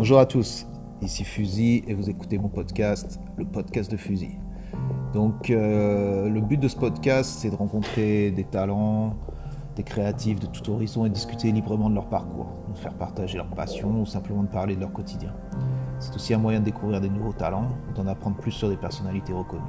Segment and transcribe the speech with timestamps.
[0.00, 0.66] Bonjour à tous,
[1.02, 4.30] ici Fusil et vous écoutez mon podcast, le podcast de Fusil.
[5.12, 9.14] Donc euh, le but de ce podcast, c'est de rencontrer des talents,
[9.76, 13.50] des créatifs de tout horizon et discuter librement de leur parcours, de faire partager leur
[13.50, 15.34] passion ou simplement de parler de leur quotidien.
[15.98, 19.34] C'est aussi un moyen de découvrir des nouveaux talents, d'en apprendre plus sur des personnalités
[19.34, 19.60] reconnues.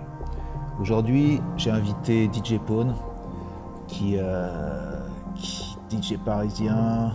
[0.80, 2.96] Aujourd'hui, j'ai invité DJ Pone,
[3.90, 4.98] qui, euh,
[5.36, 7.12] qui DJ parisien,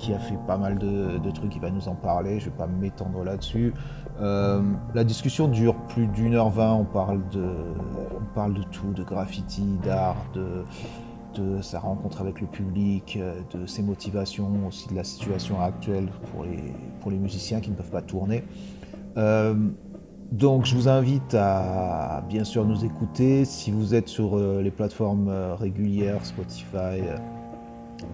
[0.00, 2.66] qui a fait pas mal de, trucs, il va nous en parler, je vais pas
[2.66, 3.74] m'étendre là-dessus.
[4.20, 4.62] Euh,
[4.94, 7.44] la discussion dure plus d'une heure vingt, on parle de,
[8.14, 10.64] on parle de tout, de graffiti, d'art, de,
[11.62, 13.18] sa rencontre avec le public,
[13.54, 17.76] de ses motivations, aussi de la situation actuelle pour les, pour les musiciens qui ne
[17.76, 18.44] peuvent pas tourner.
[19.16, 19.54] Euh,
[20.32, 23.46] donc je vous invite à bien sûr nous écouter.
[23.46, 27.00] Si vous êtes sur euh, les plateformes régulières, Spotify,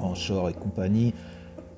[0.01, 1.13] Onshore et compagnie,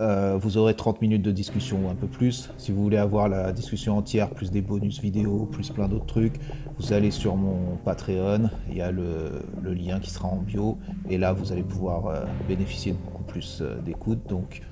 [0.00, 2.50] euh, vous aurez 30 minutes de discussion ou un peu plus.
[2.56, 6.36] Si vous voulez avoir la discussion entière, plus des bonus vidéo, plus plein d'autres trucs,
[6.78, 8.50] vous allez sur mon Patreon.
[8.70, 10.78] Il y a le, lien qui sera en bio.
[11.08, 14.20] Et là, vous allez pouvoir euh, bénéficier de beaucoup plus euh, d'écoute.
[14.28, 14.62] Donc,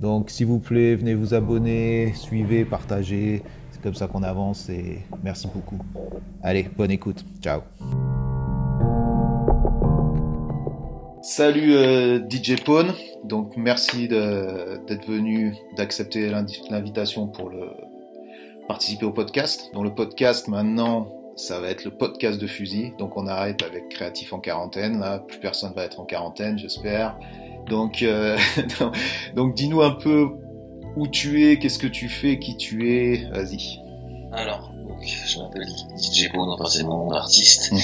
[0.00, 3.42] donc, s'il vous plaît, venez vous abonner, suivez, partagez.
[3.70, 5.78] C'est comme ça qu'on avance et merci beaucoup.
[6.42, 7.24] Allez, bonne écoute.
[7.40, 7.62] Ciao.
[11.28, 16.30] Salut euh, DJ Pone, donc merci d'être venu, d'accepter
[16.70, 17.68] l'invitation pour le,
[18.68, 19.68] participer au podcast.
[19.74, 23.88] Donc le podcast maintenant, ça va être le podcast de Fusil, donc on arrête avec
[23.88, 27.18] Créatif en quarantaine, là plus personne va être en quarantaine j'espère.
[27.68, 28.38] Donc, euh,
[29.34, 30.28] donc dis-nous un peu
[30.94, 33.80] où tu es, qu'est-ce que tu fais, qui tu es, vas-y.
[34.30, 34.70] Alors,
[35.02, 37.72] je m'appelle DJ Pone, enfin c'est mon artiste.
[37.72, 37.80] Mhm.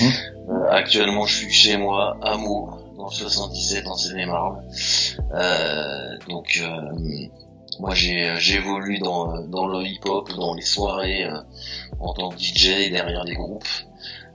[0.49, 2.71] Euh, actuellement je suis chez moi à Meaux,
[3.03, 4.63] dans 77 en Seine-et-Marne.
[5.35, 7.29] Euh, donc euh,
[7.81, 11.37] moi j'ai j'évolue dans, dans le hip-hop, dans les soirées euh,
[11.99, 13.67] en tant que DJ derrière des groupes.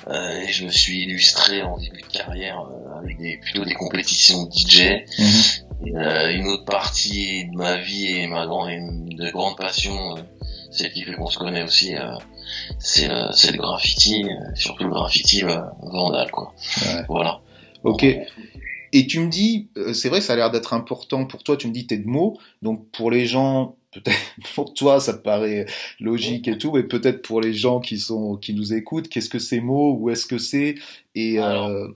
[0.09, 3.73] Euh, et je me suis illustré en début de carrière euh, avec des, plutôt des
[3.73, 5.05] compétitions de DJ.
[5.17, 5.91] Mhm.
[6.31, 10.15] une autre partie de ma vie et ma grande, de grande passion,
[10.71, 11.93] celle qui fait qu'on se connaît aussi,
[12.79, 14.25] c'est le graffiti,
[14.55, 15.43] surtout le graffiti
[15.81, 16.53] vandal quoi.
[17.07, 17.41] Voilà.
[17.83, 18.05] Ok.
[18.93, 21.67] Et tu me dis, euh, c'est vrai, ça a l'air d'être important pour toi, tu
[21.67, 25.65] me dis t'es de mots, donc pour les gens, peut-être pour toi ça paraît
[25.99, 29.39] logique et tout, mais peut-être pour les gens qui sont qui nous écoutent, qu'est-ce que
[29.39, 30.75] c'est mots, où est-ce que c'est?
[31.15, 31.87] Et euh,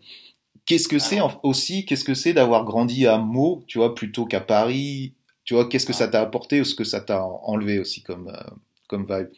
[0.65, 4.41] qu'est-ce que c'est aussi, qu'est-ce que c'est d'avoir grandi à Meaux, tu vois, plutôt qu'à
[4.41, 5.13] Paris,
[5.43, 8.29] tu vois, qu'est-ce que ça t'a apporté ou ce que ça t'a enlevé aussi comme
[8.29, 8.51] euh,
[8.87, 9.29] comme vibe?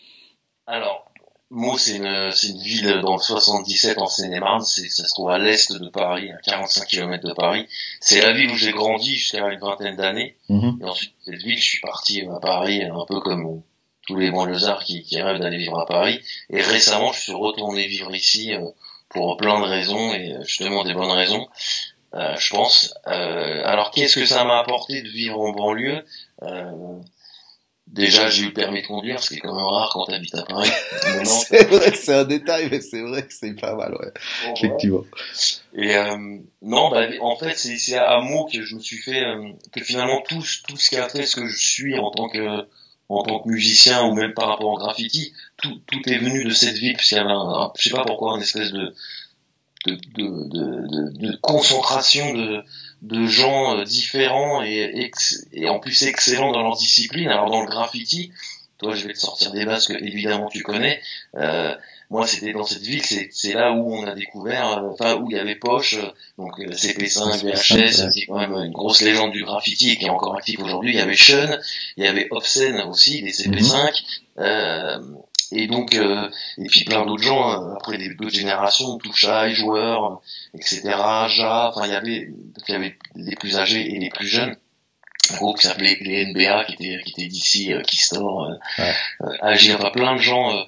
[0.65, 1.12] Alors
[1.53, 5.71] Meaux, c'est une, une, ville dans le 77 en Seine-et-Marne, ça se trouve à l'est
[5.71, 7.67] de Paris, à 45 km de Paris.
[8.01, 10.35] C'est la ville où j'ai grandi jusqu'à une vingtaine d'années.
[10.49, 10.79] Mhm.
[10.81, 13.61] Et ensuite, cette ville, je suis parti à Paris, un peu comme
[14.07, 16.19] tous les banlieusards qui, qui rêvent d'aller vivre à Paris.
[16.49, 18.65] Et récemment, je suis retourné vivre ici euh,
[19.09, 21.47] pour plein de raisons, et justement des bonnes raisons,
[22.15, 22.93] euh, je pense.
[23.07, 26.03] Euh, alors, qu'est-ce que ça m'a apporté de vivre en banlieue?
[26.43, 26.99] Euh,
[27.87, 30.13] Déjà, j'ai eu le permis de conduire, ce qui est quand même rare quand tu
[30.13, 30.69] habites à Paris.
[31.25, 34.11] c'est vrai que c'est un détail, mais c'est vrai que c'est pas mal, ouais.
[34.55, 35.03] Effectivement.
[35.75, 39.49] Et euh, non, bah, en fait, c'est à Meaux que je me suis fait, euh,
[39.71, 42.65] que finalement tout, tout ce qui a fait ce que je suis en tant que
[43.09, 46.49] en tant que musicien ou même par rapport au graffiti, tout, tout est venu de
[46.49, 48.93] cette ville, puisqu'il y avait un, je sais pas pourquoi, une espèce de
[49.85, 52.63] de, de, de, de concentration de,
[53.03, 55.11] de gens euh, différents et,
[55.51, 57.29] et en plus excellents dans leur discipline.
[57.29, 58.31] Alors dans le graffiti,
[58.77, 61.01] toi je vais te sortir des bases que évidemment tu connais.
[61.35, 61.75] Euh,
[62.09, 65.35] moi c'était dans cette ville, c'est là où on a découvert, euh, enfin où il
[65.35, 65.97] y avait Poche,
[66.37, 70.09] donc CP5, VHS, qui est quand même une grosse légende du graffiti et qui est
[70.09, 70.93] encore actif aujourd'hui.
[70.93, 71.57] Il y avait Sean,
[71.97, 73.91] il y avait Obscene aussi, des CP5.
[74.37, 75.17] Mm
[75.53, 80.21] et donc euh, et puis plein d'autres gens euh, après les d'autres générations Touchai joueurs
[80.53, 80.81] etc
[81.29, 82.29] Ja enfin il y avait
[82.67, 84.55] il y avait les plus âgés et les plus jeunes
[85.31, 88.83] un groupe qui s'appelait les NBA qui était qui était d'ici euh, qui store euh,
[88.83, 89.73] ouais.
[89.75, 90.65] enfin plein de gens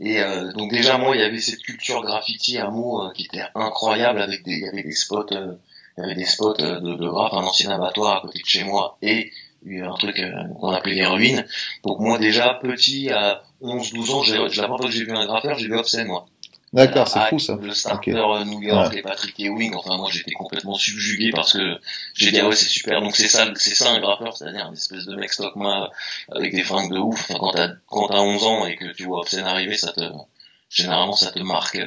[0.00, 0.20] et
[0.54, 4.44] donc déjà moi il y avait cette culture graffiti à mots qui était incroyable avec
[4.44, 5.56] des il y avait des spots il
[6.00, 8.98] y avait des spots de, de graphe un ancien abattoir à côté de chez moi
[9.00, 9.32] et
[9.66, 10.20] un truc
[10.60, 11.44] qu'on appelait les ruines
[11.84, 15.26] donc moi déjà petit à 11-12 ans, j'ai, la première fois que j'ai vu un
[15.26, 16.26] graffeur, j'ai vu Obscene, moi.
[16.72, 17.58] D'accord, c'est fou ça.
[17.60, 18.44] Le starter okay.
[18.44, 21.78] New York et Patrick Ewing, enfin moi j'étais complètement subjugué parce que
[22.12, 24.74] j'ai dit ah ouais c'est super, donc c'est ça, c'est ça un graffeur, c'est-à-dire une
[24.74, 25.54] espèce de mec stock
[26.30, 27.30] avec des fringues de ouf.
[27.30, 30.02] Enfin, quand t'as quand t'as 11 ans et que tu vois Obscene arriver, ça te
[30.68, 31.80] généralement ça te marque.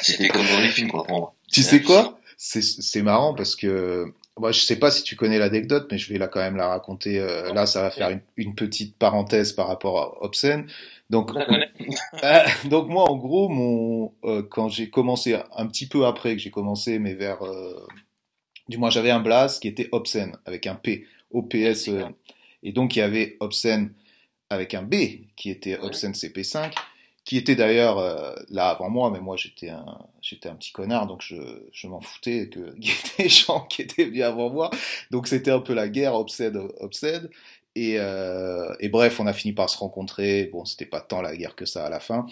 [0.00, 1.34] C'était comme dans les films quoi pour moi.
[1.52, 2.18] Tu sais quoi?
[2.38, 4.06] C'est marrant parce que
[4.38, 6.68] Moi, je sais pas si tu connais l'anecdote, mais je vais là quand même la
[6.68, 7.20] raconter.
[7.20, 10.66] Euh, là, ça va faire une, une, petite parenthèse par rapport à Obscene.
[11.08, 11.30] Donc,
[12.24, 16.42] euh, donc moi, en gros, mon euh, quand j'ai commencé un petit peu après que
[16.42, 17.38] j'ai commencé, mais vers,
[18.68, 21.90] du moins, j'avais un blast qui était Obscene avec un P, OPS,
[22.62, 23.92] et donc il y avait Obscene
[24.50, 24.94] avec un B
[25.36, 26.72] qui était Obscene CP5
[27.24, 31.06] qui était d'ailleurs euh, là avant moi, mais moi j'étais un, j'étais un petit connard,
[31.06, 31.36] donc je,
[31.70, 34.70] je m'en foutais que y ait des gens qui étaient venus avant moi.
[35.10, 37.30] Donc c'était un peu la guerre, obsède, obsède.
[37.76, 40.46] Et, euh, et bref, on a fini par se rencontrer.
[40.46, 42.26] Bon, c'était pas tant la guerre que ça à la fin.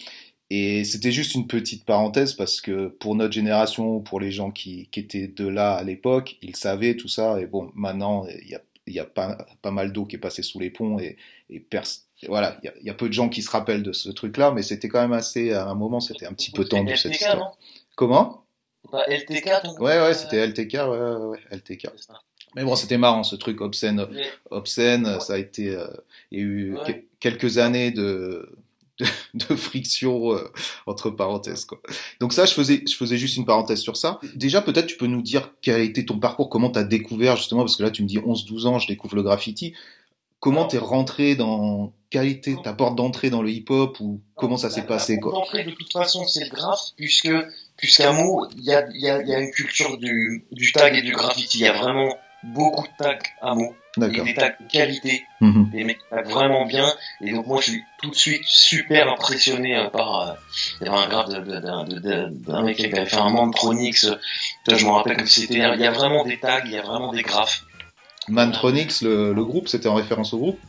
[0.50, 4.88] Et c'était juste une petite parenthèse parce que pour notre génération, pour les gens qui,
[4.90, 7.40] qui étaient de là à l'époque, ils savaient tout ça.
[7.40, 10.20] Et bon, maintenant, il y a, il y a pas, pas mal d'eau qui est
[10.20, 11.16] passée sous les ponts et,
[12.28, 14.62] voilà, il y, y, a peu de gens qui se rappellent de ce truc-là, mais
[14.62, 17.56] c'était quand même assez, à un moment, c'était un petit peu tendu cette histoire.
[17.96, 18.44] Comment?
[18.90, 21.88] Pas LTK donc Ouais, ouais, c'était LTK, ouais, ouais, ouais LTK.
[22.54, 24.06] Mais bon, c'était marrant ce truc obscène.
[24.50, 25.70] Obscène, ça a été.
[25.70, 25.86] Euh,
[26.30, 27.08] il y a eu ouais.
[27.18, 28.54] quelques années de,
[28.98, 30.52] de, de friction euh,
[30.86, 31.64] entre parenthèses.
[31.64, 31.80] Quoi.
[32.20, 34.20] Donc ça, je faisais, je faisais juste une parenthèse sur ça.
[34.34, 37.36] Déjà, peut-être tu peux nous dire quel a été ton parcours, comment tu as découvert
[37.36, 39.74] justement, parce que là tu me dis 11-12 ans, je découvre le graffiti.
[40.40, 44.70] Comment t'es rentré dans quelle était ta porte d'entrée dans le hip-hop ou comment ça
[44.70, 45.32] s'est passé quoi?
[45.32, 47.30] d'entrée de toute façon c'est le graphe puisque
[47.82, 51.02] puisqu'à Meaux il y a, y, a, y a une culture du, du tag et
[51.02, 51.58] du graffiti.
[51.58, 55.14] Il y a vraiment beaucoup de tags à Meaux et des tags de qualité.
[55.40, 55.70] Mm -hmm.
[55.72, 56.88] des mecs qui vraiment bien.
[57.24, 60.34] Et donc moi je suis tout de suite super impressionné euh, par euh,
[60.80, 61.28] il y avait un graphe
[62.48, 65.90] d'un mec qui avait fait un Mantronix euh, je me rappelle que c'était il y
[65.92, 67.58] a vraiment des tags il y a vraiment des graphes.
[68.36, 70.60] Mantronix le, le groupe c'était en référence au groupe?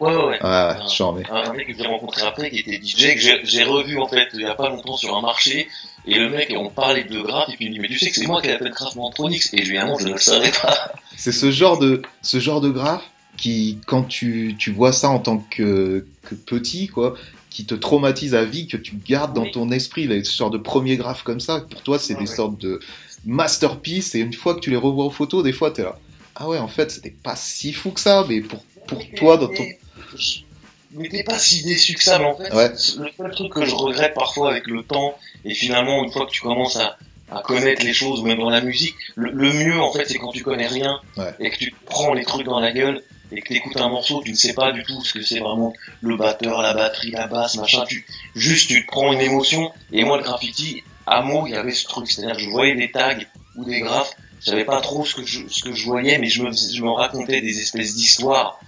[0.00, 0.38] Ouais, ouais, ouais.
[0.42, 4.06] Ah, un, un mec que j'ai rencontré après, qui était DJ, que j'ai revu en
[4.06, 5.68] fait il y a pas longtemps sur un marché,
[6.08, 8.10] et le mec, on parlait de graphe, et puis il me dit, mais tu sais
[8.10, 10.92] que c'est moi qui appelle graphe Mantronix, et évidemment, je ne le savais pas.
[11.16, 13.04] C'est ce genre de, ce genre de graphe
[13.36, 17.14] qui, quand tu, tu vois ça en tant que, que petit, quoi,
[17.50, 19.50] qui te traumatise à vie, que tu gardes dans oui.
[19.50, 22.30] ton esprit, là, ce genre de premier graphe comme ça, pour toi, c'est ah, des
[22.30, 22.36] ouais.
[22.36, 22.80] sortes de
[23.26, 25.98] masterpieces, et une fois que tu les revois en photo, des fois, t'es là.
[26.36, 29.48] Ah ouais, en fait, c'était pas si fou que ça, mais pour, pour toi, dans
[29.48, 29.64] ton
[30.92, 32.70] n'étais pas si déçu que ça, mais en fait, ouais.
[32.70, 32.76] le
[33.16, 36.40] seul truc que je regrette parfois avec le temps, et finalement, une fois que tu
[36.40, 36.96] commences à,
[37.30, 40.32] à connaître les choses, même dans la musique, le, le mieux, en fait, c'est quand
[40.32, 41.34] tu connais rien, ouais.
[41.40, 44.22] et que tu prends les trucs dans la gueule, et que tu écoutes un morceau,
[44.24, 47.26] tu ne sais pas du tout ce que c'est vraiment le batteur, la batterie, la
[47.26, 51.46] basse, machin, tu, juste tu te prends une émotion, et moi, le graffiti, à mots,
[51.46, 53.18] il y avait ce truc, c'est-à-dire que je voyais des tags
[53.56, 56.28] ou des graphes, je savais pas trop ce que je, ce que je voyais, mais
[56.28, 58.60] je me, je me racontais des espèces d'histoires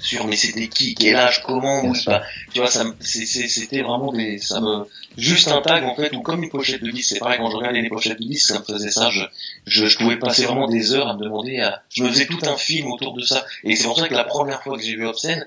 [0.00, 2.22] sur mais c'était qui, quel âge, comment, ou pas.
[2.52, 4.86] Tu vois, ça, c'était vraiment des, ça me,
[5.16, 7.10] juste un tag en fait, ou comme une pochette de disque.
[7.10, 9.10] C'est pareil quand je regardais les pochettes de disque, ça me faisait ça.
[9.10, 9.22] Je,
[9.66, 12.40] je, je, pouvais passer vraiment des heures à me demander, à, je me faisais tout
[12.42, 13.44] un film autour de ça.
[13.64, 15.46] Et c'est pour ça que la première fois que j'ai vu Obscene,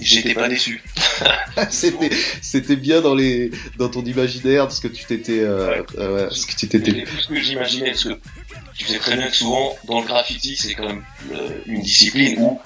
[0.00, 0.82] j'étais pas déçu.
[1.70, 2.10] c'était,
[2.42, 5.86] c'était bien dans les, dans ton imaginaire, parce que tu t'étais, euh, ouais.
[5.98, 7.04] euh, parce que tu t'étais.
[7.20, 8.18] ce que j'imaginais, parce que
[8.76, 12.36] tu sais très bien que souvent dans le graffiti, c'est quand même euh, une discipline
[12.40, 12.60] où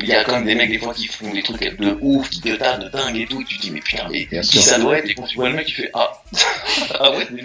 [0.00, 2.28] il y a quand même des mecs des fois qui font des trucs de ouf,
[2.30, 4.58] qui te de dingue et tout, et tu te dis mais putain mais Bien qui
[4.58, 4.62] sûr.
[4.62, 6.12] ça doit être et quand tu vois le mec il fait ah
[7.00, 7.42] ah ouais mais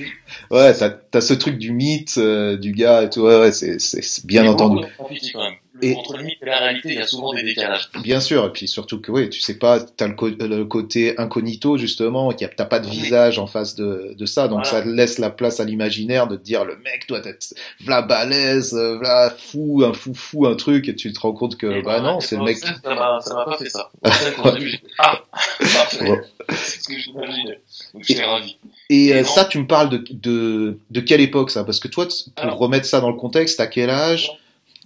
[0.52, 3.80] ouais t'as as ce truc du mythe euh, du gars et tout ouais, ouais c'est
[3.80, 4.86] c'est bien mais entendu.
[4.98, 5.10] Quand
[5.44, 5.54] même.
[5.82, 7.90] Et entre le mythe et la réalité, il y a souvent des décalages.
[8.02, 11.20] Bien sûr, et puis surtout que oui, tu sais pas, t'as le, co le côté
[11.20, 14.84] incognito justement, t'as pas de visage en face de, de ça, donc voilà.
[14.84, 18.74] ça laisse la place à l'imaginaire de te dire le mec doit être vla balèze,
[18.74, 22.00] vla fou, un fou fou, un truc, et tu te rends compte que et bah
[22.00, 22.58] non, c'est le mec.
[22.58, 23.92] Ça m'a pas fait ça.
[25.00, 25.22] ah,
[25.60, 26.22] parfait.
[26.50, 27.60] c'est ce que j'imaginais.
[27.94, 28.58] Donc j'étais ravi.
[28.90, 31.64] Et, et euh, ça, tu me parles de, de, de quelle époque ça?
[31.64, 34.32] Parce que toi, pour Alors, remettre ça dans le contexte, à quel âge?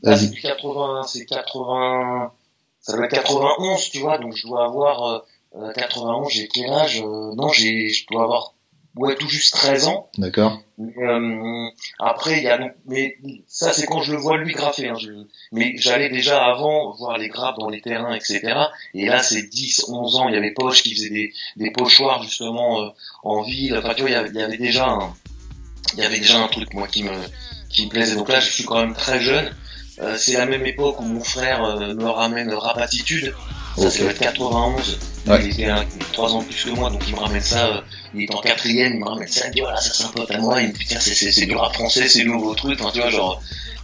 [0.04, 2.32] Là, c'est 80, c'est 80,
[2.80, 5.24] ça doit être 91, tu vois, donc je dois avoir,
[5.56, 8.56] euh, 91, j'ai quel âge euh, Non, j'ai, je dois avoir,
[8.96, 10.10] ouais, tout juste 13 ans.
[10.18, 10.60] D'accord.
[10.80, 11.68] Euh,
[12.00, 13.18] après, il y a, mais
[13.48, 15.12] ça, c'est quand je le vois lui graffer, hein, je,
[15.52, 18.42] mais j'allais déjà avant voir les grappes dans les terrains, etc.
[18.96, 22.24] Et là, c'est 10, 11 ans, il y avait Poche qui faisait des, des pochoirs,
[22.24, 22.90] justement, euh,
[23.24, 25.14] en ville, enfin, tu vois, il y avait, il y avait déjà un,
[25.94, 27.12] il y avait déjà un truc, moi, qui me,
[27.70, 28.16] qui me plaisait.
[28.16, 29.54] Donc là, je suis quand même très jeune.
[30.02, 33.34] Euh, c'est la même époque où mon frère euh, me ramène Rapatitude.
[33.78, 33.92] Ça, okay.
[33.92, 35.00] c'est 91.
[35.28, 35.40] Ouais.
[35.44, 37.68] Il était un, 3 ans plus que moi, donc il me ramène ça.
[37.68, 37.82] Euh,
[38.14, 39.46] il est en quatrième, il me ramène ça.
[39.46, 40.62] Il me dit voilà, ça c'est un pote à moi.
[40.62, 42.80] Il me dit tiens, c'est du rap français, c'est nouveau truc.
[42.82, 43.42] Enfin, tu vois, genre.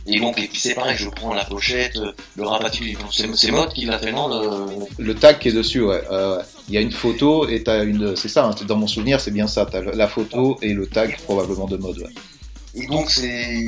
[0.10, 2.00] Et donc, et puis c'est pareil, je prends la pochette,
[2.38, 4.86] le Rapatitude, c'est Mode qui l'a fait, non le...
[5.04, 5.16] le...
[5.16, 6.02] tag qui est dessus, ouais.
[6.70, 8.16] Il y a une photo et t'as une.
[8.16, 9.66] C'est ça, hein, dans mon souvenir, c'est bien ça.
[9.70, 12.14] T'as la photo et le tag probablement de mode, ouais.
[12.76, 13.66] Et donc, c'est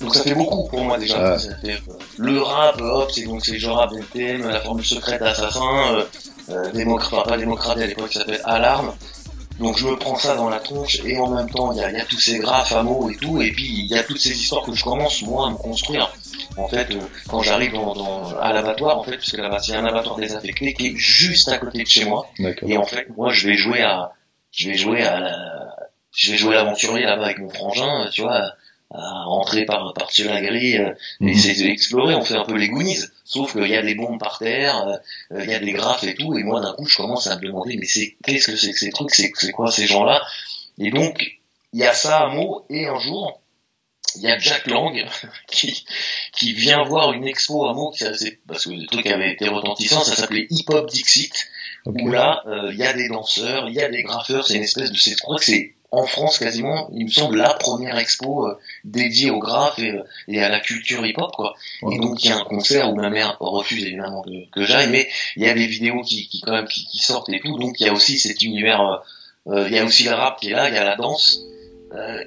[0.00, 1.38] Donc ça fait beaucoup pour moi déjà.
[1.38, 5.20] Ça fait, euh, le rap, hop, c'est donc c'est genre rap NTM, la formule secrète
[5.20, 6.04] assassin, euh,
[6.50, 8.94] euh, démocrate, pas démocrate à l'époque, ça s'appelle Alarme.
[9.58, 11.90] Donc je me prends ça dans la tronche et en même temps il y a,
[11.90, 14.18] y a, tous ces graphes à mots et tout et puis il y a toutes
[14.18, 16.10] ces histoires que je commence moi à me construire.
[16.56, 19.84] En fait, euh, quand j'arrive dans, dans, à l'abattoir, en fait, puisque là-bas c'est un
[19.84, 22.26] abattoir désaffecté qui est juste à côté de chez moi.
[22.66, 24.12] Et en fait, moi je vais jouer à,
[24.50, 25.76] je vais jouer à la,
[26.12, 28.52] je vais jouer l'aventurier là-bas avec mon frangin, tu vois,
[28.92, 31.28] à rentrer par par dessus la grille euh, et mhm.
[31.28, 32.14] essayer d'explorer.
[32.14, 35.00] On fait un peu les Goonies, sauf qu'il y a des bombes par terre,
[35.32, 36.36] euh, il y a des graphes et tout.
[36.36, 38.78] Et moi d'un coup, je commence à me demander mais c'est qu'est-ce que c'est que
[38.78, 40.22] ces trucs, c'est c'est quoi ces gens-là?
[40.78, 41.38] Et donc
[41.72, 43.40] il y a ça à mot et un jour
[44.16, 45.06] il y a Jack Lang
[45.46, 45.84] qui
[46.32, 47.92] qui vient voir une expo à mot
[48.46, 51.48] parce que le truc avait été retentissant, ça s'appelait Hip Hop Dixit.
[51.86, 54.62] Où là, euh, il y a des danseurs, il y a des graffeurs, c'est une
[54.62, 58.46] espèce de, je crois que c'est en France quasiment, il me semble, la première expo
[58.46, 61.54] euh, dédiée au graphe et, euh, et, à la culture hip-hop, quoi.
[61.90, 64.88] Et donc, il y a un concert où ma mère refuse évidemment que, que j'aille,
[64.88, 67.58] mais il y a des vidéos qui, qui quand même, qui, qui, sortent et tout.
[67.58, 69.02] Donc, il y a aussi cet univers,
[69.48, 71.40] euh, il y a aussi le rap qui est là, il y a la danse,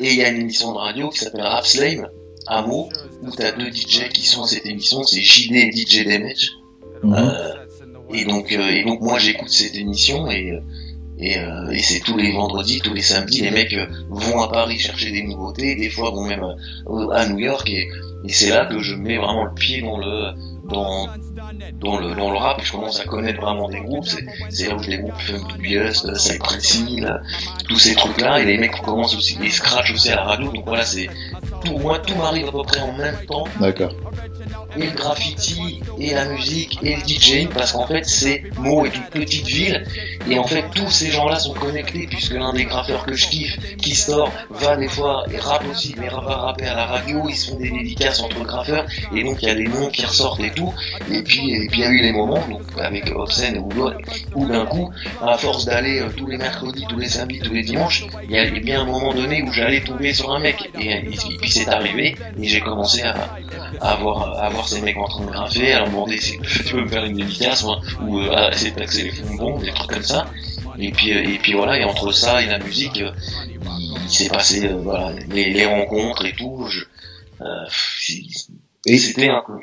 [0.01, 2.09] et il y a une émission de radio qui s'appelle Rap Slave,
[2.47, 2.89] à Meaux,
[3.21, 6.51] où t'as deux DJ qui sont à cette émission, c'est JD et DJ Damage.
[7.01, 7.62] Mhm.
[8.13, 10.59] Et donc, et donc, moi, j'écoute cette émission et,
[11.19, 14.49] et, euh, et c'est tous les vendredis, tous les samedis, les mecs euh, vont à
[14.49, 17.87] Paris chercher des nouveautés, des fois vont même euh, à New York, et,
[18.25, 20.31] et c'est là que je mets vraiment le pied dans le
[20.63, 21.07] dans
[21.79, 24.07] dans le dans le rap je commence à connaître vraiment des groupes.
[24.49, 27.21] C'est là où les groupes Funk Cypress Hill,
[27.67, 30.51] tous ces trucs là, et les mecs commencent aussi, ils scratch aussi à la radio.
[30.51, 31.09] Donc voilà, c'est
[31.63, 33.45] tout moi tout m'arrive à peu près en même temps.
[33.59, 33.93] D'accord
[34.77, 38.95] et le graffiti, et la musique, et le DJing, parce qu'en fait, c'est Meaux est
[38.95, 39.85] une petite ville,
[40.29, 43.57] et en fait, tous ces gens-là sont connectés, puisque l'un des graffeurs que je kiffe,
[43.77, 47.35] qui sort, va des fois, et rappe aussi, mais va rapper à la radio, ils
[47.35, 50.49] sont des dédicaces entre graffeurs, et donc il y a des noms qui ressortent et
[50.53, 50.73] tout,
[51.11, 53.69] et puis, et puis il y a eu les moments, donc avec Obscene ou
[54.35, 54.91] où d'un coup,
[55.21, 58.39] à force d'aller euh, tous les mercredis, tous les samedis, tous les dimanches, il y
[58.39, 61.01] a bien un moment donné où j'allais tomber sur un mec, et,
[61.41, 63.29] puis c'est arrivé, et j'ai commencé à,
[63.81, 66.75] à avoir, à avoir ces mecs en train de graffer, à leur demander si tu
[66.75, 67.65] veux me faire une dédicace,
[68.01, 70.27] ou euh, à essayer de taxer les fonds bons, des trucs comme ça.
[70.79, 73.11] Et puis, euh, et puis voilà, et entre ça et la musique, euh,
[73.79, 76.67] il, s'est passé euh, voilà, les, les, rencontres et tout.
[76.67, 76.83] Je,
[78.85, 79.59] et c'était un peu.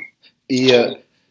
[0.51, 0.73] Et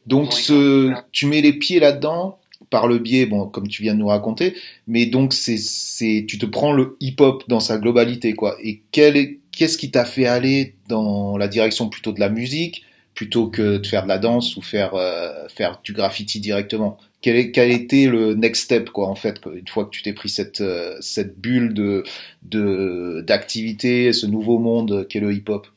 [0.07, 3.99] donc, ce, tu mets les pieds là-dedans par le biais, bon, comme tu viens de
[3.99, 4.55] nous raconter,
[4.88, 8.57] mais donc c'est, c'est, tu te prends le hip-hop dans sa globalité, quoi.
[8.63, 12.83] Et quel est, qu'est-ce qui t'a fait aller dans la direction plutôt de la musique
[13.15, 16.97] plutôt que de faire de la danse ou faire euh, faire du graffiti directement?
[17.21, 20.13] Quel, est, quel était le next step quoi en fait une fois que tu t'es
[20.13, 22.03] pris cette euh, cette bulle de
[22.43, 25.67] de d'activité ce nouveau monde qu'est le hip hop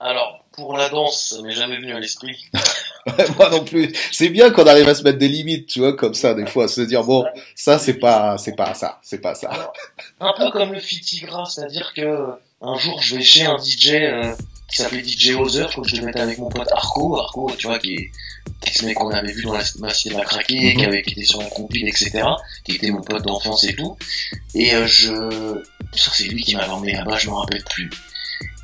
[0.00, 2.36] alors pour la danse ça m'est jamais venu à l'esprit
[3.36, 6.14] moi non plus c'est bien qu'on arrive à se mettre des limites tu vois comme
[6.14, 9.72] ça des fois se dire bon ça c'est pas c'est pas ça c'est pas ça
[10.20, 12.28] un peu comme le fitigra c'est à dire que
[12.60, 14.32] un jour je vais chez un DJ euh,
[14.72, 17.50] qui s'appelait DJ Other, je crois que je le mettais avec mon pote Arco, Arco,
[17.58, 18.10] tu vois, qui est,
[18.72, 21.40] ce mec qu'on avait vu dans la Massif de craqué, qui avait, qui était sur
[21.40, 22.22] la compil, etc.,
[22.64, 23.98] qui était mon pote d'enfance et tout.
[24.54, 25.62] Et euh, je,
[25.94, 27.90] c'est lui qui m'avait emmené là-bas, je me rappelle plus.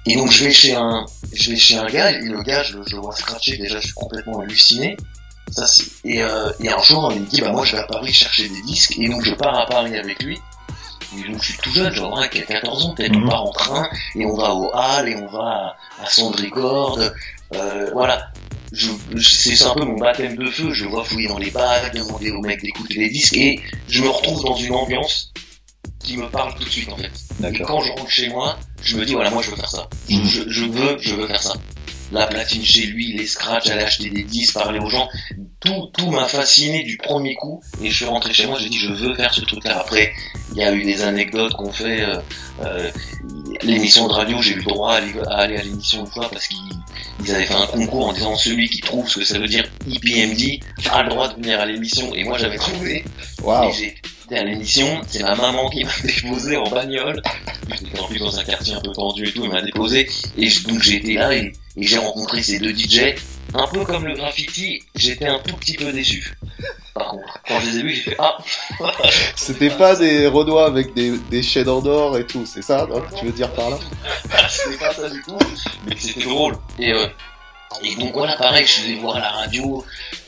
[0.06, 2.78] Et donc je vais chez un, je vais chez un gars, et le gars, je,
[2.86, 4.96] je le vois scratcher, déjà je suis complètement halluciné.
[5.50, 5.64] Ça,
[6.04, 8.48] et, euh, et un jour, il me dit, bah moi je vais à Paris chercher
[8.48, 10.38] des disques, et donc je pars à Paris avec lui.
[11.16, 13.28] Et donc je suis tout jeune, genre hein, 14 ans peut-être, on mhm.
[13.28, 17.14] part en train et on va au Hall et on va à, Sondricorde,
[17.54, 18.30] euh, voilà.
[18.70, 22.30] Je, c'est un peu mon baptême de feu, je vois fouiller dans les bacs, demander
[22.30, 25.32] aux mecs d'écouter les disques et je me retrouve dans une ambiance
[26.00, 27.12] qui me parle tout de suite en fait.
[27.52, 29.88] Et quand je rentre chez moi, je me dis voilà moi je veux faire ça.
[30.08, 30.24] Mhm.
[30.24, 31.54] Je, je, veux, je veux faire ça
[32.12, 35.08] la platine chez lui, les scratchs, aller acheter des disques, parler aux gens.
[35.60, 37.62] Tout, tout m'a fasciné du premier coup.
[37.82, 39.78] Et je suis rentré chez moi, j'ai dit je veux faire ce truc-là.
[39.78, 40.12] Après,
[40.58, 42.02] il y a eu des anecdotes qu'on fait.
[42.02, 42.18] Euh,
[42.64, 42.90] euh,
[43.62, 47.34] l'émission de radio, j'ai eu le droit à aller, à l'émission une fois parce qu'ils
[47.34, 50.60] avaient fait un concours en disant celui qui trouve ce que ça veut dire IPMD
[50.90, 52.12] a le droit de venir à l'émission.
[52.12, 53.04] Et moi j'avais trouvé.
[53.42, 53.70] Wow.
[54.30, 57.22] Et à l'émission, c'est ma maman qui m'a déposé en bagnole.
[57.70, 60.10] J'étais en plus dans un quartier un peu tendu et tout, elle m'a déposé.
[60.36, 63.14] Et donc j'ai été là et et j'ai rencontré ces deux DJ.
[63.54, 66.36] Un peu comme le graffiti, j'étais un tout petit peu déçu.
[66.94, 68.36] Par contre, quand je les ai vus, j'ai fait Ah
[69.36, 72.86] C'était pas des Renois avec des, des chaînes en or et tout, c'est ça
[73.18, 73.78] Tu veux dire par là?
[74.48, 75.38] C'était pas ça du tout,
[75.86, 76.56] mais c'était drôle.
[76.78, 77.06] Et, euh,
[77.82, 79.84] Et donc voilà, pareil, je faisais voir à la radio,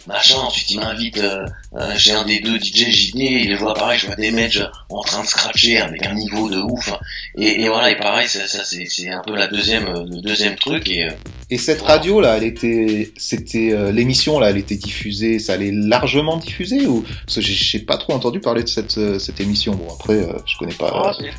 [0.06, 1.44] machin, ensuite il m'invite euh,
[1.74, 4.58] euh, chez un des deux DJ JD, et je vois pareil, je vois des mecs
[4.90, 6.92] en train de scratcher avec un niveau de ouf.
[7.38, 10.20] Et, et voilà, et pareil, ça, ça c'est, c'est un peu la deuxième, euh, le
[10.20, 10.88] deuxième truc.
[10.90, 11.10] Et, euh,
[11.50, 15.72] Et cette radio là, elle était, c'était euh, l'émission là, elle était diffusée, ça allait
[15.72, 19.40] largement diffuser ou parce que j'ai j'ai pas trop entendu parler de cette euh, cette
[19.40, 19.74] émission.
[19.74, 20.90] Bon après, euh, je connais pas.
[20.94, 21.30] Ah, c'est-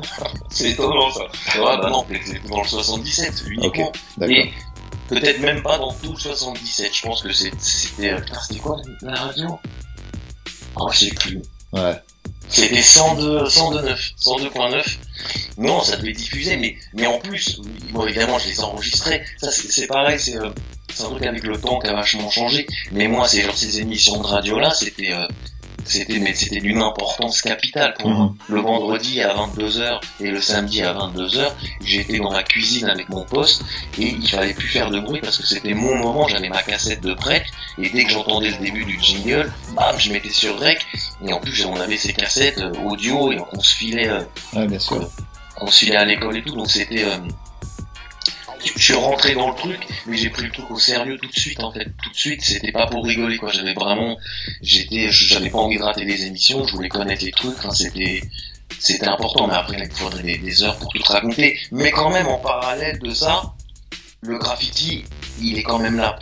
[0.50, 1.22] c'est étonnant ça.
[1.60, 3.92] Ouais, bah non, c'était dans le 77 uniquement.
[4.18, 4.36] D'accord.
[5.12, 6.94] Peut-être même pas dans tout le 77.
[6.94, 8.12] Je pense que c'était.
[8.12, 9.58] euh, c'était quoi la radio?
[10.76, 11.42] Oh, je sais plus.
[11.72, 11.94] Ouais.
[12.48, 14.98] C'était 102, 102.9, 102.9.
[15.58, 17.60] Non, ça devait diffuser, mais, mais en plus,
[17.92, 19.24] bon, évidemment, je les enregistrais.
[19.38, 20.50] Ça, c'est c'est pareil, c'est euh,
[20.92, 22.66] c'est un truc avec le temps qui a vachement changé.
[22.90, 25.26] Mais moi, c'est genre ces émissions de radio-là, c'était euh,
[25.84, 28.34] c'était mais c'était d'une importance capitale pour moi.
[28.48, 31.52] Le vendredi à 22h et le samedi à 22h,
[31.84, 33.62] j'étais dans ma cuisine avec mon poste
[33.98, 37.00] et il fallait plus faire de bruit parce que c'était mon moment, j'avais ma cassette
[37.00, 37.44] de prêt
[37.78, 40.86] et dès que j'entendais le début du jingle, bam, je mettais sur rec
[41.26, 44.78] et en plus on avait ces cassettes euh, audio et on se filait euh, bien
[44.78, 45.08] sûr.
[45.60, 47.16] on se filait à l'école et tout donc c'était euh,
[48.64, 51.38] je suis rentré dans le truc, mais j'ai pris le truc au sérieux tout de
[51.38, 51.84] suite en fait.
[52.02, 53.50] Tout de suite, c'était pas pour rigoler quoi.
[53.50, 54.16] J'avais vraiment,
[54.60, 56.66] j'étais, j'avais pas envie de rater des émissions.
[56.66, 57.56] Je voulais connaître les trucs.
[57.72, 58.22] C'était,
[58.78, 59.46] c'était important.
[59.46, 61.58] Mais après, il faudrait des, des heures pour tout raconter.
[61.70, 63.54] Mais quand même, en parallèle de ça,
[64.20, 65.04] le graffiti,
[65.40, 66.18] il est quand même là.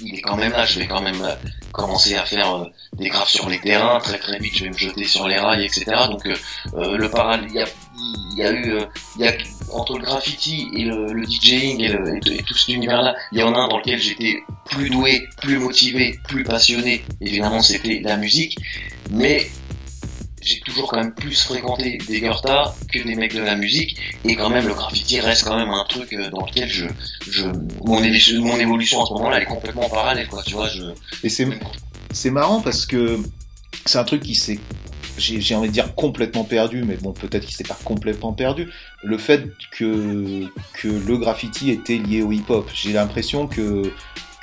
[0.00, 0.64] Il est quand même là.
[0.64, 1.34] Je vais quand même euh,
[1.72, 3.98] commencer à faire euh, des graphes sur les terrains.
[4.00, 5.84] Très très vite, je vais me jeter sur les rails, etc.
[6.08, 6.34] Donc euh,
[6.74, 7.66] euh, le parallèle, il y a,
[8.32, 8.84] il y a eu, euh,
[9.16, 9.32] il y a
[9.72, 13.38] entre le graffiti et le, le DJing et, le- et- et tout cet univers-là, il
[13.38, 17.04] y en a un dans lequel j'étais plus doué, plus motivé, plus passionné.
[17.20, 18.58] Évidemment, c'était la musique,
[19.10, 19.48] mais
[20.42, 24.34] j'ai toujours quand même plus fréquenté des Goethe que des mecs de la musique, et
[24.34, 26.86] quand même le graffiti reste quand même un truc euh, dans lequel je,
[27.30, 27.44] je,
[27.84, 30.42] mon évolution, mon évolution à ce moment-là, elle est complètement parallèle, quoi.
[30.42, 30.82] Tu vois, je.
[31.22, 31.46] Et c'est
[32.12, 33.20] c'est marrant parce que
[33.86, 34.58] c'est un truc qui s'est
[35.18, 38.68] j'ai j'ai envie de dire complètement perdu, mais bon, peut-être qu'il s'est pas complètement perdu.
[39.02, 42.70] Le fait que, que le graffiti était lié au hip-hop.
[42.72, 43.92] J'ai l'impression que,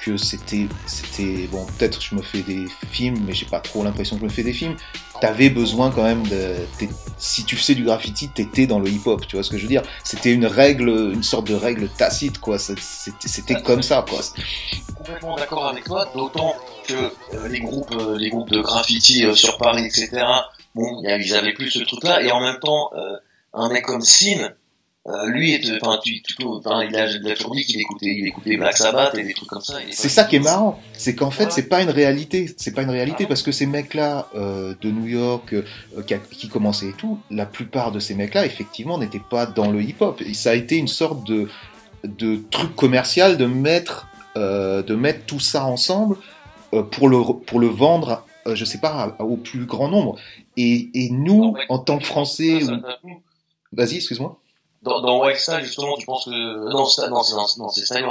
[0.03, 4.15] que c'était, c'était, bon, peut-être je me fais des films, mais j'ai pas trop l'impression
[4.15, 4.75] que je me fais des films.
[5.21, 6.55] T'avais besoin quand même de,
[7.17, 9.69] si tu faisais du graffiti, t'étais dans le hip-hop, tu vois ce que je veux
[9.69, 9.83] dire?
[10.05, 12.57] C'était une règle, une sorte de règle tacite, quoi.
[12.57, 12.81] C'était,
[13.27, 14.19] c'était comme ça, quoi.
[14.95, 16.55] complètement d'accord avec toi, d'autant
[16.87, 20.25] que euh, les groupes, euh, les groupes de graffiti euh, sur Paris, etc.
[20.79, 23.17] Bon, il y a- ils avaient plus ce truc-là, et en même temps, euh,
[23.53, 24.51] un mec comme Sin,
[25.07, 28.05] euh, lui, est- enfin, tu, tu, enfin, il a, il a toujours dit qu'il écoutait,
[28.17, 29.75] il écoutait Black Sabbath et des trucs comme ça.
[29.91, 32.89] C'est ça qui est marrant, c'est qu'en fait c'est pas une réalité, c'est pas une
[32.91, 33.27] réalité Ah.
[33.27, 35.63] parce que ces mecs-là euh, de New York euh,
[36.05, 39.71] qui, a- qui commençaient et tout, la plupart de ces mecs-là effectivement n'étaient pas dans
[39.71, 40.21] le hip-hop.
[40.33, 41.49] Ça a été une sorte de
[42.05, 46.15] de truc commercial de mettre de mettre tout ça ensemble
[46.91, 50.17] pour le pour le vendre, euh, je sais pas, au plus grand nombre.
[50.57, 53.17] Et, et nous, En tant que Français, ou- plu
[53.73, 54.37] vas-y, excuse-moi.
[54.81, 58.05] Dans, dans Wild Style, justement, tu penses que, non, c'est, non, c'est, non, c'est Style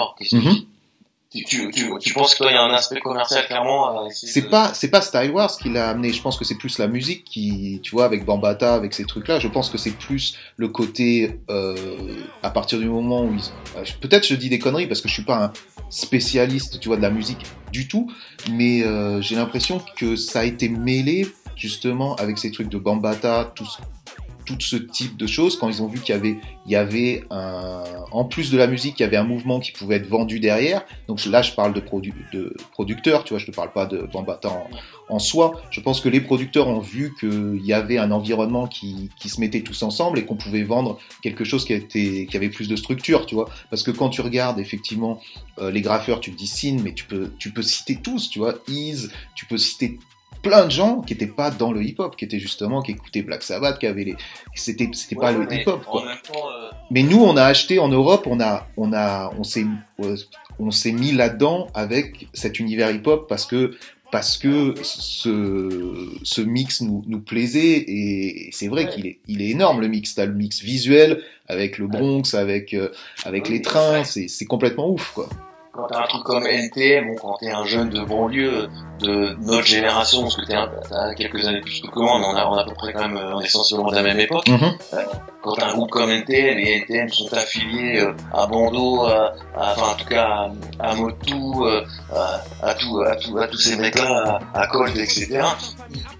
[1.31, 4.43] tu, tu, tu, tu penses qu'il y a un aspect commercial clairement à essayer C'est
[4.43, 6.13] de- pas c'est pas Style Wars qui l'a amené.
[6.13, 9.39] Je pense que c'est plus la musique qui, tu vois, avec Bambata, avec ces trucs-là.
[9.39, 11.75] Je pense que c'est plus le côté euh,
[12.43, 13.79] à partir du moment où ils...
[13.79, 15.53] euh, peut-être je dis des conneries parce que je suis pas un
[15.91, 18.11] spécialiste, tu vois, de la musique du tout,
[18.51, 23.53] mais euh, j'ai l'impression que ça a été mêlé justement avec ces trucs de Bambata,
[23.55, 23.79] tout ce,
[24.57, 27.25] tout ce type de choses quand ils ont vu qu'il y avait il y avait
[27.31, 30.41] un en plus de la musique, il y avait un mouvement qui pouvait être vendu
[30.41, 30.85] derrière.
[31.09, 34.09] Donc là, je parle de, produ de producteurs, tu vois, je ne parle pas de
[34.13, 34.69] Bambata en,
[35.09, 35.61] en soi.
[35.71, 39.41] Je pense que les producteurs ont vu qu'il y avait un environnement qui, qui se
[39.41, 42.77] mettait tous ensemble et qu'on pouvait vendre quelque chose qui, était, qui avait plus de
[42.77, 43.49] structure, tu vois.
[43.71, 45.21] Parce que quand tu regardes effectivement
[45.59, 48.55] euh, les graffeurs, tu dis Sin, mais tu peux, tu peux citer tous, tu vois,
[48.69, 49.99] Ease, tu peux citer
[50.43, 53.43] plein de gens qui n'étaient pas dans le hip-hop, qui étaient justement, qui écoutaient Black
[53.43, 54.17] Sabbath, qui avaient les...
[54.55, 56.03] C'était, c'était pas le hip-hop, quoi.
[56.03, 59.67] temps, euh, Mais nous, on a acheté en Europe, on a, on a, on s'est,
[60.03, 60.17] euh,
[60.59, 63.77] on s'est mis là-dedans avec cet univers hip-hop parce que,
[64.11, 68.91] parce que ce, ce mix nous, nous plaisait et c'est vrai Ouais.
[68.91, 70.15] qu'il est, il est énorme le mix.
[70.15, 72.89] T'as le mix visuel avec le Bronx, avec, euh,
[73.25, 75.29] avec les trains, c'est, c'est complètement ouf, quoi.
[75.79, 79.65] Quand t'as un truc comme NTM, bon, quand t'es un jeune de banlieue, de notre
[79.65, 82.65] génération, parce que t'as quelques années plus que moi, mais on a, on a à
[82.65, 84.49] peu près quand même, euh, on est essentiellement de la même époque.
[84.49, 84.77] Mhm.
[85.41, 89.73] Quand t'as un groupe comme NTM, et NTM sont affiliés euh, à Bando, à, à-
[89.77, 90.49] enfin en tout cas
[90.81, 94.97] à, à Motu, euh, à, à, tout, à, tout, à tous ces mecs-là, à, Colt,
[94.97, 95.43] etc.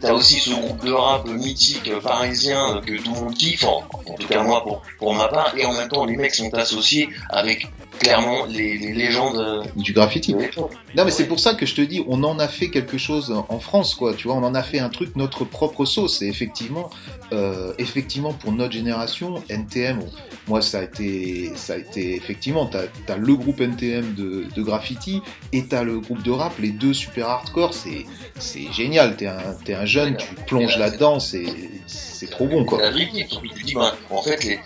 [0.01, 4.15] T'as aussi ce groupe de rap mythique parisien que tout le monde kiffe, en, en
[4.15, 7.09] tout cas moi pour, pour ma part, et en même temps les mecs sont associés
[7.31, 7.67] avec
[7.99, 10.35] clairement les, les légendes euh, du graffiti.
[10.35, 13.35] Non, mais c'est pour ça que je te dis, on en a fait quelque chose
[13.49, 14.15] en France, quoi.
[14.15, 16.23] Tu vois, on en a fait un truc notre propre sauce.
[16.23, 16.91] Et effectivement,
[17.33, 20.01] euh, effectivement, pour notre génération, NTM,
[20.47, 24.63] moi, ça a été, ça a été effectivement, t'as as le groupe NTM de, de
[24.63, 25.21] graffiti
[25.53, 27.75] et t'as le groupe de rap, les deux super hardcore.
[27.75, 28.07] C'est,
[28.39, 29.17] c'est génial.
[29.17, 31.47] T'es un, t'es un jeune, tu plonges là-dedans, c'est,
[31.87, 32.81] c'est trop bon, quoi.
[32.81, 33.27] la vérité.
[33.29, 33.75] Surtout, tu dis,
[34.11, 34.59] en fait, les,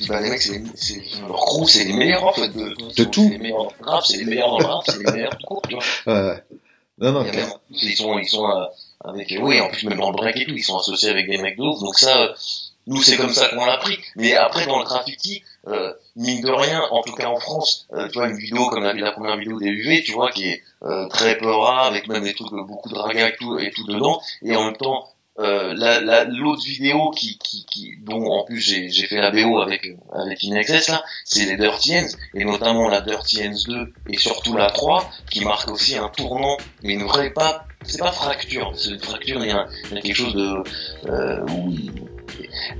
[0.00, 3.04] dis, ben, les mecs, c'est, c'est, leur crew, c'est les meilleurs, en fait, de, De
[3.04, 3.22] tout.
[3.24, 5.74] C'est les meilleurs dans le rap, c'est les meilleurs rap, c'est les meilleurs tout tu
[5.74, 5.84] vois.
[6.06, 6.44] Ouais, ouais.
[6.98, 8.64] Non, non, même, ils sont, ils sont, euh,
[9.04, 11.38] avec, oui, en plus, même dans le break et tout, ils sont associés avec des
[11.38, 11.80] mecs de ouf.
[11.80, 12.34] Donc ça, euh,
[12.86, 13.98] nous, c'est comme ça qu'on l'a pris.
[14.16, 18.08] Mais après, dans le graffiti, euh, mine de rien, en tout cas en France, euh,
[18.08, 20.62] tu vois, une vidéo comme la, la première vidéo des UV, tu vois, qui est
[20.82, 23.86] euh, très peura, avec même des trucs, euh, beaucoup de raga et tout, et tout
[23.86, 24.20] dedans.
[24.42, 25.08] Et en même temps,
[25.40, 29.58] euh, la, la, l'autre vidéo qui, qui, qui, dont en plus j'ai, fait la BO
[29.60, 33.92] avec, euh, avec Inexcess là, c'est les Dirty Ends, et notamment la Dirty Ends 2,
[34.10, 38.12] et surtout la 3, qui marque aussi un tournant, mais une vraie pas, c'est pas
[38.12, 40.62] fracture, c'est une fracture, il y a, il y a quelque chose de,
[41.10, 41.70] euh, où,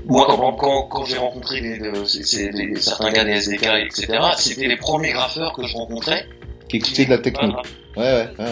[0.05, 3.65] moi quand, quand, quand j'ai rencontré les, les- c'est- c'est les- certains gars des SDK,
[3.85, 6.27] etc., c'était les premiers graffeurs que je rencontrais.
[6.69, 7.53] qui écoutait de la techno.
[7.97, 8.03] Ouais,
[8.39, 8.45] ouais,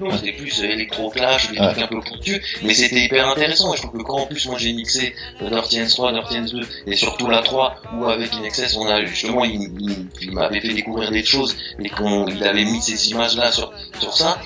[0.00, 0.10] ouais.
[0.16, 1.66] c'était plus euh, électro-clash, des Ouais.
[1.72, 3.72] trucs un peu pointus, mais c'était hyper intéressant.
[3.72, 6.50] Et je trouve que quand en plus moi j'ai mixé Dirty Hands 3, Dirty Hands
[6.52, 10.60] 2, et surtout la 3, où avec Inexcess, on a justement, il, il, il m'avait
[10.60, 14.38] fait découvrir des choses, et qu'on il avait mis ces images-là sur, sur ça,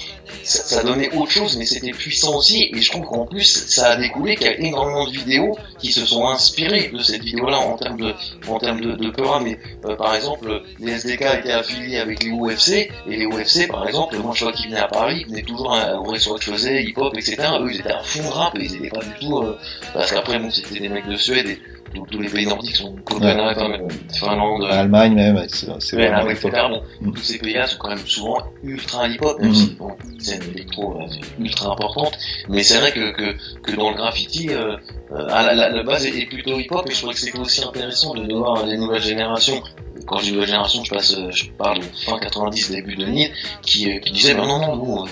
[0.42, 3.96] ça, donnait autre chose, mais c'était puissant aussi, et je trouve qu'en plus, ça a
[3.96, 7.76] découlé qu'il y a énormément de vidéos qui se sont inspirées de cette vidéo-là en
[7.76, 8.14] termes de,
[8.48, 12.90] en termes de, peur, mais euh, par exemple, les SDK étaient affiliés avec les UFC,
[13.08, 15.74] et les UFC, par exemple, moi je vois qu'ils venaient à Paris, ils venaient toujours
[15.74, 17.36] à au resto que je faisais, hip-hop, etc.
[17.60, 19.58] Eux, ils étaient à fond rap, et ils étaient pas du tout, euh,
[19.94, 21.58] parce qu'après, bon, c'était des mecs de Suède, et
[21.94, 26.10] tous, tous les pays nordiques sont Copenhague, euh, Finlande, euh, Allemagne même, c'est c'est Ouais,
[26.24, 26.50] ouais, etc.
[26.68, 27.12] Bon, Mm.
[27.14, 29.54] tous ces pays-là sont quand même souvent ultra hip-hop, même Mhm.
[29.54, 31.06] si bon, scène électro euh,
[31.38, 32.16] ultra importante.
[32.48, 34.76] Mais c'est vrai que, que, que dans le graffiti, euh,
[35.12, 37.62] euh, à la, la, la base est, plutôt hip-hop et je trouvais que c'était aussi
[37.64, 39.62] intéressant de voir les nouvelles générations.
[40.06, 43.30] Quand je dis nouvelle génération, je passe, euh, je parle de fin 90, début 2000,
[43.62, 45.04] qui, qui disaient, bah non, non, nous,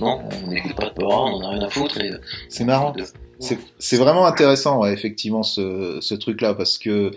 [0.00, 2.00] non, on n'écoute pas de peur, on en a rien à foutre.
[2.00, 2.10] Et,
[2.48, 2.92] C'est marrant.
[3.40, 7.10] C'est vraiment intéressant, ouais, effectivement, ce, ce truc-là, parce que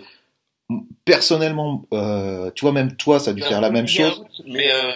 [1.04, 4.24] personnellement, euh, tu vois, même toi, ça a dû faire la même chose.
[4.46, 4.92] Mais euh,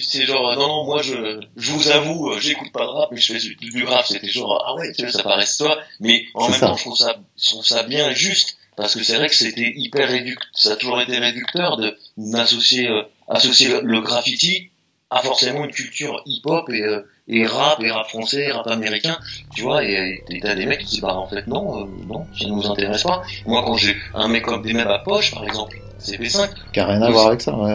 [0.00, 3.08] c'est genre euh, non non moi je je vous avoue euh, j'écoute pas de rap
[3.10, 5.78] mais je fais du, du rap c'était genre ah ouais tu vois, ça paraît toi
[6.00, 6.66] mais en même ça.
[6.68, 9.72] temps je trouve ça je trouve ça bien juste parce que c'est vrai que c'était
[9.74, 14.70] hyper réducteur ça a toujours été réducteur de d'associer euh, associer le, le graffiti
[15.10, 19.16] à forcément une culture hip hop et euh, et rap et rap français rap américain
[19.54, 22.46] tu vois et t'as des mecs qui disent bah en fait non euh, non ça
[22.48, 25.76] nous intéresse pas moi quand j'ai un mec comme des mêmes à poche par exemple
[26.00, 27.74] CP5 Qui a rien à voir avec ça, ouais.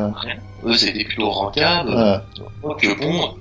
[0.65, 1.91] eux c'était plutôt rentable
[2.63, 2.73] Ouais.
[2.81, 3.35] que bon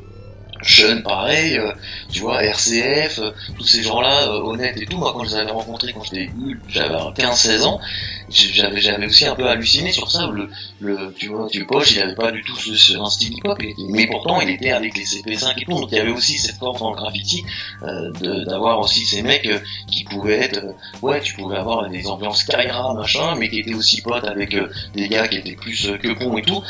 [0.62, 1.72] Sean pareil euh,
[2.10, 4.96] tu vois RCF euh, tous ces gens là honnêtes et tout.
[4.98, 6.30] Moi quand je les avais rencontrés quand j'étais
[6.68, 7.80] j'avais 15-16 ans
[8.28, 10.26] j'avais aussi un peu halluciné sur ça.
[10.32, 10.48] Le,
[10.80, 13.58] le tu vois tu poche il avait pas du tout ce, un style hip hop
[13.90, 15.72] mais pourtant il était avec les CP5 et tout.
[15.72, 17.44] Donc il y avait aussi cette force dans le graffiti
[17.82, 22.06] euh, d'avoir aussi ces mecs euh, qui pouvaient être euh, ouais tu pouvais avoir des
[22.06, 25.88] ambiances Kaira machin mais qui étaient aussi potes avec euh, des gars qui étaient plus
[25.88, 26.62] euh, que bons et tout.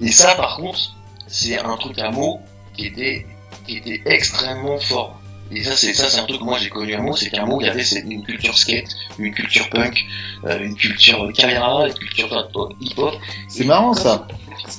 [0.00, 0.78] Et ça par contre
[1.26, 2.40] c'est un truc à mots
[2.86, 3.26] était
[3.66, 6.94] qui était extrêmement fort et ça c'est ça c'est un truc que moi j'ai connu
[6.94, 8.88] à Meaux c'est qu'à Meaux il y avait une culture skate
[9.18, 10.04] une culture punk
[10.44, 13.14] euh, une culture Kaira une culture euh, hip hop
[13.48, 14.26] C'est marrant, ça.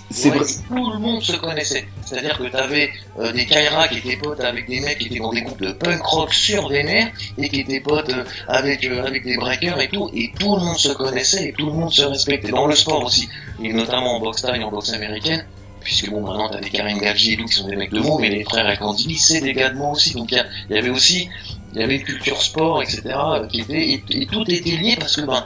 [0.09, 1.87] C'est Ouais, tout le monde se connaissait.
[2.05, 5.31] C'est-à-dire que t'avais euh, des Kaira qui étaient potes avec des mecs qui étaient dans
[5.31, 9.05] des groupes de punk rock sur des mers et qui étaient potes euh, avec euh,
[9.05, 11.91] avec des breakers et tout, et tout le monde se connaissait et tout le monde
[11.91, 12.49] se respectait.
[12.49, 13.29] Dans le sport aussi,
[13.63, 15.45] et notamment en boxe style et en boxe américaine,
[15.89, 18.19] puisque bon maintenant t'as des Karim Gadji et tout qui sont des mecs de mots,
[18.19, 20.13] mais les frères Akandili c'est des gars de mots aussi.
[20.13, 21.29] Donc il y avait aussi
[21.73, 23.01] il y avait culture sport, etc.
[23.07, 25.43] euh, qui était et, tout était lié parce que ben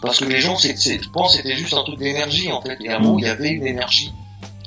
[0.00, 2.76] parce que les gens, je pense, c'était juste un truc d'énergie en fait.
[2.84, 4.12] Et à un moment, il y avait une énergie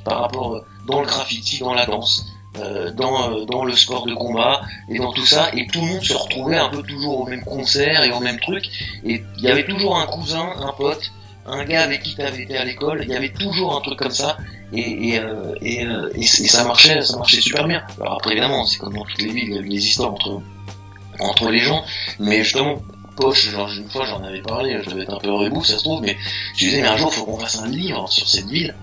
[0.03, 2.25] par rapport euh, dans le graffiti, dans la danse,
[2.59, 5.51] euh, dans, dans le sport de combat et dans tout ça.
[5.53, 8.39] Et tout le monde se retrouvait un peu toujours au même concert et au même
[8.41, 8.65] truc.
[9.05, 11.13] Et il y avait toujours un cousin, un pote,
[11.45, 13.03] un gars avec qui t'avais été à l'école.
[13.03, 14.37] Il y avait toujours un truc comme ça.
[14.73, 17.83] Et, et, euh, et, euh, et, ça marchait, ça marchait super bien.
[18.01, 20.11] Alors après, évidemment, c'est comme dans toutes les villes, il y a eu des histoires
[20.11, 20.41] entre
[21.19, 21.83] entre les gens.
[22.19, 22.81] Mais justement,
[23.15, 25.83] poche, genre, une fois j'en avais parlé, je devais être un peu rebou, ça se
[25.83, 26.17] trouve, mais
[26.55, 28.75] je disais, mais un jour, faut qu'on fasse un livre sur cette ville.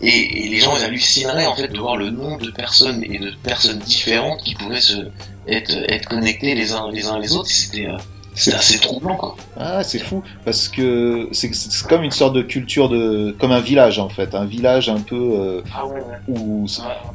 [0.00, 3.18] Et, et les gens ils hallucineraient en fait de voir le nombre de personnes et
[3.18, 5.08] de personnes différentes qui pouvaient se
[5.46, 7.48] être, être connectées les uns les uns les autres.
[7.48, 7.96] C'était euh,
[8.34, 9.36] c'est assez troublant quoi.
[9.56, 11.50] Ah, c'est fou parce que c'est
[11.88, 15.14] comme une sorte de culture de comme un village en fait, un village un peu
[15.38, 16.16] euh, Ah ouais, ouais.
[16.28, 16.66] où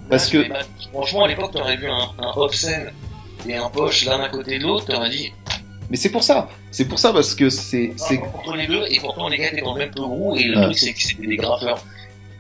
[0.10, 0.54] Parce que- que
[0.94, 2.86] franchement à l'époque t'aurais vu un, un Hobson
[3.48, 5.32] et un Poche l'un à côté de l'autre, t'aurais dit
[5.92, 9.00] mais c'est pour ça, c'est pour ça parce que c'est c'est entre les deux et
[9.00, 11.26] pourtant les gars étaient dans le même peu gros et le truc c'est que c'était
[11.28, 11.84] des graffeurs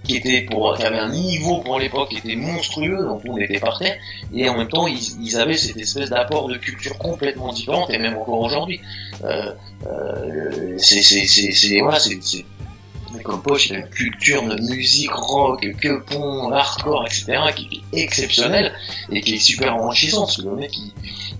[0.03, 3.59] qui étaient pour qui avaient un niveau pour l'époque qui était monstrueux donc on était
[3.59, 3.97] par terre
[4.33, 8.17] et en même temps ils, avaient cette espèce d'apport de culture complètement différente et même
[8.17, 8.81] encore aujourd'hui
[9.23, 9.51] euh,
[9.88, 12.19] euh, c'est c'est c'est voilà c'est
[13.23, 18.03] comme Poche, il a une culture de musique rock, que pont, hardcore, etc., qui est
[18.03, 18.73] exceptionnelle
[19.12, 20.93] et qui est super enrichissante, parce que le mec, il,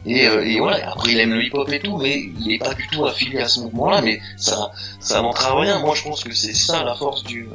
[0.06, 2.74] et, euh, et voilà, après il aime le hip-hop et tout, mais il est pas
[2.74, 5.80] du tout affilié à ce mouvement-là, mais ça, ça n'entrave rien.
[5.80, 7.48] Moi, je pense que c'est ça la force du,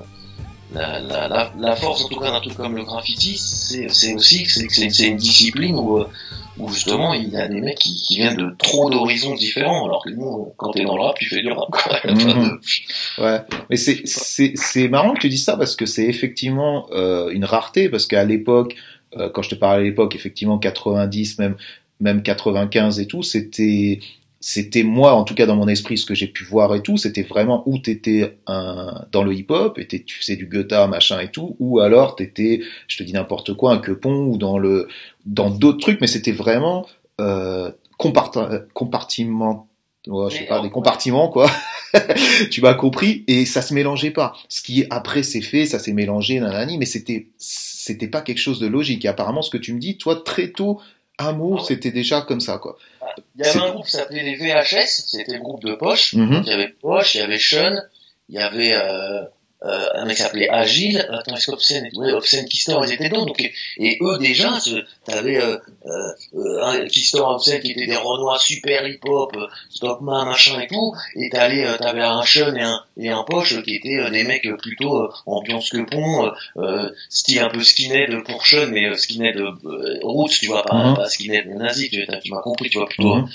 [0.75, 4.43] la, la, la, la force en tout cas d'un truc comme le graffiti, c'est, aussi
[4.43, 6.09] que c'est, une discipline où, euh,
[6.59, 10.05] où justement il y a des mecs qui, qui viennent de trop d'horizons différents, alors
[10.05, 11.99] que nous, quand t'es dans le rap, tu fais du rap, quoi.
[12.15, 12.61] Mhm.
[13.19, 17.89] Ouais, mais c'est marrant que tu dises ça parce que c'est effectivement euh, une rareté
[17.89, 18.75] parce qu'à l'époque,
[19.17, 21.57] euh, quand je te parlais à l'époque, effectivement 90 même
[22.01, 24.01] même 95 et tout, c'était
[24.47, 26.99] c'était moi en tout cas dans mon esprit ce que j'ai pu voir et tout,
[26.99, 31.31] c'était vraiment où t'étais un dans le hip-hop, et tu faisais du Goethe machin et
[31.31, 34.87] tout, ou alors t'étais, je te dis n'importe quoi, un quepon ou dans le
[35.25, 36.87] dans d'autres trucs, mais c'était vraiment
[37.23, 39.67] euh, compart- compartiment
[40.09, 41.51] ouais, je sais pas, des compartiments, quoi.
[42.51, 44.35] tu m'as compris, et ça se mélangeait pas.
[44.51, 48.61] Ce qui, après, c'est fait, ça s'est mélangé, nanani, mais c'était, c'était pas quelque chose
[48.61, 49.07] de logique.
[49.07, 50.81] Et apparemment, ce que tu me dis, toi, très tôt,
[51.19, 51.67] un mot, Ah ouais.
[51.67, 52.77] c'était déjà comme ça, quoi.
[53.37, 56.15] Il y avait un groupe qui s'appelait les VHS, c'était le groupe de Poche.
[56.15, 56.31] Mhm.
[56.31, 57.77] Donc, il y avait Poche, il y avait Sean,
[58.29, 59.23] il y avait euh,
[59.95, 63.27] un mec s'appelait Agile, est-ce qu'Obscene, ouais, Obscene Kister, ils étaient d'autres.
[63.27, 63.41] Donc,
[63.79, 65.91] et, eux déjà, ce- t'avais euh, euh,
[66.37, 70.93] euh, un Kister, Obscene qui étaient des Renois super hip-hop, euh, Stockman, machin et tout,
[71.17, 74.25] et t'allais, euh, t'avais un Sean et un, et un Poche qui étaient euh, des
[74.25, 78.67] mecs euh, plutôt euh, ambiance que pont, euh, euh, style un peu skinhead pour Sean,
[78.71, 79.51] mais euh, skinhead euh,
[80.03, 80.97] roots, tu vois, pas, Mhm.
[80.97, 83.29] pas skinhead nazi, tu, tu m'as compris, tu vois, plutôt Mhm.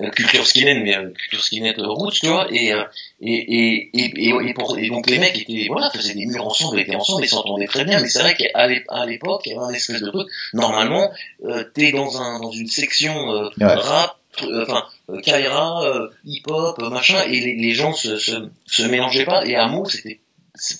[0.00, 2.82] euh, culture skinhead mais euh, culture skinhead euh, roots tu vois et euh,
[3.20, 6.46] et et et, et, et pour et donc les mecs étaient voilà faisaient des murs
[6.46, 8.66] ensemble étaient ensemble ils s'entendaient très bien mais c'est vrai qu'à
[9.06, 11.10] l'époque il y avait un espèce de truc normalement
[11.44, 13.74] euh, t'es dans un dans une section euh, Ouais.
[13.74, 18.32] rap euh, enfin euh, Kaira euh, hip hop machin et les, les gens se, se
[18.66, 20.20] se mélangeaient pas et à c'était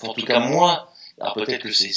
[0.03, 0.87] en tout cas moi
[1.19, 1.91] alors peut-être que c'est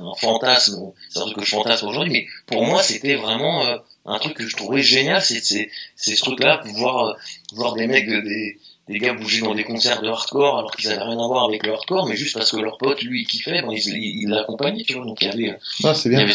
[0.00, 3.76] un fantasme c'est un truc que je fantasme aujourd'hui mais pour moi c'était vraiment euh,
[4.06, 7.12] un truc que je trouvais génial c'est c'est c'est ce truc-là, voir, euh,
[7.52, 10.90] voir des mecs, de- des, des gars bouger dans des concerts de hardcore alors qu'ils
[10.90, 13.26] avaient rien à voir avec le hardcore, mais juste parce que leur pote, lui, il
[13.26, 16.24] kiffait, bon, il l'accompagnait, tu vois, donc il y avait, Ah, c'est il y bien.
[16.24, 16.34] avait.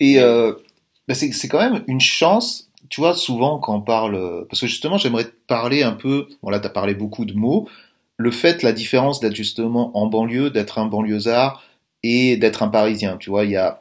[0.00, 0.52] Et euh,
[1.08, 4.98] bah, c'est quand même une chance, tu vois, souvent quand on parle, parce que justement
[4.98, 7.68] j'aimerais te parler un peu, bon là tu as parlé beaucoup de mots,
[8.16, 11.62] le fait, la différence d'être justement en banlieue, d'être un banlieusard
[12.02, 13.80] et d'être un parisien, tu vois, il y a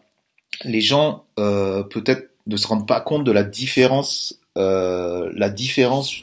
[0.63, 6.21] les gens euh, peut-être ne se rendent pas compte de la différence, euh, la différence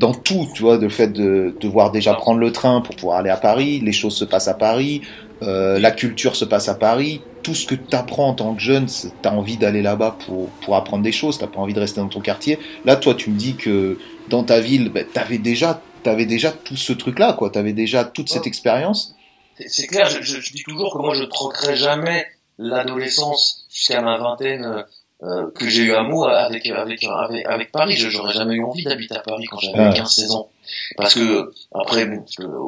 [0.00, 3.28] dans tout, tu vois, le fait de devoir déjà prendre le train pour pouvoir aller
[3.30, 5.02] à Paris, les choses se passent à Paris,
[5.42, 8.60] euh, la culture se passe à Paris, tout ce que tu apprends en tant que
[8.62, 11.80] jeune, tu as envie d'aller là-bas pour, pour apprendre des choses, t'as pas envie de
[11.80, 12.58] rester dans ton quartier.
[12.86, 16.76] Là, toi, tu me dis que dans ta ville, ben, t'avais déjà, t'avais déjà tout
[16.76, 17.50] ce truc-là, quoi.
[17.50, 19.14] T'avais déjà toute cette expérience.
[19.58, 22.26] C'est- C'est clair, je, je, je dis toujours que moi, je troquerai jamais
[22.58, 24.84] l'adolescence jusqu'à ma vingtaine
[25.22, 27.94] euh, que j'ai eu à Meaux avec, avec, avec, avec Paris.
[27.96, 29.92] Je- J'aurais jamais eu envie d'habiter à Paris quand j'avais Ouais.
[29.94, 30.48] 15-16 ans.
[30.96, 32.24] Parce que, après, bon,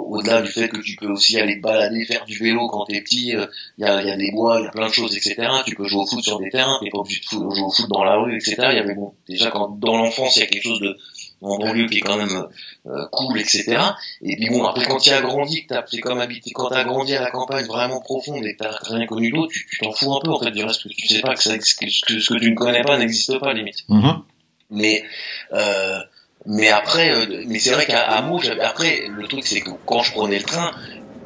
[0.09, 3.01] au-delà du fait que tu peux aussi aller te balader, faire du vélo quand t'es
[3.01, 3.47] petit, euh,
[3.79, 5.37] il y, a, il y a des bois, il y a plein de choses, etc.
[5.65, 7.87] Tu peux jouer au foot sur des terrains, t'es pas obligé de jouer au foot
[7.89, 8.57] dans la rue, etc.
[8.71, 10.97] Il y avait, bon, déjà, quand, dans l'enfance, il y a quelque chose de,
[11.43, 12.47] en banlieue qui est quand même
[12.87, 13.77] euh, cool, etc.
[14.23, 16.85] Et puis bon, après quand tu as grandi, que t'as c'est comme habité, quand t'as
[16.85, 20.15] grandi à la campagne vraiment profonde et que t'as rien connu d'autre, tu t'en fous
[20.15, 21.65] un peu en fait du reste, parce que tu sais pas que, ça, que,
[22.07, 23.85] que ce que tu ne connais pas n'existe pas limite.
[24.71, 25.05] Mais
[25.53, 25.99] euh,
[26.47, 28.09] mais après, euh, mais c'est vrai qu'à
[28.43, 30.73] j'avais- après le truc c'est que quand je prenais le train,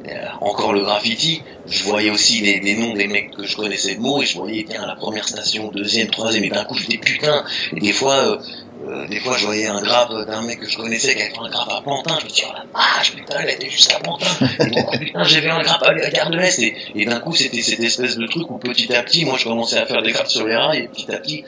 [0.07, 3.95] euh, encore le graffiti, je voyais aussi des, des noms des mecs que je connaissais
[3.95, 6.85] de mots et je voyais tiens la première station, deuxième, troisième et d'un coup je
[6.87, 7.43] dis putain
[7.75, 8.37] et des fois euh,
[8.85, 11.39] euh, des fois je voyais un graphe d'un mec que je connaissais qui avait fait
[11.39, 14.27] un graphe à Pantin, je me dis oh la vache putain il était jusqu'à Pantin.
[14.59, 16.59] Et coup putain j'ai vu un graphe à la gare de l'Est.
[16.59, 19.77] Et, d'un coup c'était cette espèce de truc où petit à petit moi je commençais
[19.77, 20.79] à faire des graphs sur les rails.
[20.79, 21.43] Et petit à petit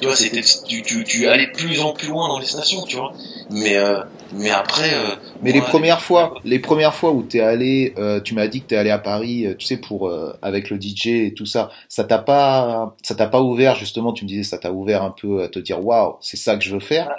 [0.00, 2.96] tu vois c'était tu, tu, tu allais plus en plus loin dans les stations tu
[2.96, 3.12] vois
[3.50, 4.00] mais euh,
[4.32, 8.34] mais après euh, Mais les premières fois, les premières fois où t'es allé, euh, tu
[8.34, 11.06] m'as dit que t'es allé à Paris, euh, tu sais, pour euh, avec le DJ
[11.06, 14.12] et tout ça, ça t'a pas, ça t'a pas ouvert justement.
[14.12, 16.64] Tu me disais, ça t'a ouvert un peu à te dire, waouh, c'est ça que
[16.64, 17.10] je veux faire.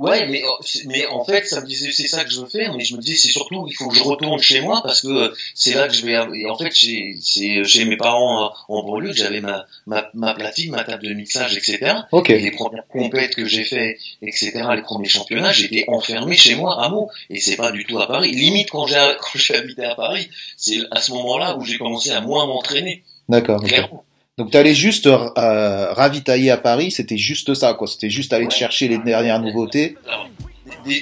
[0.00, 0.42] Ouais, mais,
[0.86, 3.02] mais en fait, ça me disait, c'est ça que je veux faire, mais je me
[3.02, 5.94] disais, c'est surtout, il faut que je retourne chez moi parce que c'est là que
[5.94, 9.66] je vais, et en fait, c'est chez mes parents euh, en banlieue que j'avais ma,
[9.86, 11.96] ma, ma platine, ma table de mixage, etc.
[12.12, 12.30] Ok.
[12.30, 16.82] Et les premières compètes que j'ai fait, etc., les premiers championnats, j'étais enfermé chez moi
[16.82, 17.10] à Meaux.
[17.28, 18.32] Et c'est pas du tout à Paris.
[18.32, 22.10] Limite, quand j'ai, quand j'ai habité à Paris, c'est à ce moment-là où j'ai commencé
[22.10, 23.02] à moins m'entraîner.
[23.28, 23.62] D'accord.
[23.62, 24.02] Clairement.
[24.40, 27.86] Donc tu allais juste euh, ravitailler à Paris, c'était juste ça, quoi.
[27.86, 29.98] C'était juste aller te chercher les dernières nouveautés.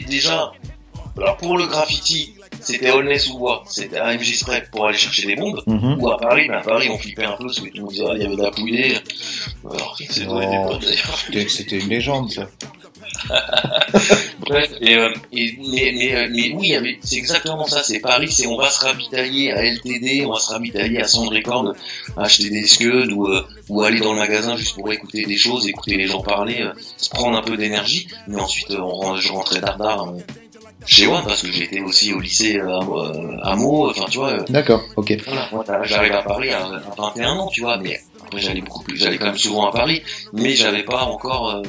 [0.08, 0.50] Déjà,
[1.16, 5.36] alors pour le graffiti, c'était Holness ou Bois, c'était MJ Spray pour aller chercher des
[5.36, 5.62] bombes.
[5.68, 6.02] Mhm.
[6.02, 7.90] Ou à Paris, ben à Paris, on flippait un peu parce que tout le monde
[7.92, 8.96] disait, il y avait de la pouillée.
[9.64, 9.96] Alors,
[10.28, 10.72] Oh.
[11.48, 12.48] C'était une légende, ça.
[14.40, 18.46] Bref, et, euh, et- mais, mais, euh, mais oui, c'est exactement ça, c'est Paris, c'est
[18.46, 21.74] on va se ravitailler à LTD, on va se ravitailler à Sound Record,
[22.16, 25.66] acheter des scuds ou, euh, ou aller dans le magasin juste pour écouter des choses,
[25.68, 29.60] écouter les gens parler, euh, se prendre un peu d'énergie, mais ensuite on, je rentrais
[29.60, 30.18] dardard euh,
[30.86, 34.44] chez moi parce que j'étais aussi au lycée euh, à, Meaux, enfin tu vois, euh,
[34.48, 35.14] D'accord, ok.
[35.52, 38.96] voilà, j'arrive à Paris à, à 21 ans, tu vois, mais après j'allais beaucoup plus,
[38.96, 40.02] j'allais quand même souvent à Paris,
[40.32, 41.62] mais j'avais pas encore, euh,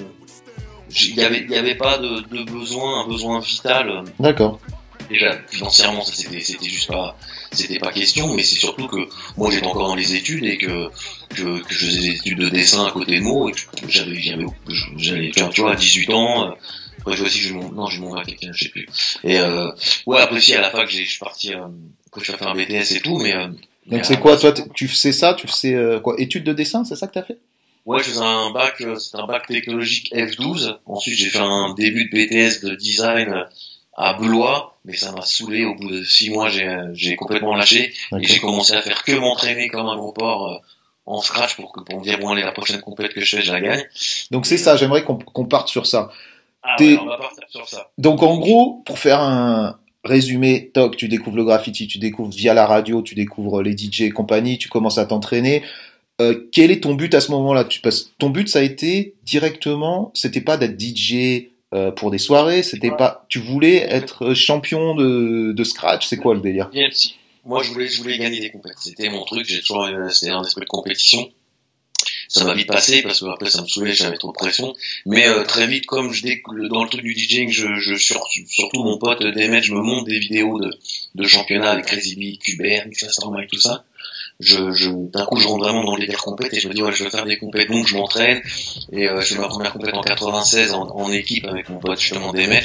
[0.93, 4.03] il y avait, avait pas de, de besoin, un besoin vital.
[4.19, 4.59] D'accord.
[5.09, 7.17] Déjà financièrement, ça c'était, c'était juste pas,
[7.51, 10.89] c'était pas question, mais c'est surtout que moi j'étais encore dans les études et que
[11.29, 14.19] que, que je faisais des études de dessin à côté de mots et que j'avais,
[14.97, 16.49] j'avais, faire, tu vois, à 18 ans.
[16.49, 16.51] euh,
[16.99, 18.87] Après, je vois aussi, je mon, non, j'ai mon à quelqu'un, je sais plus.
[19.23, 19.71] Et euh,
[20.05, 21.65] ouais, après si à la fac, j'ai, je suis parti, euh,
[22.07, 23.47] après je suis fait un BTS et tout, mais euh,
[23.87, 26.95] Donc c'est quoi, toi, tu fais ça, tu fais euh, quoi Études de dessin, c'est
[26.95, 27.39] ça que t'as fait?
[27.85, 30.77] Ouais, je faisais un bac, euh, c'était un bac technologique F12.
[30.85, 33.43] Ensuite, j'ai fait un début de BTS de design euh,
[33.95, 35.65] à Blois, mais ça m'a saoulé.
[35.65, 39.13] Au bout de six mois, j'ai j'ai complètement lâché et j'ai commencé à faire que
[39.13, 40.57] m'entraîner comme un gros porc euh,
[41.05, 43.41] en scratch pour que pour me dire bon allez la prochaine compète que je fais,
[43.41, 43.83] je la gagne.
[44.31, 46.11] Donc c'est ça, j'aimerais qu'on qu'on parte sur ça.
[46.61, 47.89] Ah ouais, on va partir sur ça.
[47.97, 52.53] Donc en gros, pour faire un résumé, toc, tu découvres le graffiti, tu découvres via
[52.53, 55.63] la radio, tu découvres les DJ et compagnie, tu commences à t'entraîner.
[56.21, 57.63] Euh, quel est ton but à ce moment-là?
[57.65, 62.17] Tu, parce, Ton but, ça a été directement, c'était pas d'être DJ euh, pour des
[62.17, 62.97] soirées, c'était Ouais.
[62.97, 66.69] pas, tu voulais être champion de, de scratch, c'est quoi le délire?
[66.69, 67.15] Bien si.
[67.45, 68.73] Moi, je voulais, je voulais gagner des compètes.
[68.79, 69.45] C'était mon truc.
[69.47, 71.31] J'ai toujours, euh, c'était un esprit de compétition.
[72.27, 74.75] Ça m'a vite passé parce que après ça me saoulait, j'avais trop de pression.
[75.05, 76.23] Mais euh, très vite, comme je
[76.67, 80.05] dans le truc du DJing, je, je sur, surtout mon pote Demet, je me monte
[80.05, 80.69] des vidéos de,
[81.15, 83.83] de championnat avec Crazy B, Cuber, et tout ça.
[84.41, 86.81] Je, je, d'un coup, je rentre vraiment dans les délire compètes et je me dis
[86.81, 88.41] ouais, je veux faire des compètes, donc je m'entraîne
[88.89, 91.99] et euh, je fais ma première compète en 96 en, en équipe avec mon pote
[91.99, 92.63] justement Demet.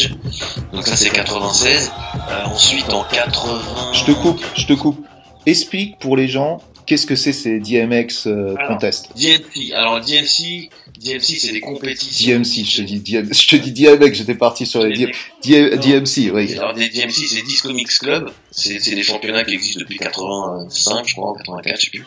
[0.73, 1.91] Donc ça c'est 96.
[2.31, 3.93] Euh, ensuite en 80.
[3.93, 5.05] Je te coupe, je te coupe.
[5.47, 9.11] Explique pour les gens qu'est-ce que c'est ces DMX euh, Alors, contests.
[9.17, 9.73] DMC.
[9.75, 10.71] Alors DMC,
[11.05, 12.37] DMC c'est des compétitions.
[12.39, 15.11] DMC, je te dis DM, je te dis DMX, j'étais parti sur les DM,
[15.43, 16.53] DM- DMC, oui.
[16.55, 18.31] Alors des DMC c'est Disco Mix Club.
[18.51, 22.07] C'est des championnats qui existent depuis 85, je crois, ou 84, je sais plus.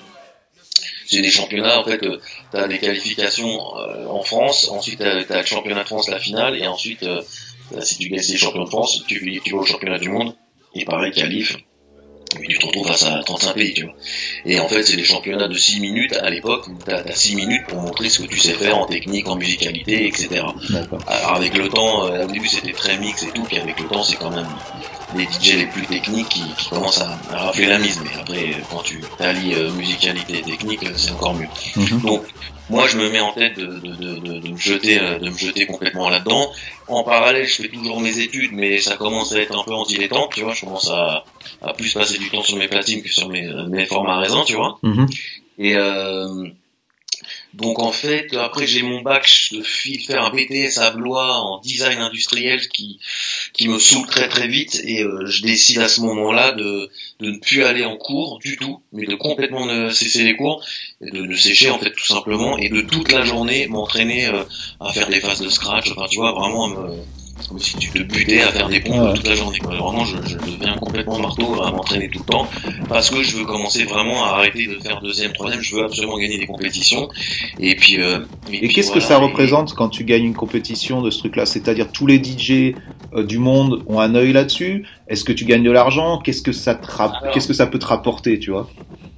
[1.05, 2.03] C'est des championnats en fait.
[2.03, 2.19] Euh,
[2.51, 4.67] t'as des qualifications euh, en France.
[4.69, 7.21] Ensuite t'as as le championnat de France la finale et ensuite euh,
[7.81, 10.35] si tu gagnes les champions de France, tu, tu vas au championnat du monde.
[10.75, 11.55] Et pareil qualif.
[12.39, 13.93] Mais tu te retrouves face à 35 pays, tu vois.
[14.45, 17.35] Et en fait, c'est des championnats de 6 minutes à l'époque où t'as as 6
[17.35, 20.43] minutes pour montrer ce que tu sais faire en technique, en musicalité, etc.
[20.69, 20.99] D'accord.
[21.07, 23.87] Alors avec le temps, euh, au début c'était très mix et tout, puis avec le
[23.87, 24.47] temps c'est quand même
[25.15, 27.99] les DJ les plus techniques qui, qui commencent à, à rafler la mise.
[28.03, 31.47] Mais après, quand tu allies euh, musicalité et technique, c'est encore mieux.
[31.75, 32.01] Mhm.
[32.01, 32.23] Donc
[32.69, 35.29] moi je me mets en tête de, de, de, de, de me jeter euh, de
[35.29, 36.51] me jeter complètement là-dedans.
[36.87, 39.83] En parallèle, je fais toujours mes études, mais ça commence à être un peu en
[39.83, 40.53] dilettante, tu vois.
[40.53, 41.25] Je commence à,
[41.61, 44.43] à plus passer du temps sur mes platines que sur mes, euh, mes formats raisins,
[44.45, 44.79] tu vois.
[44.83, 45.07] Mhm.
[45.59, 46.47] Et euh,
[47.53, 51.59] donc en fait, après j'ai mon bac, je file faire un BTS à Blois en
[51.59, 52.99] design industriel qui
[53.53, 54.79] qui me saoule très très vite.
[54.83, 58.57] Et euh, je décide à ce moment-là de de ne plus aller en cours du
[58.57, 60.63] tout, mais de complètement ne cesser les cours,
[61.01, 64.43] de, de sécher en fait tout simplement et de toute la journée m'entraîner euh,
[64.79, 67.03] à faire des phases de scratch, enfin tu vois vraiment à me
[67.47, 69.13] comme si tu te butais à faire des pompes Ouais.
[69.13, 69.59] toute la journée.
[69.59, 69.75] quoi.
[69.75, 72.47] Vraiment, je, je deviens complètement marteau à m'entraîner tout le temps
[72.89, 75.61] parce que je veux commencer vraiment à arrêter de faire deuxième, troisième.
[75.61, 77.09] Je veux absolument gagner des compétitions.
[77.59, 78.01] Et puis.
[78.01, 78.19] Euh,
[78.51, 81.45] Et puis qu'est-ce que ça Et- représente quand tu gagnes une compétition de ce truc-là?
[81.45, 82.75] C'est-à-dire tous les DJ
[83.13, 84.85] euh, du monde ont un œil là-dessus?
[85.07, 86.19] Est-ce que tu gagnes de l'argent?
[86.19, 86.87] Qu'est-ce que ça te
[87.33, 88.69] qu'est-ce que ça peut te rapporter, tu vois?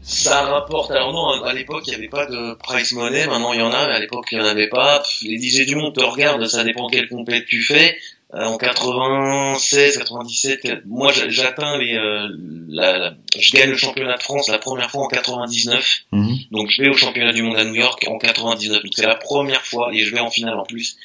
[0.01, 0.91] Ça rapporte.
[0.91, 3.27] Alors non, à l'époque, il n'y avait pas de price money.
[3.27, 4.99] Maintenant, il y en a, mais à l'époque, il n'y en avait pas.
[4.99, 7.97] Pff, Les DJ du monde te regardent, ça dépend quelle compète tu fais.
[8.35, 12.27] Euh, en 96, 97, moi j'a- j'atteins les, euh,
[12.69, 16.01] la, la- je gagne le championnat de France la première fois en 99.
[16.11, 16.37] Mhm.
[16.51, 18.83] Donc je vais au championnat du monde à New York en 99.
[18.83, 20.95] Donc c'est la première fois et je vais en finale en plus.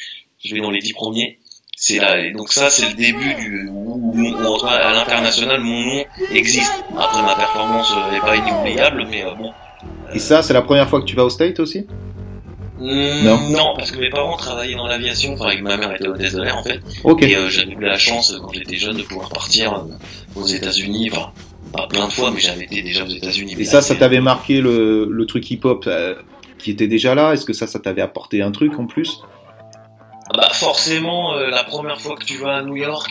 [0.45, 1.38] Je vais dans les dix premiers.
[1.77, 2.20] C'est là.
[2.20, 6.85] Et donc ça, c'est le début du où, où, à l'international, mon nom existe.
[6.99, 9.53] Après, ma performance n'est pas inoubliable, mais bon.
[10.14, 11.87] Et ça, c'est la première fois que tu vas au State aussi?
[12.81, 13.51] Non.
[13.51, 13.75] non.
[13.77, 16.62] parce que mes parents travaillaient dans l'aviation, enfin, ma mère était hôtesse de l'air en
[16.62, 16.81] fait.
[17.20, 21.11] Et euh, j'avais eu la chance, quand j'étais jeune, de pouvoir partir euh, aux États-Unis,
[21.12, 21.31] enfin,
[21.72, 23.57] pas plein de fois, mais j'avais été déjà aux États-Unis.
[23.59, 26.14] Et ça, ça t'avait marqué le, le truc hip-hop euh,
[26.59, 27.33] qui était déjà là?
[27.33, 29.22] Est-ce que ça, ça t'avait apporté un truc en plus?
[30.37, 33.11] Bah forcément, la première fois que tu vas à New York,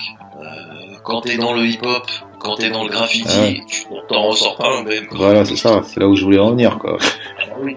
[1.03, 2.07] quand t'es dans le hip-hop,
[2.39, 5.07] quand t'es dans le graffiti, tu t'en ressors pas un même.
[5.11, 6.97] Voilà, c'est ça, c'est là où je voulais en venir, quoi.
[7.39, 7.75] Ah oui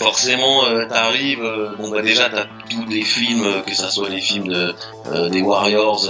[0.00, 4.08] forcément euh, t'arrives euh, bon bah déjà t'as tous les films euh, que ça soit
[4.08, 4.74] les films de
[5.28, 6.08] des Warriors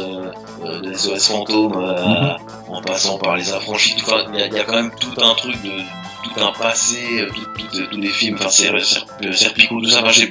[0.82, 2.36] des SOS fantômes mhm.
[2.68, 5.70] en passant par les affranchis enfin il y, a quand même tout un truc de
[6.22, 7.26] tout un passé
[7.90, 10.26] tous les films enfin Serpico tout ça enfin,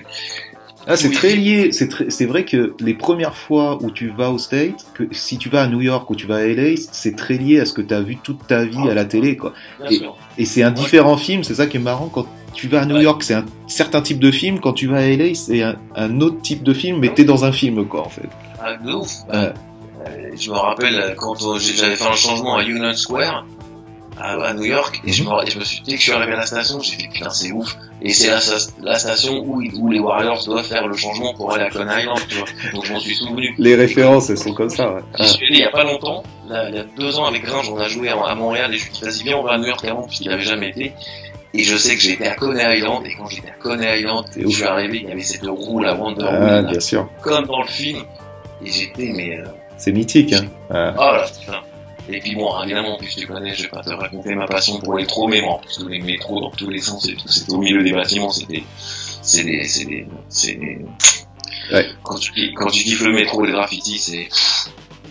[0.90, 1.72] ah, c'est très lié.
[1.72, 5.62] C'est vrai que les premières fois où tu vas au State, que si tu vas
[5.62, 7.94] à New York ou tu vas à LA, c'est très lié à ce que tu
[7.94, 9.54] as vu toute ta vie à la télé, quoi.
[9.90, 10.02] Et,
[10.38, 11.44] et c'est un différent film.
[11.44, 14.20] C'est ça qui est marrant quand tu vas à New York, c'est un certain type
[14.20, 14.60] de film.
[14.60, 17.52] Quand tu vas à LA, c'est un, autre type de film, mais t'es dans un
[17.52, 18.30] film, quoi, en fait.
[18.60, 19.12] Ah, de ouf.
[19.34, 19.52] Euh,
[20.38, 23.46] je me rappelle quand j'avais fait un changement à Union Square
[24.20, 26.38] à, New York et je, me, je me suis dit que je suis arrivé à
[26.38, 27.78] la station, j'ai fait putain c'est ouf.
[28.02, 28.30] Et c'est
[28.82, 32.20] la, station où, où, les Warriors doivent faire le changement pour aller à Coney Island,
[32.30, 32.48] tu vois.
[32.74, 33.54] Donc je m'en suis souvenu.
[33.58, 35.02] Les références, elles sont comme ça, ouais.
[35.20, 37.70] Je suis allé il y a pas longtemps, il y a deux ans avec Gringe,
[37.70, 39.68] on a joué à, Montréal et je lui dit vas-y viens on va à New
[39.68, 40.94] York avant puisqu'il avait jamais été.
[41.54, 44.48] Et je sais que j'étais à Coney Island, et quand j'étais à Coney Island, je
[44.48, 47.10] suis arrivé, il y avait cette roue, la Wonder ah, bien sûr.
[47.22, 48.04] comme dans le film.
[48.64, 49.40] Et j'étais, mais.
[49.40, 49.46] Euh...
[49.78, 50.46] C'est mythique, hein.
[50.70, 50.94] Ah.
[50.96, 51.62] Oh là, putain.
[52.12, 54.96] Et puis bon, évidemment, plus tu connais, je vais pas te raconter ma passion pour
[54.96, 57.92] les métros, mais bon, tous les métros dans tous les sens, c'était au milieu des
[57.92, 58.64] bâtiments, c'était,
[59.22, 60.80] c'est des, c'est des, c'est des...
[61.72, 61.86] Ouais.
[62.02, 64.28] Quand tu, quand tu kiffes le métro, les graffitis, c'est,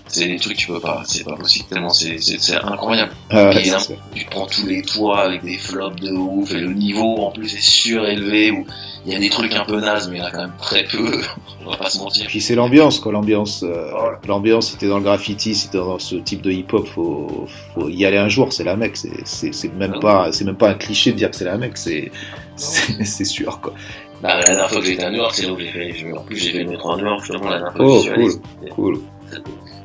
[0.08, 3.12] c'est des trucs que tu peux pas, c'est pas possible tellement c'est, c'est, incroyable.
[3.30, 3.78] Ah, et là,
[4.14, 7.54] tu prends tous les toits avec des flops de ouf et le niveau en plus
[7.54, 8.66] est surélevé où
[9.06, 10.56] il y a des trucs un peu nazes mais il y en a quand même
[10.58, 11.20] très peu,
[11.66, 12.26] on va pas se mentir.
[12.26, 13.90] Puis c'est l'ambiance quoi, l'ambiance, euh,
[14.26, 17.46] l'ambiance si t'es dans le graffiti, si t'es dans ce type de hip hop, faut,
[17.74, 20.44] faut y aller un jour, c'est la mec, c'est, c'est, c'est même ah pas, c'est
[20.44, 22.10] même pas un cliché de dire que c'est la mec, c'est,
[22.56, 23.74] c'est, c'est sûr quoi.
[24.22, 26.22] Bah, la dernière fois que j'étais à New York, c'est là où j'ai fait, en
[26.22, 28.32] plus j'ai fait le métro à New York justement la dernière fois oh, cool,
[28.70, 29.00] cool.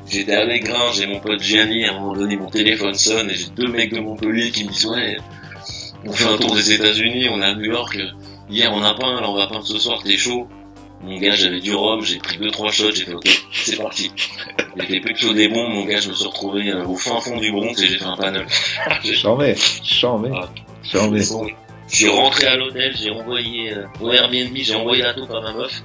[0.06, 3.34] J'étais avec Grain, j'ai mon pote Gianni, à un moment donné mon téléphone sonne et
[3.34, 5.16] j'ai deux mecs de Montpellier qui me disent ouais,
[6.06, 7.98] on fait un tour des États-Unis, on est à New York,
[8.50, 10.46] hier on a peint, alors on va peindre ce soir, t'es chaud.
[11.02, 14.10] Mon gars, j'avais du rhum, j'ai pris deux trois shots, j'ai fait ok, c'est parti.
[14.78, 17.38] Fait plus chaud des bons, mon gars, je me suis retrouvé euh, au fin fond
[17.38, 18.46] du Bronx et j'ai fait un panel.
[19.02, 20.30] Charmé, charmé,
[20.82, 21.20] charmé.
[21.88, 25.40] Je suis rentré à l'hôtel, j'ai envoyé euh, au Airbnb, j'ai envoyé la taupe à
[25.40, 25.82] ma meuf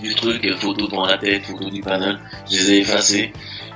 [0.00, 2.18] du truc, photo dans la tête, photo du panel,
[2.50, 3.32] je les ai effacés.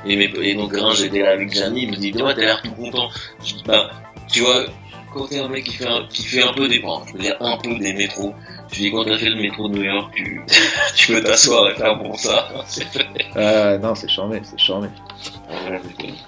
[0.06, 2.62] Et, mes, et donc Gringe, j'étais là avec Gianni, il me dit, ouais, t'as l'air
[2.62, 3.08] tout content.
[3.44, 3.90] Je dis, bah,
[4.32, 4.64] tu vois,
[5.12, 7.18] quand t'es un mec qui fait un, qui fait un peu des, bon, je veux
[7.18, 8.34] dire un peu des métros,
[8.72, 10.40] je dis, quand t'as fait le métro de New York, tu,
[10.94, 12.48] tu peux t'asseoir et faire bon ça.
[13.34, 14.88] Ah, non, c'est charmé, c'est charmé.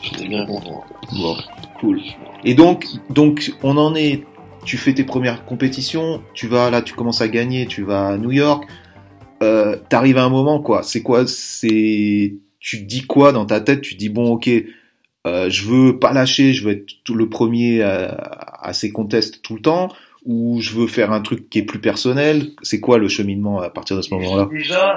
[0.02, 0.84] j'étais bien content.
[1.12, 1.36] Bon,
[1.80, 2.02] cool.
[2.44, 4.24] Et donc, donc, on en est,
[4.64, 8.16] tu fais tes premières compétitions, tu vas là, tu commences à gagner, tu vas à
[8.16, 8.64] New York,
[9.42, 10.82] euh, t'arrives à un moment quoi.
[10.82, 13.82] C'est quoi C'est tu dis quoi dans ta tête?
[13.82, 14.48] Tu dis bon ok,
[15.26, 19.56] euh, je veux pas lâcher, je veux être tout le premier à, ces contests tout
[19.56, 19.88] le temps,
[20.24, 22.50] ou je veux faire un truc qui est plus personnel?
[22.62, 24.48] C'est quoi le cheminement à partir de ce moment-là?
[24.50, 24.96] Déjà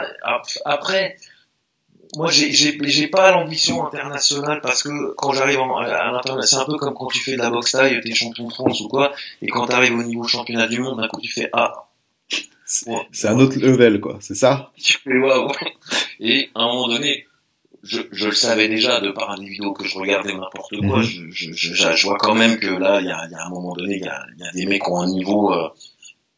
[0.63, 1.17] après.
[2.17, 6.93] Moi, j'ai pas l'ambition internationale parce que quand j'arrive à l'international, c'est un peu comme
[6.93, 9.65] quand tu fais de la boxe taille, t'es champion de France ou quoi, et quand
[9.65, 11.84] t'arrives au niveau championnat du monde, d'un coup tu fais ah,
[12.66, 14.72] c'est un autre level, quoi, c'est ça?
[16.20, 17.26] Et à un moment donné,
[17.84, 20.97] je, je, le savais déjà de par des vidéos que je regardais n'importe quoi.
[20.97, 21.03] Mhm.
[21.03, 23.74] je, je, je, vois quand même que là, il y a, y a, un moment
[23.74, 25.53] donné, il y a, y a, des mecs qui ont un niveau.
[25.53, 25.70] Euh,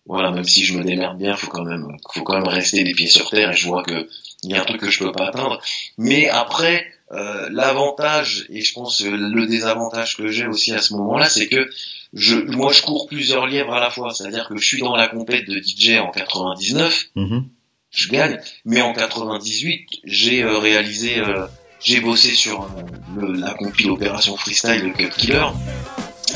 [0.06, 2.94] voilà, même si je me démerde bien, faut quand même, faut quand même rester les
[2.94, 3.52] pieds sur terre.
[3.52, 4.08] Et je vois que
[4.44, 5.60] il y a un truc que je peux pas atteindre.
[5.98, 11.30] Mais après, euh, l'avantage et je pense le désavantage que j'ai aussi à ce moment-là,
[11.30, 11.70] c'est que
[12.14, 14.14] je, moi, je cours plusieurs lièvres à la fois.
[14.14, 17.45] C'est-à-dire que je suis dans la compète de DJ en 99, mhm.
[17.91, 21.47] je gagne, mais en 98, j'ai euh, réalisé, euh,
[21.80, 25.45] j'ai bossé sur euh, la compil Opération Freestyle de Cut Killer.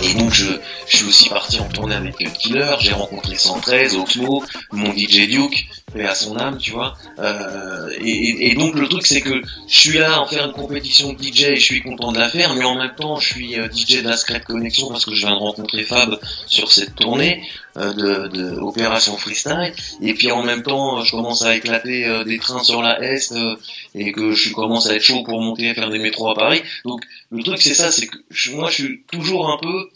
[0.04, 0.46] Et donc je,
[0.88, 5.28] je, suis aussi parti en tournée avec Cut Killer, j'ai rencontré 113, Oxmo, mon DJ
[5.28, 6.96] Duke, paix à son âme, tu vois.
[7.20, 11.14] Euh, et, et, donc le truc c'est que je suis là en faire une compétition
[11.14, 13.60] de DJ et je suis content de la faire, mais en même temps je suis
[13.60, 16.96] euh, DJ de la Secret Connection parce que je viens de rencontrer Fab sur cette
[16.96, 17.44] tournée
[17.78, 19.74] euh, de, de Opération Freestyle.
[20.02, 23.34] Et puis en même temps je commence à éclater euh, des trains sur la Est
[23.96, 26.62] et que je commence à être chaud pour monter et faire des métros à Paris.
[26.86, 28.18] Donc le truc c'est ça, c'est que
[28.52, 29.90] moi je suis toujours un peu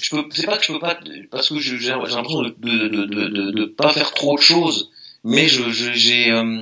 [0.00, 0.98] je peux, c'est pas que je peux pas,
[1.30, 4.90] parce que j'ai l'impression de, de, de, de, de, pas faire trop de choses,
[5.24, 6.60] mais je, j'ai, euh,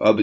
[0.00, 0.16] ah,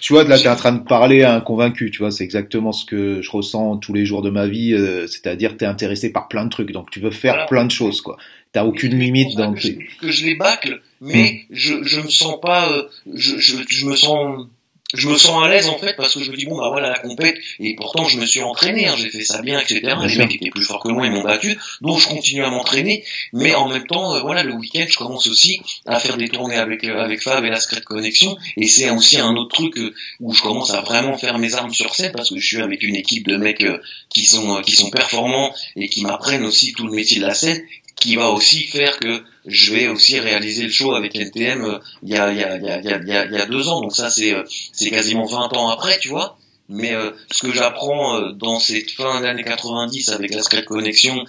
[0.00, 2.24] tu vois, là, tu es en train de parler à un convaincu, tu vois, c'est
[2.24, 5.66] exactement ce que je ressens tous les jours de ma vie, euh, c'est-à-dire tu es
[5.66, 8.16] intéressé par plein de trucs, donc tu veux faire plein de choses, quoi.
[8.52, 11.54] T'as aucune limite dans que, je, que je les bâcle, mais hmm.
[11.54, 14.46] je, je me sens pas, euh, je, je, je me sens
[14.94, 16.90] je me sens à l'aise en fait parce que je me dis bon bah voilà
[16.90, 19.94] la compète et pourtant je me suis entraîné, hein, j'ai fait ça bien etc.
[20.06, 23.04] les mecs étaient plus forts que moi ils m'ont battu, donc je continue à m'entraîner,
[23.32, 26.56] mais en même temps euh, voilà le week-end je commence aussi à faire des tournées
[26.56, 29.94] avec euh, avec Fab et la Secret Connection et c'est aussi un autre truc euh,
[30.20, 32.82] où je commence à vraiment faire mes armes sur scène parce que je suis avec
[32.82, 33.64] une équipe de mecs
[34.08, 37.62] qui sont qui sont performants et qui m'apprennent aussi tout le métier de la scène
[37.96, 42.10] qui va aussi faire que je vais aussi réaliser le show avec NTM euh, il
[42.10, 43.68] y a il y a il y a il y a, il y a deux
[43.68, 44.42] ans donc ça c'est euh,
[44.72, 46.38] c'est quasiment 20 ans après tu vois
[46.68, 51.24] mais euh, ce que j'apprends dans cette fin d'année 90 avec la Skype Connexion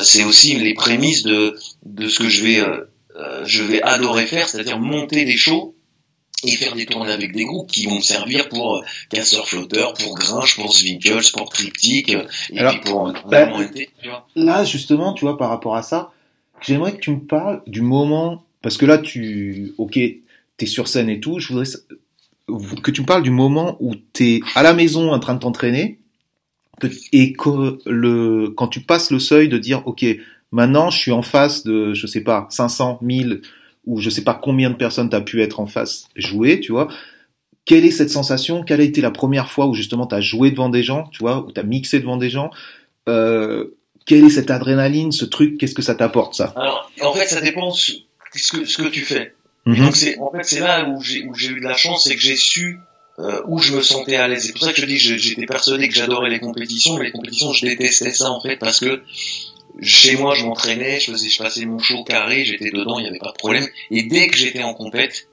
[0.00, 1.56] c'est aussi les prémices de
[1.86, 2.62] de ce que je vais
[3.44, 5.74] je vais adorer faire c'est-à-dire monter des shows
[6.46, 10.14] et faire des tournées avec des groupes qui vont me servir pour Casseur Flotteur, pour
[10.14, 12.18] Grinch, pour Zwinkels, pour Triptyque, et
[12.50, 14.26] puis pour bah, tu vois.
[14.34, 16.12] Là, justement, tu vois, par rapport à ça,
[16.60, 19.98] J'aimerais que tu me parles du moment, parce que là, tu, ok,
[20.56, 21.66] t'es sur scène et tout, je voudrais
[22.82, 25.98] que tu me parles du moment où t'es à la maison en train de t'entraîner,
[27.12, 30.04] et que le, quand tu passes le seuil de dire, ok,
[30.52, 33.42] maintenant je suis en face de, je sais pas, 500, 1000,
[33.86, 36.88] ou je sais pas combien de personnes t'as pu être en face jouer, tu vois.
[37.64, 38.62] Quelle est cette sensation?
[38.62, 41.44] Quelle a été la première fois où justement t'as joué devant des gens, tu vois,
[41.46, 42.50] où t'as mixé devant des gens?
[43.08, 43.76] Euh,
[44.06, 46.52] quelle est cette adrénaline, ce truc, qu'est-ce que ça t'apporte ça?
[46.56, 47.92] Alors, en fait, ça dépend ce
[48.50, 49.34] que, ce que tu fais.
[49.66, 49.76] Mhm.
[49.76, 52.14] Donc c'est en fait c'est là où j'ai où j'ai eu de la chance, c'est
[52.14, 52.78] que j'ai su
[53.18, 54.44] euh, où je me sentais à l'aise.
[54.46, 57.52] C'est pour ça que je dis j'étais persuadé que j'adorais les compétitions, mais les compétitions
[57.52, 59.02] je détestais ça en fait parce que
[59.80, 63.08] chez moi je m'entraînais, je faisais je passais mon show carré, j'étais dedans, il n'y
[63.08, 63.66] avait pas de problème.
[63.90, 65.28] Et dès que j'étais en compète,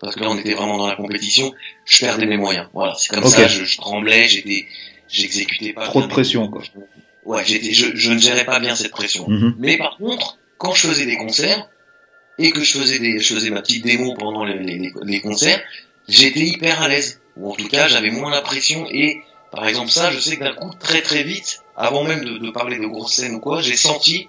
[0.00, 1.52] parce que là on était vraiment dans la compétition,
[1.84, 2.66] je perdais mes moyens.
[2.72, 4.66] Voilà, c'est comme ça, je, je tremblais, j'étais
[5.06, 5.84] j'exécutais pas.
[5.84, 6.62] Trop de pression quoi
[7.24, 9.28] ouais, j'étais, je, je, ne gérais pas bien cette pression.
[9.28, 9.54] Mhm.
[9.58, 11.68] Mais par contre, quand je faisais des concerts
[12.38, 15.60] et que je faisais des, je faisais ma petite démo pendant les, les, les concerts,
[16.08, 17.20] j'étais hyper à l'aise.
[17.36, 19.20] Ou en tout cas, j'avais moins la pression et,
[19.52, 22.50] par exemple, ça, je sais que d'un coup, très très vite, avant même de, de
[22.50, 24.28] parler de grosses scènes ou quoi, j'ai senti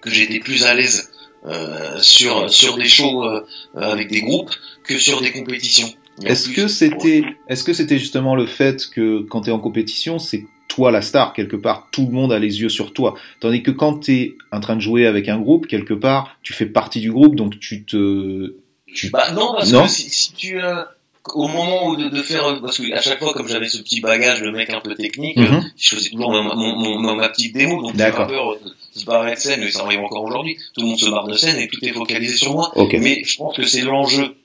[0.00, 1.10] que j'étais plus à l'aise
[1.46, 3.44] euh, sur sur des shows euh,
[3.74, 4.50] avec des groupes
[4.84, 5.92] que sur des compétitions.
[6.22, 10.18] Est-ce que c'était est-ce que c'était justement le fait que quand tu es en compétition,
[10.18, 13.14] c'est toi la star quelque part, tout le monde a les yeux sur toi.
[13.40, 16.52] Tandis que quand tu es en train de jouer avec un groupe, quelque part, tu
[16.52, 18.54] fais partie du groupe, donc tu te...
[18.86, 19.10] Tu...
[19.10, 20.62] Bah non, parce que si, si tu...
[20.62, 20.84] Euh,
[21.32, 24.02] au moment où de, de, faire parce que à chaque fois comme j'avais ce petit
[24.02, 27.54] bagage le mec un peu technique mm je faisais toujours ma, mon, mon, ma petite
[27.54, 30.56] démo donc j'ai pas peur de se barrer de scène mais ça arrive encore aujourd'hui.
[30.74, 32.72] Tout le monde se barre de scène et tout est focalisé sur moi.
[32.92, 34.36] Mais je pense que c'est l'enjeu.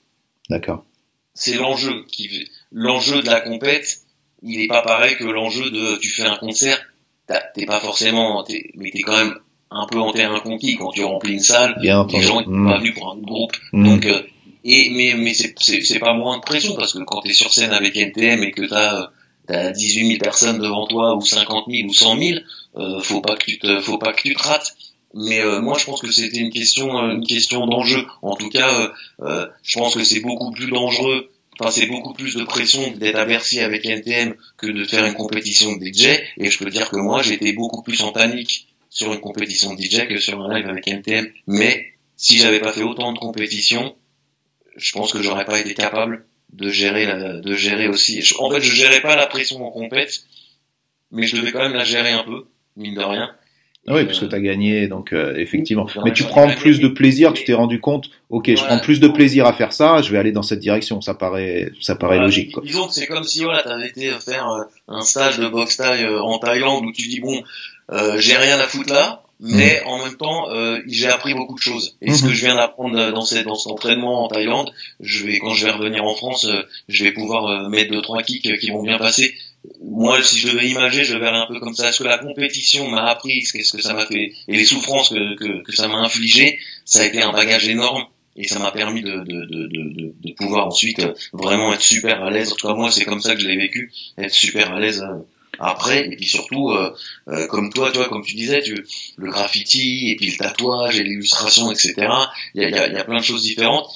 [0.49, 0.83] D'accord.
[1.33, 4.01] C'est l'enjeu qui l'enjeu de la compète
[4.43, 6.79] il est pas pareil que l'enjeu de tu fais un concert,
[7.55, 9.35] t'es pas forcément, es, mais t'es quand même
[9.71, 11.77] un peu en terrain conquis quand tu remplis une salle.
[11.79, 13.83] Bien les gens sont pas venus pour un groupe, mmh.
[13.83, 14.21] donc euh,
[14.63, 17.71] et mais mais c'est c'est pas moins de pression parce que quand t'es sur scène
[17.71, 19.09] avec NTM et que t'as
[19.47, 22.39] t'as 18 000 personnes devant toi ou 50 000 ou 100 000,
[22.77, 24.75] euh, faut pas que tu te faut pas que tu te rates.
[25.15, 28.05] Mais euh, moi, je pense que c'était une question, une question d'enjeu.
[28.21, 32.35] En tout cas, euh, je pense que c'est beaucoup plus dangereux Enfin, c'est beaucoup plus
[32.35, 36.05] de pression d'être à Bercy avec NTM que de faire une compétition de DJ.
[36.37, 39.81] Et je peux dire que moi, j'étais beaucoup plus en panique sur une compétition de
[39.81, 41.27] DJ que sur un live avec NTM.
[41.47, 43.95] Mais si j'avais pas fait autant de compétitions,
[44.77, 48.23] je pense que j'aurais pas été capable de gérer la, de gérer aussi.
[48.39, 50.23] En fait, je gérais pas la pression en compète,
[51.11, 52.47] mais je devais quand même la gérer un peu,
[52.77, 53.35] mine de rien.
[53.89, 55.87] Ah oui, parce que tu as gagné, donc euh, effectivement.
[56.05, 59.07] Mais tu prends plus de plaisir, tu t'es rendu compte, ok, je prends plus de
[59.07, 62.53] plaisir à faire ça, je vais aller dans cette direction, ça paraît, ça paraît logique.
[62.53, 62.61] Quoi.
[62.63, 65.77] Disons que c'est comme si voilà, tu avais été faire euh, un stage de boxe
[65.77, 67.41] taille euh, en Thaïlande où tu dis bon,
[68.17, 70.49] j'ai rien à foutre là, mais en même temps,
[70.85, 71.97] j'ai appris beaucoup de choses.
[72.03, 72.33] Et ce que mhm.
[72.33, 75.71] je viens d'apprendre dans, cette, dans cet entraînement en Thaïlande, je vais quand je vais
[75.71, 76.47] revenir en France,
[76.87, 79.33] je vais pouvoir mettre deux trois kicks qui vont bien passer
[79.81, 81.89] moi, si je devais imager, je verrais un peu comme ça.
[81.89, 85.35] Est-ce que la compétition m'a appris Qu'est-ce que ça m'a fait Et les souffrances que,
[85.35, 88.05] que, que ça m'a infligé, ça a été un bagage énorme
[88.35, 91.01] et ça m'a permis de, de, de, de, pouvoir ensuite
[91.33, 92.53] vraiment être super à l'aise.
[92.53, 95.03] En tout cas, moi, c'est comme ça que je l'ai vécu, être super à l'aise
[95.59, 96.95] après et puis surtout euh,
[97.27, 98.85] euh, comme toi tu vois comme tu disais tu,
[99.17, 102.07] le graffiti et puis le tatouage et l'illustration etc
[102.55, 103.89] il y a, y, y a, plein de choses différentes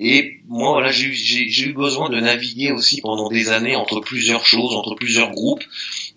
[0.00, 4.74] et moi voilà j'ai eu besoin de naviguer aussi pendant des années entre plusieurs choses
[4.74, 5.62] entre plusieurs groupes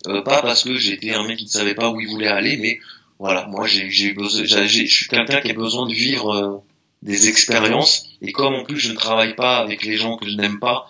[0.07, 2.57] euh, pas parce que j'étais un mec qui ne savait pas où il voulait aller
[2.57, 2.79] mais
[3.19, 6.63] voilà moi j'ai eu besoin je suis quelqu'un qui a besoin de vivre
[7.01, 10.35] des expériences et comme en plus je ne travaille pas avec les gens que je
[10.35, 10.87] n'aime pas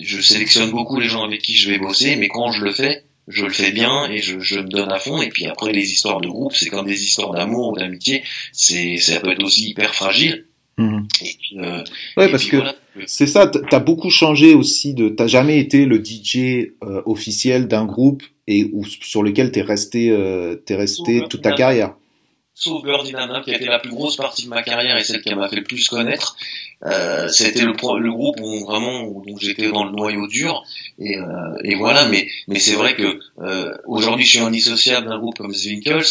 [0.00, 3.04] je sélectionne beaucoup les gens avec qui je vais bosser mais quand je le fais
[3.30, 5.22] je le fais bien et je, je me donne à fond.
[5.22, 8.24] Et puis après, les histoires de groupe, c'est comme des histoires d'amour ou d'amitié.
[8.52, 10.46] C'est, ça peut être aussi hyper fragile.
[10.80, 11.06] Mmh.
[11.22, 11.84] Et euh,
[12.16, 12.56] ouais, parce que
[13.06, 13.46] c'est ça.
[13.46, 14.94] T'as beaucoup changé aussi.
[14.94, 19.62] De, t'as jamais été le DJ euh, officiel d'un groupe et ou sur lequel t'es
[19.62, 21.94] resté, euh, t'es resté toute ta carrière
[22.60, 25.22] sauf Birdie Nana, qui a été la plus grosse partie de ma carrière et celle
[25.22, 26.36] qui m'a fait le plus connaître.
[26.84, 30.62] Euh, c'était le, le, groupe où vraiment où, j'étais dans le noyau dur
[30.98, 31.24] et, euh,
[31.64, 32.06] et voilà.
[32.08, 36.04] Mais mais c'est vrai que euh, aujourd'hui je suis indissociable d'un groupe comme Zwinkels,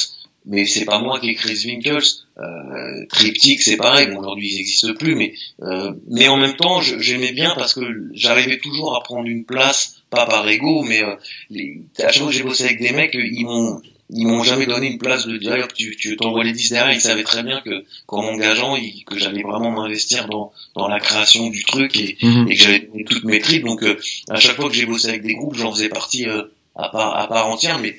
[0.45, 2.03] mais c'est pas moi qui ai créé Zwinkels.
[2.37, 4.07] Euh, Triptych c'est pareil.
[4.07, 7.81] Bon, aujourd'hui ils n'existent plus, mais euh, mais en même temps j'aimais bien parce que
[8.13, 11.15] j'arrivais toujours à prendre une place, pas par ego, mais euh,
[11.49, 14.65] les, à chaque fois que j'ai bossé avec des mecs, ils m'ont ils m'ont jamais
[14.65, 17.61] donné une place de dire tu, tu t'envoies les 10 derrière ils savaient très bien
[17.61, 18.75] que qu'en m'engageant
[19.05, 22.47] que j'allais vraiment m'investir dans dans la création du truc et, mhm.
[22.49, 25.21] et que j'avais toutes mes tripes donc euh, à chaque fois que j'ai bossé avec
[25.21, 26.43] des groupes j'en faisais partie euh,
[26.75, 27.95] à part à part entière mais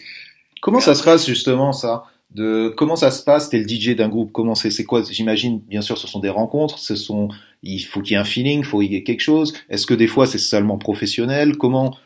[0.60, 2.04] comment ça se passe justement ça?
[2.34, 5.60] De comment ça se passe t'es le DJ d'un groupe comment c'est c'est quoi j'imagine
[5.60, 7.28] bien sûr ce sont des rencontres ce sont
[7.62, 9.52] il faut qu'il y ait un feeling il faut qu'il y ait quelque chose.
[9.68, 11.56] Est-ce que des fois c'est seulement professionnel?
[11.56, 11.96] Comment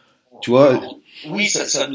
[0.42, 0.80] tu vois?
[1.28, 1.88] Oui, ça, ça,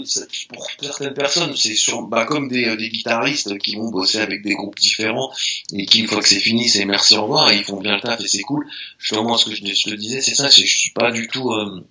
[0.53, 4.41] pour certaines personnes, c'est sur, bah, comme des, euh, des, guitaristes qui vont bosser avec
[4.41, 5.31] des groupes différents
[5.73, 7.95] et qui, une fois que c'est fini, c'est merci au revoir et ils font bien
[7.95, 8.65] le taf et c'est cool.
[8.97, 11.85] Justement, ce que je, te disais, c'est ça, je suis pas du tout, euh,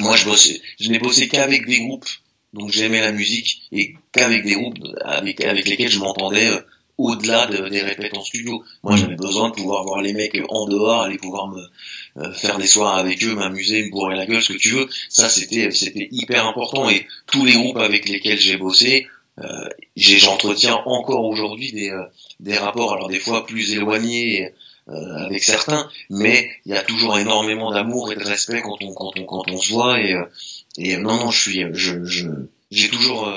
[0.00, 2.04] moi, je bossais, je n'ai bossé qu'avec des groupes,
[2.56, 6.60] donc j'aimais la musique et qu'avec des groupes avec, avec lesquels je m'entendais euh,
[6.98, 8.64] au-delà de, des répètes en studio.
[8.82, 11.62] Moi, j'avais besoin de pouvoir voir les mecs en dehors, aller pouvoir me
[12.18, 14.88] euh, faire des soirs avec eux, m'amuser, me bourrer la gueule, ce que tu veux.
[15.08, 16.88] Ça, c'était c'était hyper important.
[16.88, 19.06] Et tous les groupes avec lesquels j'ai bossé,
[19.42, 22.04] euh, j'entretiens encore aujourd'hui des euh,
[22.40, 24.52] des rapports, alors des fois plus éloignés.
[24.88, 28.94] Euh, avec certains, mais il y a toujours énormément d'amour et de respect quand on
[28.94, 30.14] quand on quand on se voit et
[30.78, 32.28] et non non je suis je je
[32.70, 33.28] j'ai toujours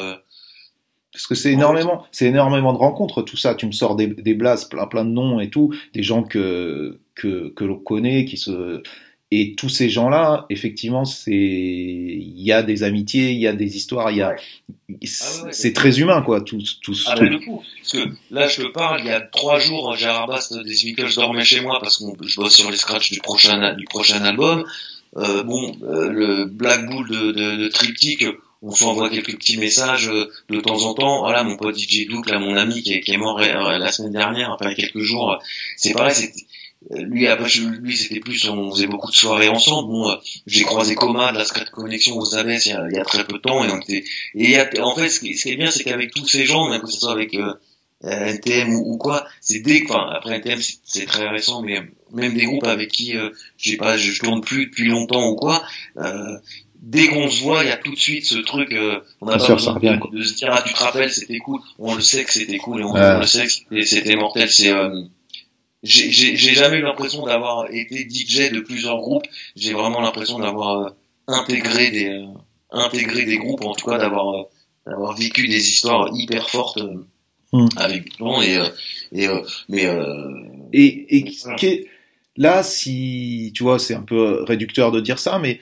[1.11, 3.53] parce que c'est énormément, c'est énormément de rencontres, tout ça.
[3.53, 6.99] Tu me sors des, des blases, plein, plein de noms et tout, des gens que
[7.15, 8.81] que, que l'on connaît, qui se
[9.31, 13.75] et tous ces gens-là, effectivement, c'est il y a des amitiés, il y a des
[13.77, 16.95] histoires, il y a ah c'est très humain quoi, tout tout.
[17.05, 19.95] Ah bah, le coup, parce que là je te parle, il y a trois jours,
[19.95, 23.19] Gérard Bast des Beatles dormait chez moi parce que je bosse sur les scratchs du
[23.19, 24.63] prochain du prochain album.
[25.18, 28.26] Euh, bon, euh, le Black Bull de, de, de Triptych
[28.62, 31.22] on s'envoie quelques petits messages euh, de temps en temps.
[31.22, 33.91] Voilà, mon pote DJ Duke, là, mon ami qui est, qui est mort euh, la
[33.91, 35.41] semaine dernière, enfin quelques jours,
[35.78, 36.34] c'est pareil, c'est
[36.91, 37.49] lui après
[37.82, 41.43] lui c'était plus on faisait beaucoup de soirées ensemble bon j'ai croisé Coma de la
[41.43, 43.68] Secret Connection aux Abbesses il y, a, il y a très peu de temps et
[43.68, 46.89] donc et en fait ce qui, est bien c'est qu'avec tous ces gens même que
[46.89, 47.53] ce soit avec euh,
[48.04, 51.82] NTM ou, quoi c'est dès enfin après NTM c'est très récent mais
[52.14, 55.64] même des groupes avec qui euh, j'ai pas je, tourne plus depuis longtemps ou quoi
[55.97, 56.38] euh,
[56.82, 59.38] dès qu'on se voit, il y a tout de suite ce truc, euh, on a
[59.38, 61.60] pas besoin de, se dire, ah, tu te rappelles, c'était cool.
[61.78, 64.50] On le sait que c'était cool et on, le sait que c'était mortel.
[64.50, 65.04] C'est, euh,
[65.84, 69.28] j'ai jamais eu l'impression d'avoir été DJ de plusieurs groupes.
[69.56, 70.89] J'ai vraiment l'impression d'avoir euh,
[71.28, 72.26] intégré des, euh,
[72.72, 74.45] intégré des groupes, en tout cas d'avoir,
[74.86, 76.80] d'avoir vécu des histoires hyper fortes
[77.54, 77.68] hmm.
[77.78, 78.60] avec des gens et,
[79.12, 79.28] et
[79.70, 79.88] mais
[80.74, 81.89] et, et
[82.38, 85.60] là, si tu vois, c'est un peu réducteur de dire ça, mais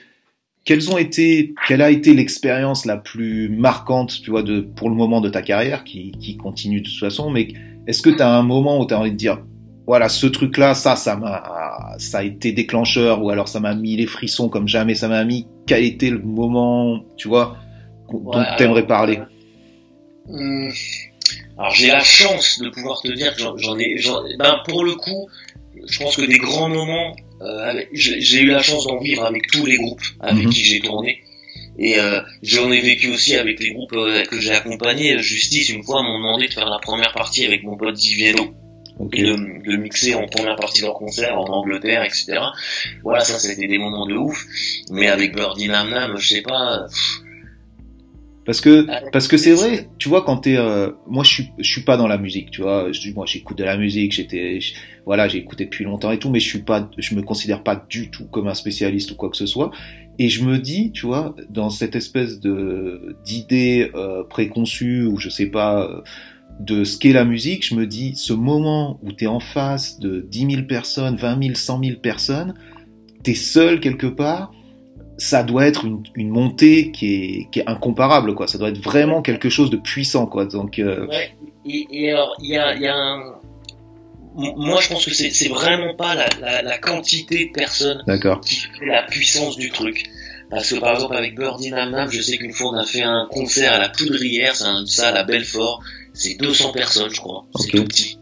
[0.64, 4.94] quelles ont été, quelle a été l'expérience la plus marquante, tu vois, de, pour le
[4.94, 7.48] moment de ta carrière, qui, qui continue de toute façon, mais
[7.86, 9.42] est-ce que tu as un moment où tu as envie de dire,
[9.86, 13.96] voilà, ce truc-là, ça, ça m'a, ça a été déclencheur, ou alors ça m'a mis
[13.96, 15.46] les frissons comme jamais ça m'a mis.
[15.66, 17.56] Quel était le moment, tu vois,
[18.12, 19.20] dont tu aimerais parler?
[20.28, 20.68] hum,
[21.58, 23.96] Alors j'ai la chance de pouvoir te dire que j'en ai,
[24.38, 25.28] ben, pour le coup,
[25.86, 29.66] je pense que des grands moments, euh, j'ai eu la chance d'en vivre avec tous
[29.66, 30.52] les groupes avec mhm.
[30.52, 31.20] qui j'ai tourné.
[31.80, 35.18] Et euh, j'en ai vécu aussi avec les groupes euh, que j'ai accompagnés.
[35.20, 38.54] Justice, une fois, m'ont demandé de faire la première partie avec mon pote Diviello.
[39.12, 42.40] Et de, de, mixer en première partie de leur concert en Angleterre, etc.
[43.04, 44.44] Voilà, ça c'était des moments de ouf.
[44.90, 46.88] Mais avec Birdie Nam Nam, je sais pas.
[48.48, 51.70] Parce que parce que c'est vrai, tu vois, quand t'es, euh, moi je suis je
[51.70, 54.58] suis pas dans la musique, tu vois, je, moi j'écoute de la musique, j'étais,
[55.04, 57.84] voilà, j'ai écouté depuis longtemps et tout, mais je suis pas, je me considère pas
[57.90, 59.70] du tout comme un spécialiste ou quoi que ce soit.
[60.18, 65.28] Et je me dis, tu vois, dans cette espèce de d'idée euh, préconçue ou je
[65.28, 66.00] sais pas euh,
[66.58, 70.00] de ce qu'est la musique, je me dis, ce moment où tu es en face
[70.00, 72.54] de 10 000 personnes, 20 000, 100 000 personnes,
[73.22, 74.52] tu es seul quelque part,
[75.18, 78.46] ça doit être une, une montée qui est, qui est, incomparable, quoi.
[78.46, 80.46] Ça doit être vraiment quelque chose de puissant, quoi.
[80.46, 81.06] Donc, euh...
[81.06, 81.34] ouais.
[81.66, 83.34] et, et, alors, il y a, y a un...
[84.36, 88.04] Moi, je pense que c'est vraiment pas la, la, la, quantité de personnes
[88.44, 90.08] qui fait la puissance du truc.
[90.50, 93.02] Parce que par exemple avec Birdie Nam Nam, je sais qu'une fois on a fait
[93.02, 95.82] un concert à la Poudrière, c'est une salle à Belfort,
[96.14, 98.17] c'est 200 personnes je crois, c'est tout petit.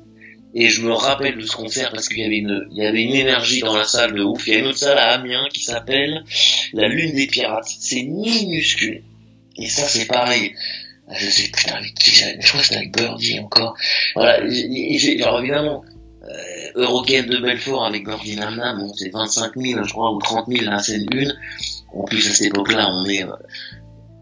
[0.58, 3.02] Et je me rappelle de ce concert parce qu'il y avait une, il y avait
[3.02, 4.46] une énergie dans la salle de ouf.
[4.46, 6.24] Il y a une autre salle à Amiens qui s'appelle
[6.72, 7.68] la Lune des Pirates.
[7.78, 9.02] C'est minuscule.
[9.58, 10.54] Et ça, c'est pareil.
[11.14, 13.76] Je sais, putain, avec qui Je crois que c'était avec Birdie encore.
[14.14, 14.42] Voilà.
[14.46, 15.84] Et j'ai, alors évidemment,
[16.24, 20.18] euh, Eurogame de Belfort avec Birdie Nam Nam, bon, c'est 25 000, je crois, ou
[20.20, 21.36] 30 000 la scène une.
[21.94, 23.36] En plus, à cette époque-là, on est, euh,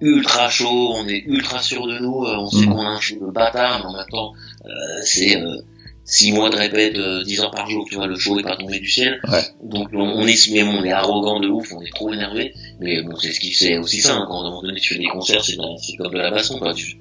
[0.00, 3.16] ultra chaud, on est ultra sûr de nous, euh, on sait qu'on a un show
[3.20, 4.32] de bâtard, mais en même temps,
[4.66, 4.70] euh,
[5.02, 5.56] c'est euh,
[6.04, 8.56] six mois de répète, euh, 10 heures par jour, tu vois, le show est pas
[8.56, 9.20] tombé du ciel.
[9.28, 9.42] Ouais.
[9.62, 12.52] Donc on, on est mais on est arrogant de ouf, on est trop énervé.
[12.80, 14.94] Mais bon, c'est ce qui c'est aussi ça, hein, quand à un moment donné tu
[14.94, 16.74] fais des concerts, c'est c'est comme de la baston, quoi.
[16.74, 16.96] Tu,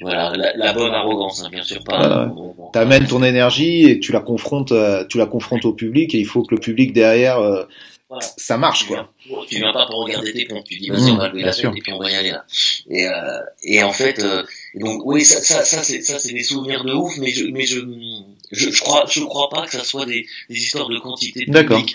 [0.00, 1.98] voilà, la, la bonne arrogance, hein, bien sûr pas.
[1.98, 2.24] Voilà.
[2.26, 6.14] Bon, bon, T'amènes ton énergie et tu la confrontes, euh, tu la confrontes au public
[6.14, 7.64] et il faut que le public derrière, euh,
[8.08, 8.26] voilà.
[8.38, 9.12] ça marche, quoi.
[9.46, 11.52] Tu viens pas pour regarder tes pompes, tu dis vas-y, mmh, on va lever la
[11.52, 12.44] tête et puis on va y aller là.
[12.88, 14.42] Et, euh, et en fait, euh,
[14.74, 17.66] donc oui, ça, ça, ça c'est ça c'est des souvenirs de ouf, mais je, mais
[17.66, 17.80] je,
[18.52, 21.62] je, je crois, je crois pas que ça soit des, des histoires de quantité de
[21.62, 21.94] public.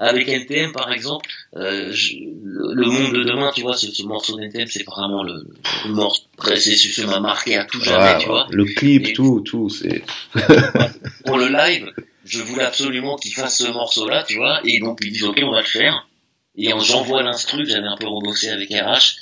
[0.00, 4.02] Avec NTM, par exemple, euh, je, le, le, monde de demain, tu vois, ce, ce
[4.02, 5.46] morceau d'NTM, c'est vraiment le,
[5.86, 6.24] le morceau,
[6.56, 8.48] c'est ce m'a marqué à tout jamais, tu vois.
[8.50, 10.02] Le clip, et, tout, tout, c'est.
[11.24, 11.92] pour le live,
[12.24, 15.52] je voulais absolument qu'il fasse ce morceau-là, tu vois, et donc ils disent ok, on
[15.52, 16.08] va le faire.
[16.56, 19.16] Et j'envoie l'instru, j'avais un peu rebossé avec RH.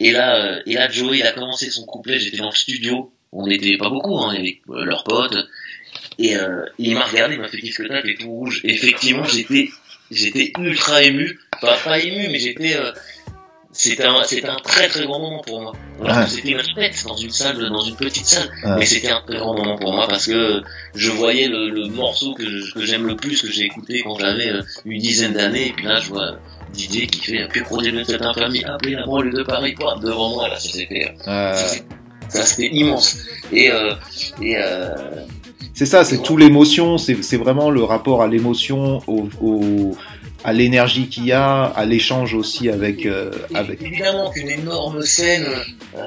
[0.00, 3.12] Et là, euh, et là, Joey, il a commencé son couplet, j'étais dans le studio.
[3.32, 5.36] On n'était pas beaucoup, hein, avec euh, leurs potes.
[6.18, 8.60] Et, euh, il m'a regardé, il m'a fait qu'est-ce que t'as, t'es tout rouge.
[8.64, 9.68] Effectivement, j'étais,
[10.10, 11.38] j'étais ultra ému.
[11.56, 12.92] Enfin, pas ému, mais j'étais, euh,
[13.72, 15.72] c'était un, c'était un très très grand moment pour moi.
[16.00, 19.36] Que c'était une fête dans une salle, dans une petite salle, mais c'était un très
[19.36, 20.62] grand moment pour moi parce que
[20.94, 24.48] je voyais le, le morceau que, que j'aime le plus, que j'ai écouté quand j'avais
[24.48, 26.40] euh, une dizaine d'années, et puis là je vois
[26.72, 29.96] Didier qui fait un plus produit de cette infamie, appelez la banlieue de Paris, quoi,
[30.02, 31.54] devant moi là, c'était, ah.
[32.28, 33.18] ça c'était immense.
[33.52, 33.94] Et, euh,
[34.42, 34.94] et euh,
[35.74, 39.96] c'est ça, c'est tout l'émotion, c'est vraiment le rapport à l'émotion, au, au,
[40.44, 43.82] à l'énergie qu'il y a, à l'échange aussi avec, euh, avec.
[43.82, 45.46] Évidemment qu'une énorme scène
[45.96, 46.00] euh,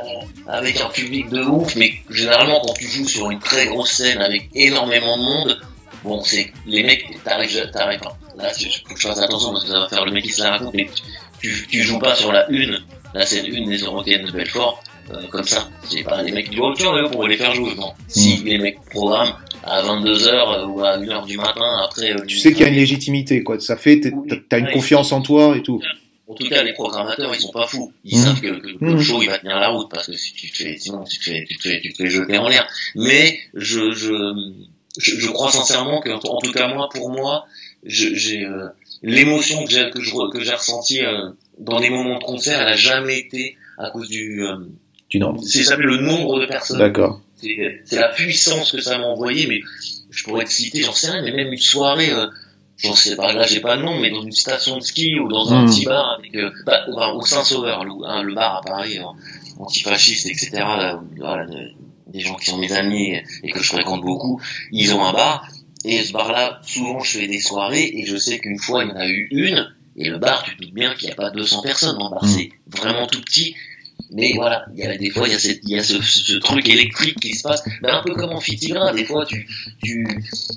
[0.48, 4.20] avec un public de ouf, mais généralement quand tu joues sur une très grosse scène
[4.22, 5.62] avec énormément de monde,
[6.04, 8.02] bon c'est les mecs, t'arrives, t'arrives.
[8.38, 10.32] Là, il faut que je fasse attention parce que ça va faire le mec qui
[10.32, 10.88] se la raconte, mais
[11.40, 12.80] tu, tu joues pas sur la une,
[13.14, 14.84] la scène une des Européennes de Belfort.
[15.12, 17.74] Euh, comme ça, c'est pas les mecs qui disent oh tiens pour les faire jouer.
[17.76, 22.16] Non, si les mecs programment à 22h ou à 1h du matin après.
[22.28, 23.60] tu sais qu'il y a une légitimité, quoi.
[23.60, 24.02] Ça fait,
[24.50, 25.82] t'as une confiance en toi et tout.
[26.28, 27.92] En tout cas, les programmateurs, ils sont pas fous.
[28.06, 28.22] Ils mmh.
[28.22, 28.94] savent que, que, que mmh.
[28.94, 31.20] le show, il va tenir la route parce que si tu te fais, sinon, tu
[31.20, 32.66] te fais, tu te fais, tu te fais jeter en l'air.
[32.96, 34.14] Mais je, je,
[34.98, 37.48] je, je, crois sincèrement que, en tout cas moi, pour moi,
[37.84, 38.68] j'ai euh,
[39.02, 42.74] l'émotion que j'ai que je que j'ai ressentie euh, dans des moments de concert, elle
[42.74, 44.58] a jamais été à cause du euh,
[45.10, 45.42] du nombre.
[45.44, 46.80] C'est ça le nombre de personnes.
[46.80, 47.22] D'accord
[47.86, 49.62] c'est la puissance que ça m'a envoyé, mais
[50.10, 52.28] je pourrais te citer, j'en sais rien, mais même une soirée, euh,
[52.78, 55.28] j'en sais pas, là j'ai pas le nom, mais dans une station de ski ou
[55.28, 55.70] dans un mmh.
[55.70, 59.04] petit bar avec, euh, bah, au Saint-Sauveur, le, hein, le, bar à Paris, euh,
[59.60, 60.52] antifasciste, etc.
[60.54, 61.48] Là, voilà,
[62.08, 65.48] des gens qui sont mes amis et que je fréquente beaucoup, ils ont un bar,
[65.86, 68.92] et ce bar-là, souvent je fais des soirées, et je sais qu'une fois il y
[68.94, 71.32] en a eu une, et le bar, tu te doutes bien qu'il n'y a pas
[71.32, 72.28] 200 personnes dans le bar, mmh.
[72.28, 73.56] c'est vraiment tout petit,
[74.14, 76.02] mais voilà, il y a des fois il y a, cette, il y a ce,
[76.02, 79.48] ce, truc électrique qui se passe, ben, un peu comme en Fitigrin, des fois tu,
[79.84, 80.06] tu,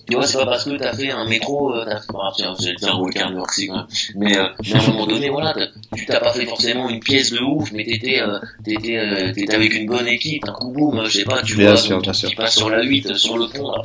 [0.08, 2.84] tu vois, c'est pas parce que t'as fait un métro, euh, t'as, ah, tiens, c'est
[2.84, 3.70] un Walker New York City,
[4.16, 5.54] mais, euh, mais à un moment donné, voilà,
[5.96, 9.54] tu t'as pas fait forcément une pièce de ouf, mais t'étais, euh, t'étais, euh, t'étais
[9.54, 12.04] avec une bonne équipe, un coup boum, je sais pas, tu bien vois, sûr, donc,
[12.04, 12.30] bien sûr.
[12.30, 13.82] tu passes sur la 8, sur le pont, là,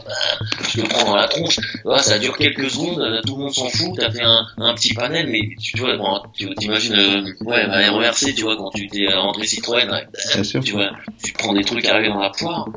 [0.68, 3.70] je te prends dans la tronche, voilà, ça dure quelques secondes, tout le monde s'en
[3.70, 7.68] fout, t'as fait un, un petit panel, mais tu vois, bon, tu t'imagines, euh, ouais,
[7.68, 10.64] bah, RERC, tu vois, quand tu t'es rentré Citroën, ouais, Bien sûr.
[10.64, 10.92] Tu vois,
[11.24, 12.68] tu prends des trucs arrivés dans la poire.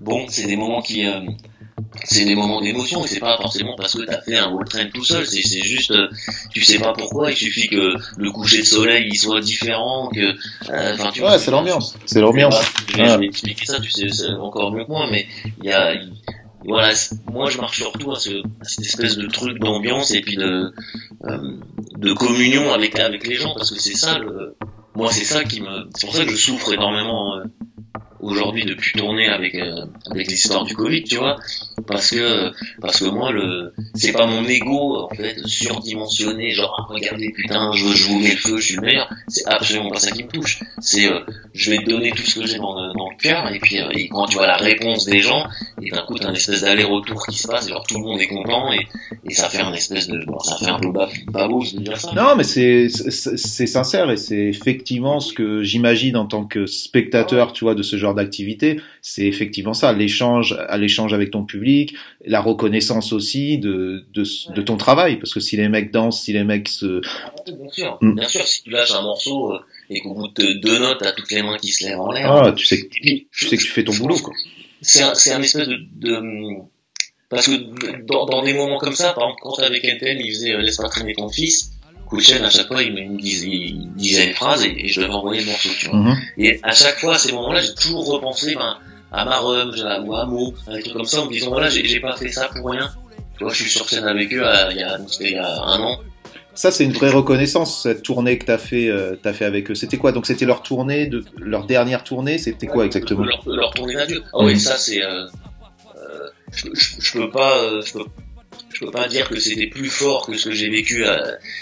[0.00, 1.20] Bon, c'est des moments qui, euh,
[2.04, 4.86] c'est des moments d'émotion et c'est pas forcément parce que t'as fait un wall train
[4.94, 6.08] tout seul c'est c'est juste euh,
[6.52, 10.34] tu sais pas pourquoi il suffit que le coucher de soleil il soit différent que
[10.70, 11.96] euh, tu vois, Ouais, c'est l'ambiance.
[12.06, 12.60] C'est l'ambiance.
[12.88, 15.26] je vais, expliquer ça tu sais c'est encore mieux que moi mais
[15.58, 16.12] il y a il-
[16.64, 16.92] voilà
[17.30, 20.72] moi je marche surtout à, ce, à cette espèce de truc d'ambiance et puis de
[21.24, 21.38] euh,
[21.98, 24.56] de communion avec avec les gens parce que c'est ça le
[24.96, 27.44] moi c'est ça qui me c'est pour ça que je souffre énormément euh,
[28.20, 31.36] aujourd'hui de plus tourner avec euh, avec l'histoire du Covid tu vois.
[31.86, 32.50] Parce que
[32.80, 37.70] parce que moi le c'est pas mon ego en fait surdimensionné genre ah, regardez putain
[37.72, 39.08] je, je vous mets le feu je suis le meilleur.
[39.28, 40.60] C'est absolument pas ça qui me touche.
[40.80, 41.20] C'est euh,
[41.54, 43.88] je vais te donner tout ce que j'ai dans, dans le cœur et puis euh,
[43.90, 45.46] et quand tu vois la réponse des gens
[45.82, 48.26] et d'un coup t'as un espèce d'aller-retour qui se passe genre tout le monde est
[48.26, 48.86] content et,
[49.28, 51.98] et ça fait un espèce de bon, ça fait un peu bab- babos de dire
[51.98, 52.12] ça.
[52.14, 57.52] Non, mais c'est c'est sincère et c'est effectivement ce que j'imagine en tant que spectateur,
[57.52, 58.80] tu vois, de ce genre d'activité.
[59.02, 61.94] C'est effectivement ça, l'échange, à l'échange avec ton public,
[62.24, 66.32] la reconnaissance aussi de, de de ton travail, parce que si les mecs dansent, si
[66.32, 67.00] les mecs se,
[67.46, 68.14] bien sûr Mm.
[68.16, 69.58] bien sûr si tu lâches un morceau euh,
[69.90, 72.32] et qu'au bout de deux notes t'as toutes les mains qui se lèvent en l'air
[72.32, 74.34] ah, tu sais, que- tu sais que tu fais ton boulot, quoi.
[74.82, 76.20] c'est un, un espèce de, de
[77.28, 80.52] parce que dans, dans des moments comme ça, par exemple, quand avec NTM, il faisait
[80.54, 81.72] euh, laisse pas traîner ton fils,
[82.06, 85.12] Kouchen, à chaque fois, il me disait, il disait une phrase et, et je devais
[85.12, 86.14] envoyer le morceau, tu vois.
[86.38, 88.76] Et à chaque fois, à ces moments-là, j'ai toujours repensé ben,
[89.12, 91.68] à ma rhum, ou à Mo, à des trucs comme ça, en me disant, voilà,
[91.68, 92.88] j'ai pas fait ça pour rien.
[93.38, 95.62] Tu vois, je suis sur scène avec eux il y a, c'était il y a
[95.62, 95.98] un an.
[96.54, 99.74] Ça, c'est une vraie reconnaissance, cette tournée que t'as fait, euh, fait avec eux.
[99.74, 100.12] C'était quoi?
[100.12, 102.38] Donc, c'était leur tournée, de leur dernière tournée.
[102.38, 103.24] C'était quoi exactement?
[103.24, 104.22] Leur, leur tournée d'adieu.
[104.32, 104.58] Ah oui, Mhm.
[104.58, 105.02] ça c'est.
[105.04, 105.26] Euh,
[105.96, 107.58] euh, je, je, je peux pas.
[107.62, 108.04] euh, je peux,
[108.78, 111.16] je peux pas dire que c'était plus fort que ce que j'ai vécu, euh,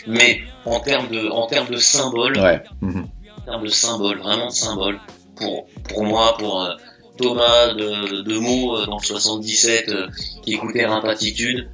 [0.08, 2.60] mais en termes de, en termes de symbole, Ouais.
[2.82, 4.98] En termes de symbole, vraiment de symbole,
[5.36, 6.70] pour, pour moi, pour euh,
[7.18, 10.06] Thomas de, de Meaux euh, dans le 77 euh,
[10.42, 11.68] qui écoutait Rimpatitude,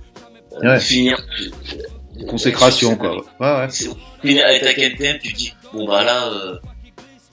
[0.63, 0.81] euh, Ouais.
[0.81, 1.17] finir.
[2.19, 3.25] euh, Consécration, quoi.
[3.41, 3.67] Ouais, ouais.
[3.71, 3.89] c'est-
[4.21, 6.57] Finir avec ta KNTM, tu dis, bon bah là, euh,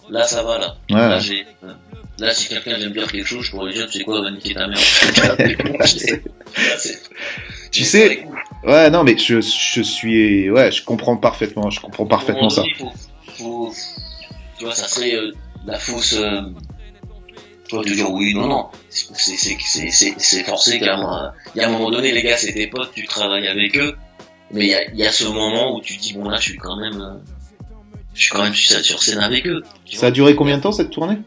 [0.10, 0.78] là ça va là.
[0.90, 1.20] Ouais, Là, ouais.
[1.22, 1.74] j'ai, euh,
[2.20, 4.22] là si quelqu'un vient me dire quelque chose, je pourrais lui dire, tu sais quoi,
[4.22, 4.80] va niquer ta mère.
[7.78, 8.26] Tu sais.
[8.66, 12.64] Ouais, non, mais je, je suis, ouais, je comprends parfaitement, je comprends parfaitement ça.
[12.78, 12.92] Faut-
[13.38, 13.74] faut-
[14.58, 15.32] tu vois, ça serait euh,
[15.66, 16.14] la fausse.
[16.18, 16.42] Euh,
[17.70, 18.66] tu vois, te dire oui, non, non.
[18.90, 21.06] C'est- forcé quand même.
[21.06, 21.32] hein.
[21.54, 23.96] Il y a un moment donné, les gars, c'est tes potes, tu travailles avec eux.
[24.52, 26.58] Mais il y a, y a ce moment où tu dis, bon là, je suis
[26.58, 27.00] quand même.
[27.00, 27.14] euh,
[28.16, 29.62] je suis quand même sur sur scène avec eux.
[29.94, 31.18] Ça a duré combien de temps cette tournée?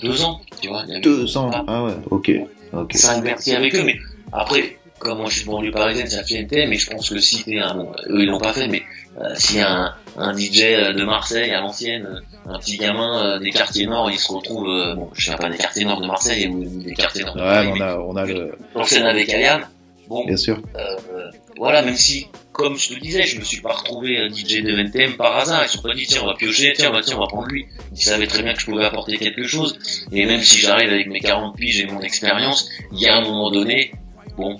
[0.00, 0.82] Deux ans, tu vois.
[0.82, 1.50] a- Deux ans.
[1.66, 2.30] Ah ouais, ok,
[2.72, 2.92] ok.
[2.94, 3.96] ça inverti avec eux, mais
[4.32, 7.18] après, comme moi je suis de banlieue parisienne, ça fait NTM, mais je pense que
[7.18, 8.82] si t'es un, bon, eux ils l'ont pas fait, mais
[9.20, 12.76] euh, s'il y a un, un DJ euh, de Marseille à l'ancienne, euh, un petit
[12.78, 15.84] gamin euh, des quartiers nord, il se retrouve, euh, bon, je sais pas des quartiers
[15.84, 18.24] nord de Marseille ou des quartiers nord de Ouais, Paris, mais on a, on a
[18.26, 18.52] le,
[18.84, 19.62] scène avec Ayam,
[20.08, 20.60] bon, bien sûr.
[20.76, 24.62] euh, voilà, même si, comme je te disais, je me suis pas retrouvé euh, DJ
[24.62, 27.00] de NTM par hasard, ils se sont pas dit, tiens, on va piocher, tiens, bah,
[27.02, 27.66] tiens, on va prendre lui.
[27.92, 29.78] Ils savaient très bien que je pouvais apporter quelque chose,
[30.12, 33.20] et même si j'arrive avec mes 40 piges et mon expérience, il y a un
[33.22, 33.92] moment donné,
[34.36, 34.58] bon,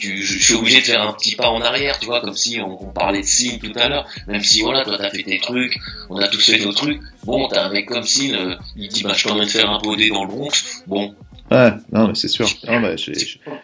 [0.00, 2.76] je, suis obligé de faire un petit pas en arrière, tu vois, comme si on,
[2.92, 5.78] parlait de signe tout à l'heure, même si voilà, toi t'as fait tes trucs,
[6.08, 9.02] on a tous fait nos trucs, bon, t'as un mec comme signe, euh, il dit,
[9.02, 11.14] bah, je t'emmène faire un podé dans le Bronx, bon,
[11.50, 12.46] Ouais, non, mais c'est sûr.
[12.68, 12.94] Mais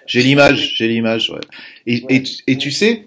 [0.06, 1.40] j'ai, l'image, j'ai l'image, ouais.
[1.86, 3.06] Et, et, et tu sais,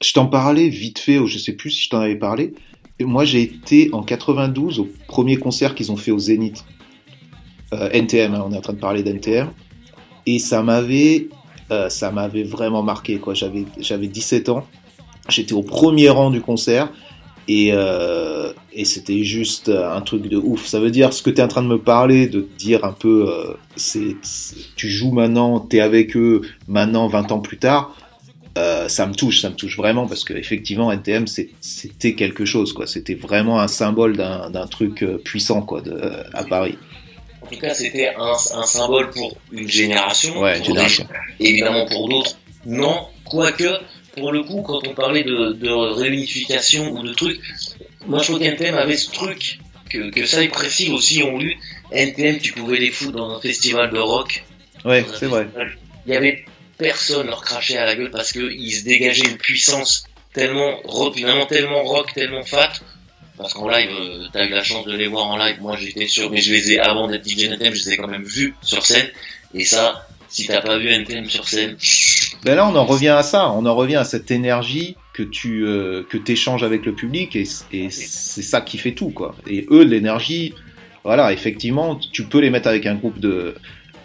[0.00, 2.54] je t'en parlais vite fait, ou je sais plus si je t'en avais parlé.
[3.00, 6.64] Moi, j'ai été en 92 au premier concert qu'ils ont fait au Zénith.
[7.72, 9.50] Euh, NTM, hein, on est en train de parler d'NTM.
[10.26, 11.28] Et ça m'avait,
[11.72, 13.34] euh, ça m'avait vraiment marqué, quoi.
[13.34, 14.66] J'avais, j'avais 17 ans.
[15.28, 16.90] J'étais au premier rang du concert.
[17.48, 18.52] Et, euh,
[18.84, 20.66] c'était juste un truc de ouf.
[20.66, 22.84] Ça veut dire ce que tu es en train de me parler, de te dire
[22.84, 23.54] un peu, euh,
[24.76, 27.94] tu joues maintenant, tu es avec eux maintenant, 20 ans plus tard.
[28.58, 32.74] Euh, ça me touche, ça me touche vraiment parce que effectivement NTM c'était quelque chose
[32.74, 32.86] quoi.
[32.86, 35.82] C'était vraiment un symbole d'un, truc euh, puissant quoi
[36.34, 36.76] à Paris.
[37.52, 41.06] En tout cas, c'était un, un symbole pour une génération, Ouais, pour génération.
[41.38, 42.36] des- évidemment pour d'autres,
[42.66, 43.68] non, quoique,
[44.16, 47.40] pour le coup, quand on parlait de, de réunification ou de trucs,
[48.06, 49.58] moi je trouve qu'NTM avait ce truc
[49.90, 51.56] que, que ça et précis aussi ont eu.
[51.90, 54.44] NTM, tu pouvais les foutre dans un festival de rock.
[54.84, 55.46] Ouais, c'est vrai.
[56.06, 56.44] Il y avait
[56.78, 61.46] personne leur crachait à la gueule parce qu'ils se dégageaient une puissance tellement rock, finalement
[61.46, 62.72] tellement rock, tellement fat.
[63.38, 65.56] Parce qu'en live, euh, t'as eu la chance de les voir en live.
[65.60, 68.08] Moi, j'étais sûr, mais je les ai avant d'être DJ NTM, je les ai quand
[68.08, 69.06] même vus sur scène.
[69.54, 71.76] Et ça, si t'as pas vu NTM sur scène,
[72.44, 73.50] Ben là, on en revient à ça.
[73.50, 77.46] On en revient à cette énergie que tu euh, que échanges avec le public et,
[77.72, 79.34] et c'est ça qui fait tout quoi.
[79.46, 80.54] Et eux, l'énergie,
[81.04, 83.54] voilà, effectivement, tu peux les mettre avec un groupe de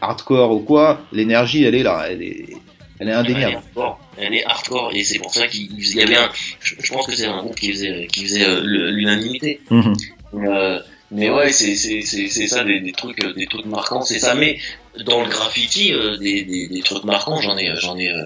[0.02, 2.58] hardcore ou quoi, l'énergie, elle est là, elle est,
[3.00, 3.44] elle est indéniable.
[3.46, 6.30] Elle est hardcore, elle est hardcore et c'est pour ça qu'il y avait un.
[6.62, 9.60] Je, je pense que c'est un groupe qui faisait, qui faisait euh, l'unanimité.
[9.70, 9.94] Mhm.
[10.36, 10.80] Euh,
[11.12, 14.20] mais ouais, c'est c'est c'est c'est ça des, des trucs euh, des trucs marquants, c'est
[14.20, 14.36] ça.
[14.36, 14.60] Mais
[15.06, 18.24] dans le graffiti, euh, des, des des trucs marquants, j'en ai j'en ai euh,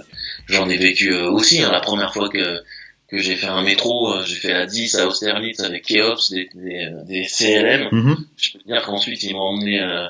[0.47, 1.61] j'en ai vécu euh, aussi.
[1.61, 1.69] hein.
[1.71, 2.61] La première fois que
[3.07, 6.49] que j'ai fait un métro, euh, j'ai fait la 10 à Austerlitz avec Keops, des
[6.55, 7.89] des, des CLM.
[7.91, 8.15] Mhm.
[8.37, 10.07] Je peux dire qu'ensuite ils m'ont emmené euh,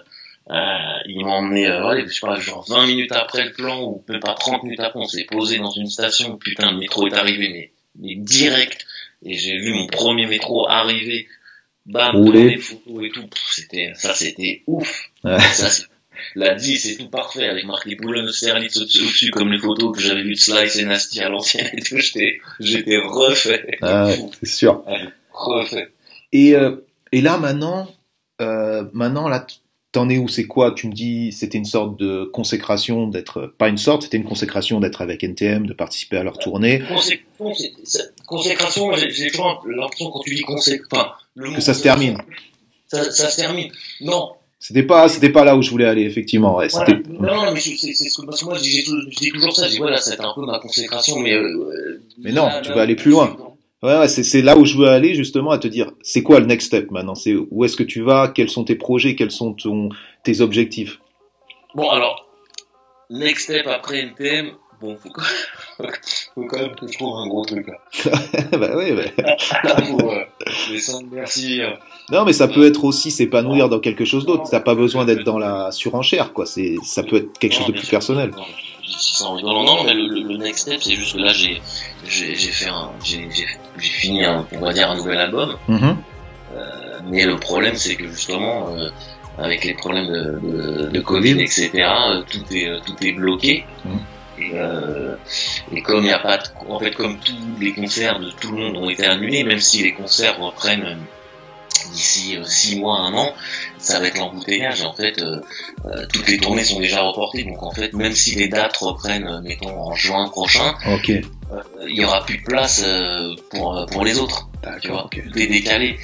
[0.49, 0.53] euh,
[1.05, 4.03] ils m'ont emmené euh, ouais, je sais pas, genre 20 minutes après le plan ou
[4.09, 7.13] même pas 30 minutes après, on s'est posé dans une station, putain le métro est
[7.13, 8.85] arrivé mais mais direct.
[9.23, 11.27] Et j'ai vu mon premier métro arriver.
[11.85, 13.27] Bam des photos et tout.
[13.49, 15.09] C'était ça c'était ouf.
[15.23, 15.39] Ouais.
[15.39, 15.67] ça
[16.35, 20.01] la 10 c'est tout parfait avec marqué Boulogne Austerlitz au-dessus au-dessus, comme les photos que
[20.01, 21.97] j'avais vues de Slice et Nasty à l'ancienne et tout.
[21.97, 23.77] J'étais j'étais refait.
[23.81, 24.83] Ah c'est sûr.
[25.31, 25.91] refait.
[26.31, 26.75] Et, euh,
[27.11, 27.93] et là maintenant,
[28.41, 29.45] euh, maintenant là,
[29.91, 30.71] t'en es où C'est quoi?
[30.71, 34.79] Tu me dis, c'était une sorte de consécration d'être, pas une sorte, c'était une consécration
[34.79, 36.81] d'être avec NTM, de participer à leur tournée,
[38.27, 41.11] Consécration, j'ai toujours l'impression quand tu dis consécration,
[41.55, 42.17] que ça se termine.
[42.87, 43.71] Ça, ça se termine.
[44.01, 44.31] Non.
[44.59, 46.55] C'était pas, c'était pas là où je voulais aller effectivement.
[46.57, 46.85] Ouais, Voilà.
[46.85, 47.09] c'était.
[47.09, 49.65] Non, non, mais c'est ce que parce que moi, je dis toujours ça.
[49.67, 51.33] Je dis voilà, c'était un peu ma consécration, mais.
[51.33, 53.35] euh, Mais non, là, tu là, vas aller plus loin.
[53.83, 56.39] Ouais, ouais, c'est, c'est là où je veux aller justement à te dire, c'est quoi
[56.39, 57.15] le next step maintenant?
[57.15, 58.27] C'est où est-ce que tu vas?
[58.27, 59.15] Quels sont tes projets?
[59.15, 59.89] Quels sont ton,
[60.23, 60.99] tes objectifs?
[61.73, 62.27] Bon, alors,
[63.09, 64.51] next step après NTM,
[64.81, 65.23] bon, faut quand,
[66.35, 67.77] faut quand même que je trouve un gros truc là.
[68.51, 68.69] Bah.
[69.97, 70.25] Pour, euh,
[71.11, 71.61] merci.
[71.61, 71.71] euh,
[72.11, 74.43] Non, mais ça peut être aussi s'épanouir dans quelque chose d'autre.
[74.51, 76.45] T'as pas besoin d'être dans la surenchère, quoi.
[76.45, 77.89] C'est, ça peut être quelque chose de plus sûr.
[77.91, 78.29] personnel.
[78.37, 78.43] Non,
[78.83, 79.63] j'ai 600 rigolant.
[79.63, 81.61] Non, mais le, le- le next step, c'est juste que là, j'ai,
[82.07, 83.45] j'ai, j'ai fait un, j'ai, j'ai,
[83.77, 85.55] j'ai fini un, on va dire un nouvel album.
[85.67, 85.97] Mhm.
[87.07, 88.89] Mais le problème, c'est que justement, euh,
[89.39, 90.39] avec les problèmes de,
[90.83, 93.65] de, de Covid, etc., euh, tout est, euh, tout est bloqué.
[93.85, 93.99] Mhm.
[94.39, 95.15] Et, euh,
[95.73, 98.51] et comme il n'y a pas, de, en fait, comme tous les concerts de tout
[98.51, 100.95] le monde ont été annulés, même si les concerts reprennent euh,
[101.91, 103.29] d'ici euh, six mois, un an,
[103.77, 104.81] ça va être l'embouteillage.
[104.83, 105.39] En fait, euh,
[105.85, 109.27] euh, toutes les tournées sont déjà reportées, donc en fait, même si les dates reprennent,
[109.27, 111.09] euh, mettons en juin prochain, Ok.
[111.09, 111.21] euh,
[111.87, 114.47] il y aura plus de place euh, pour pour les autres.
[114.81, 115.97] Tu vois, tout est décalé.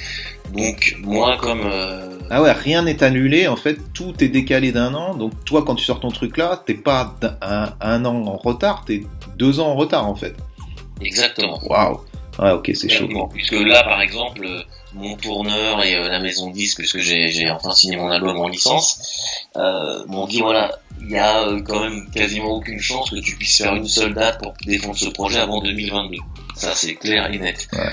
[0.52, 3.48] Donc moi, comme euh, Ah ouais, rien n'est annulé.
[3.48, 5.14] En fait, tout est décalé d'un an.
[5.14, 8.84] Donc toi, quand tu sors ton truc là, t'es pas un, un an en retard,
[8.86, 9.04] t'es
[9.38, 10.36] deux ans en retard en fait.
[11.02, 11.60] exactement.
[11.70, 12.00] Waouh.
[12.40, 13.06] Ouais, ok, c'est chaud.
[13.06, 13.28] Exactement.
[13.30, 14.62] Puisque là, par exemple, euh,
[14.94, 18.38] mon tourneur et euh, la maison de disques, puisque j'ai j'ai enfin signé mon album
[18.38, 19.00] en licence,
[19.56, 23.36] euh, m'ont dit voilà, il y a euh, quand même quasiment aucune chance que tu
[23.36, 26.18] puisses faire une seule date pour défendre ce projet avant 2022.
[26.56, 27.68] Ça, c'est clair et net.
[27.74, 27.90] Ouais.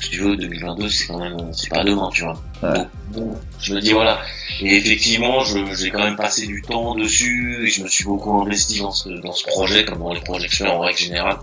[0.00, 2.40] Si tu veux, 2022, c'est quand même, c'est pas demain, tu vois.
[2.62, 2.78] Ouais.
[3.12, 4.20] Donc, bon, je me dis voilà.
[4.60, 8.38] Et effectivement, je- j'ai quand même passé du temps dessus et je me suis beaucoup
[8.42, 10.98] investi dans ce, dans ce projet, comme dans les projets que je fais en règle
[10.98, 11.38] générale.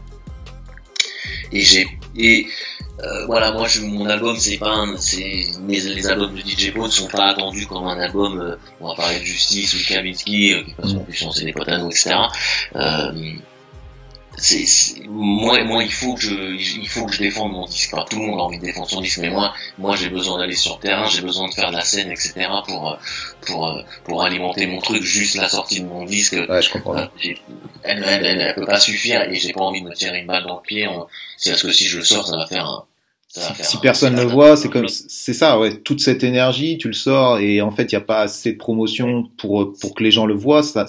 [1.52, 1.86] Et j'ai,
[2.18, 2.48] et,
[3.02, 6.90] euh, voilà, moi, je, mon album, c'est pas un, c'est, les albums de DJ Paul
[6.90, 10.14] sont pas attendus comme un album, euh, on va parler de Justice ou de euh,
[11.12, 12.16] qui sait des potes à nous, etc.
[12.76, 13.12] Euh,
[14.38, 14.66] c'est,
[15.08, 17.94] moi, moi, il faut que je, il faut que je défende mon disque.
[18.10, 20.56] Tout le monde a envie de défendre son disque, mais moi, moi, j'ai besoin d'aller
[20.56, 22.34] sur le terrain, j'ai besoin de faire de la scène, etc.
[22.68, 22.96] pour, euh,
[23.48, 25.02] pour, euh, pour alimenter mon truc.
[25.04, 26.98] Juste la sortie de mon disque, Ouais, je comprends.
[26.98, 27.38] euh, elle,
[27.84, 30.44] elle, elle, elle peut pas suffire et j'ai pas envie de me tirer une balle
[30.46, 30.88] dans le pied.
[31.38, 32.84] C'est parce que si je le sors, ça va faire un.
[33.28, 35.78] Si, si personne ça le voit, c'est comme, c'est ça, ouais.
[35.82, 38.58] Toute cette énergie, tu le sors et en fait, il n'y a pas assez de
[38.58, 40.64] promotion pour pour que les gens le voient.
[40.64, 40.86] Ça,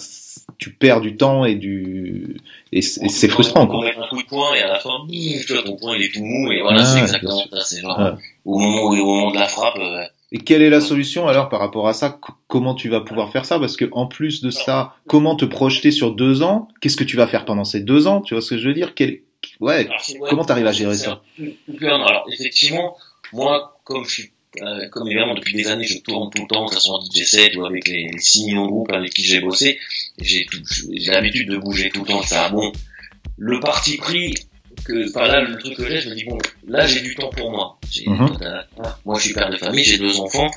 [0.59, 2.37] tu perds du temps et du
[2.73, 3.85] et c'est frustrant, On quoi.
[3.85, 6.05] met un coup de poing et à la fin, bim, tu vois, ton poing il
[6.05, 7.61] est tout mou et voilà, Ah, c'est exactement ça.
[7.61, 8.11] C'est genre Ouais.
[8.45, 9.77] au moment où, au moment de la frappe.
[9.79, 12.11] euh, Et quelle est la solution alors par rapport à ça?
[12.11, 13.59] Co- Comment tu vas pouvoir faire ça?
[13.59, 16.69] Parce que en plus de ça, comment te projeter sur deux ans?
[16.81, 18.21] Qu'est-ce que tu vas faire pendant ces deux ans?
[18.21, 18.95] Tu vois ce que je veux dire?
[18.95, 19.21] Quel...
[19.61, 19.87] Ouais.
[19.87, 22.97] alors, ouais, Comment t'arrives à gérer ça un- Alors effectivement,
[23.33, 24.31] moi, comme je suis
[24.63, 27.01] euh, comme évidemment depuis des années je tourne tout le temps, que ce soit en
[27.05, 29.79] DJ set ou avec les, les 6 millions de groupes avec qui j'ai bossé,
[30.21, 32.49] j'ai tout- j'ai l'habitude de bouger tout le temps, ça.
[32.51, 32.73] Bon,
[33.39, 34.35] le parti pris
[34.85, 37.31] que, enfin là, le truc que j'ai, je me dis bon, là j'ai du temps
[37.31, 37.79] pour moi.
[38.07, 38.39] Mhm.
[39.05, 40.51] Moi, je suis père de famille, j'ai deux enfants,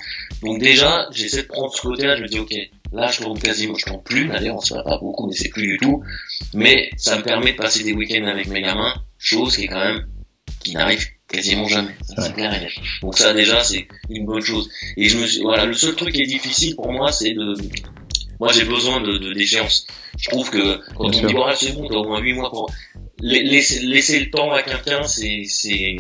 [0.43, 2.16] donc déjà, j'essaie de prendre ce côté-là.
[2.18, 2.54] Je me dis ok,
[2.93, 4.28] là je tourne quasiment, je tourne plus.
[4.28, 6.04] D'ailleurs, on se voit pas beaucoup, mais c'est plus du tout.
[6.54, 9.80] Mais ça me permet de passer des week-ends avec mes gamins, chose qui est quand
[9.84, 10.06] même
[10.62, 11.96] qui n'arrive quasiment jamais.
[12.16, 12.34] Ça, Ouais.
[12.34, 12.82] clair et.
[13.02, 14.70] Donc ça déjà c'est une bonne chose.
[14.98, 17.56] Et je me suis, voilà, le seul truc qui est difficile pour moi, c'est de,
[18.40, 19.86] moi j'ai besoin de, de d'échéance.
[20.18, 22.34] Je trouve que quand Bien on me dit voilà c'est bon, t'as au moins 8
[22.34, 22.70] mois pour
[23.22, 25.98] La- laisser, laisser le temps à quelqu'un, c'est c'est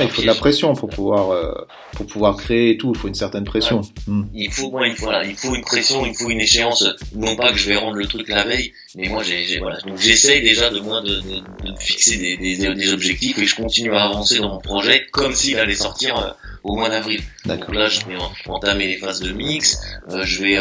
[0.00, 1.52] il faut de la pression pour pouvoir euh,
[1.92, 2.92] pour pouvoir créer et tout.
[2.94, 3.82] Il faut une certaine pression.
[4.06, 4.24] Hmm.
[4.34, 6.84] Il faut moi, il faut, voilà, il faut une pression, il faut une échéance.
[7.14, 9.78] Non pas que je vais rendre le truc la veille, mais moi j'ai voilà.
[9.80, 13.56] Donc j'essaye déjà de moi de, de, de fixer des, des, des, objectifs et je
[13.56, 16.30] continue à avancer dans mon projet comme s'il allait sortir euh,
[16.62, 17.20] au mois d'avril.
[17.44, 18.16] Donc là je vais
[18.46, 19.78] entamer les phases de mix.
[20.10, 20.58] Euh, je vais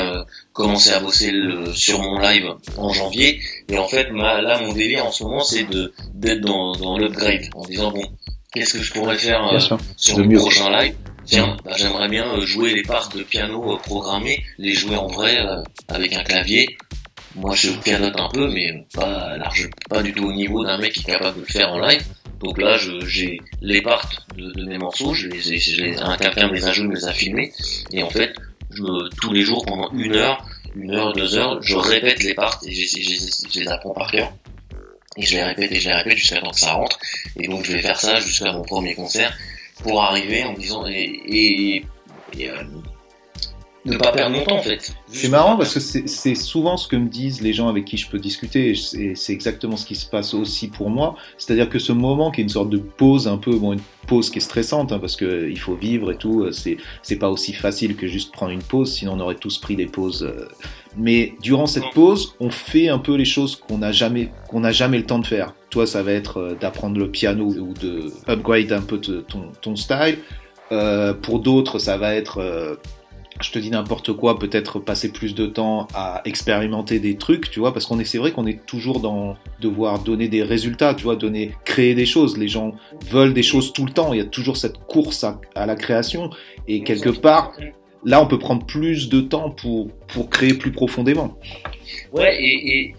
[0.51, 2.47] commencer à bosser le, sur mon live
[2.78, 3.39] en janvier.
[3.69, 6.97] Et en fait ma, là mon délire en ce moment c'est de d'être dans, dans
[6.97, 8.03] l'upgrade en disant bon
[8.54, 10.95] qu'est-ce que je pourrais faire euh, sur le prochain live
[11.26, 15.08] Tiens, bah, j'aimerais bien euh, jouer les parts de piano euh, programmées, les jouer en
[15.08, 15.38] vrai
[15.88, 16.78] avec un clavier.
[17.36, 20.93] Moi, je pianote un peu, mais pas large, pas du tout au niveau d'un mec
[20.93, 22.04] qui est capable de le faire en live.
[22.39, 22.78] Donc là,
[23.08, 26.88] j'ai les parts de, mes morceaux, je les, je un quelqu'un me les a joués,
[26.88, 27.51] me les a filmés,
[27.91, 28.34] et en fait,
[28.70, 28.84] je,
[29.22, 30.45] tous les jours pendant une heure,
[30.76, 34.34] une heure, deux heures, je répète les parts et je les apprends par cœur.
[35.18, 36.99] Et je les répète et je les répète jusqu'à temps que ça rentre.
[37.38, 39.36] Et donc je vais faire ça jusqu'à mon premier concert
[39.82, 41.86] pour arriver en me disant et, et,
[42.38, 42.64] et euh,
[43.86, 44.95] ne pas perdre mon temps en fait.
[45.07, 48.09] C'est marrant parce que c'est souvent ce que me disent les gens avec qui je
[48.09, 51.16] peux discuter et c'est exactement ce qui se passe aussi pour moi.
[51.38, 54.30] C'est-à-dire que ce moment qui est une sorte de pause un peu, bon une pause
[54.30, 57.95] qui est stressante hein, parce que il faut vivre et tout, c'est pas aussi facile
[57.95, 60.24] que juste prendre une pause, sinon on aurait tous pris des pauses.
[60.24, 60.47] Euh,
[60.98, 64.72] mais durant cette pause, on fait un peu les choses qu'on n'a jamais, qu'on n'a
[64.72, 65.54] jamais le temps de faire.
[65.70, 69.76] Toi, ça va être euh, d'apprendre le piano ou de upgrade un peu ton, ton
[69.76, 70.20] style.
[70.72, 72.76] Euh, pour d'autres, ça va être, euh,
[73.41, 77.60] je te dis n'importe quoi, peut-être passer plus de temps à expérimenter des trucs, tu
[77.60, 81.04] vois, parce qu'on est, c'est vrai qu'on est toujours dans devoir donner des résultats, tu
[81.04, 82.38] vois, donner, créer des choses.
[82.38, 82.76] Les gens
[83.10, 84.14] veulent des choses tout le temps.
[84.14, 86.30] Il y a toujours cette course à, à la création,
[86.68, 87.52] et quelque part,
[88.06, 91.38] Là, on peut prendre plus de temps pour, pour créer plus profondément.
[92.12, 92.95] Ouais, et, et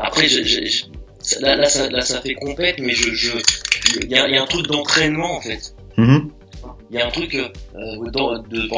[0.00, 3.08] après, je, je, là, là, ça, là, ça fait complète, mais je,
[4.02, 5.74] il y a, y a un truc d'entraînement en fait.
[5.96, 6.28] Mm-hmm.
[6.90, 7.48] Il y a un truc euh,
[8.12, 8.68] dans, de,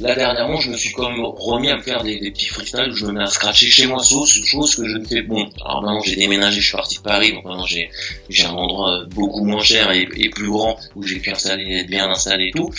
[0.00, 2.90] là dernièrement, je me suis quand même remis à me faire des, des petits freestyles
[2.90, 5.48] où je me mets à scratcher chez moi sauce, chose que je ne fais bon.
[5.64, 7.90] Alors maintenant, j'ai déménagé, je suis parti de Paris, donc maintenant j'ai
[8.28, 11.80] j'ai un endroit euh, beaucoup moins cher et, et plus grand où j'ai pu installer,
[11.80, 12.70] être bien installé et tout.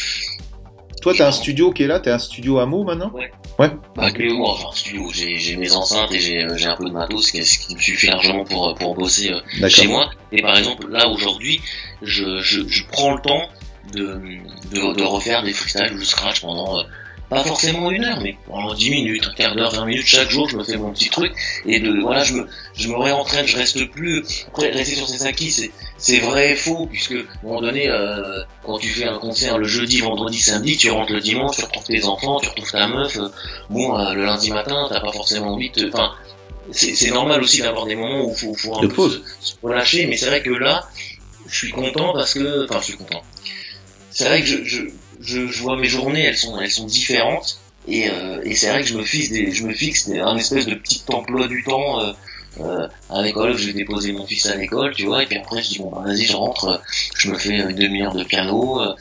[1.05, 3.31] Toi, t'as un studio qui est là, t'as un studio à mots maintenant Ouais.
[3.59, 3.69] Ouais.
[3.95, 4.27] Bah, okay.
[4.29, 7.79] moi, enfin, studio, j'ai mes enceintes et j'ai un peu de matos, ce qui, me
[7.79, 10.09] suffit largement pour, pour bosser euh, chez moi.
[10.31, 11.61] Et par exemple, là, aujourd'hui,
[12.01, 13.47] je, je, je, prends le temps
[13.93, 14.19] de,
[14.71, 16.83] de, de refaire des freestyles ou du scratch pendant euh,
[17.30, 20.47] pas forcément une heure, mais pendant 10 minutes, un quart d'heure, 20 minutes chaque jour,
[20.47, 21.34] je me fais mon petit truc.
[21.65, 25.26] Et de voilà, je me je me réentraîne, je reste plus après rester sur ses
[25.26, 29.05] acquis, c'est c'est vrai et faux puisque à un moment donné euh, quand tu fais
[29.05, 32.49] un concert le jeudi, vendredi, samedi, tu rentres le dimanche, tu retrouves tes enfants, tu
[32.49, 33.30] retrouves ta meuf, euh,
[33.69, 36.13] bon euh, le lundi matin, t'as pas forcément envie de enfin
[36.71, 40.17] c'est normal aussi d'avoir des moments où faut, faut un de peu se, relâcher, mais
[40.17, 40.89] c'est vrai que là,
[41.47, 43.21] je suis content parce que, enfin, je suis content.
[44.09, 44.82] C'est vrai que je, je,
[45.22, 47.59] je, vois mes journées, elles sont, elles sont différentes.
[47.88, 50.66] Et, euh, et c'est vrai que je me fixe, des, je me fixe un espèce
[50.66, 52.01] de petit emploi du temps.
[52.01, 52.13] Euh,
[52.59, 55.61] euh, à l'école, je vais déposer mon fils à l'école, tu vois, et puis après
[55.61, 56.82] je dis bon bah, vas-y je rentre,
[57.16, 58.95] je me fais une demi-heure de piano, euh,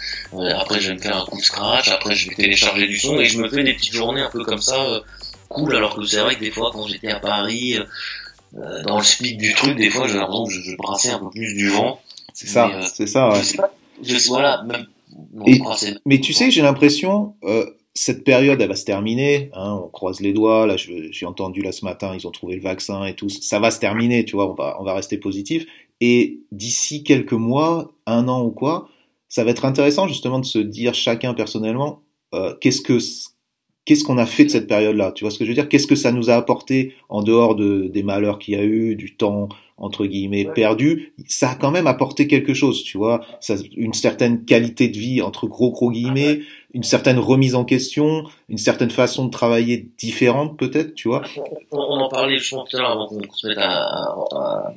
[0.59, 3.21] après je vais me faire un coup de scratch, après je vais télécharger du son
[3.21, 5.01] et je me fais des petites journées un peu comme ça, euh,
[5.49, 5.77] cool.
[5.77, 7.79] Alors que c'est vrai que des fois quand j'étais à Paris,
[8.57, 11.19] euh, dans le speed du truc, des fois j'ai l'impression que je, je, brassais un
[11.19, 12.01] peu plus du vent.
[12.33, 13.29] C'est ça, c'est ça.
[13.29, 13.39] Ouais.
[13.39, 14.87] Je sais pas, je, voilà, même
[16.07, 19.51] mais tu sais, j'ai l'impression, euh, cette période, elle va se terminer.
[19.53, 20.67] Hein, on croise les doigts.
[20.67, 23.29] Là, j'ai entendu là ce matin, ils ont trouvé le vaccin et tout.
[23.29, 24.51] Ça va se terminer, tu vois.
[24.51, 25.67] On va, on va rester positif.
[26.01, 28.89] Et d'ici quelques mois, un an ou quoi,
[29.29, 32.03] ça va être intéressant justement de se dire chacun personnellement
[32.35, 32.99] euh, qu'est-ce que
[33.85, 35.69] qu'est-ce qu'on a fait de cette période-là Tu vois ce que je veux dire?
[35.69, 38.97] Qu'est-ce que ça nous a apporté en dehors de, des malheurs qu'il y a eu,
[38.97, 43.55] du temps entre guillemets perdu Ça a quand même apporté quelque chose, tu vois ça,
[43.77, 46.41] Une certaine qualité de vie entre gros gros guillemets,
[46.73, 51.23] une certaine remise en question, une certaine façon de travailler différente peut-être, tu vois
[51.73, 54.75] on, en parlait je pense tout à l'heure avant qu'on se mette à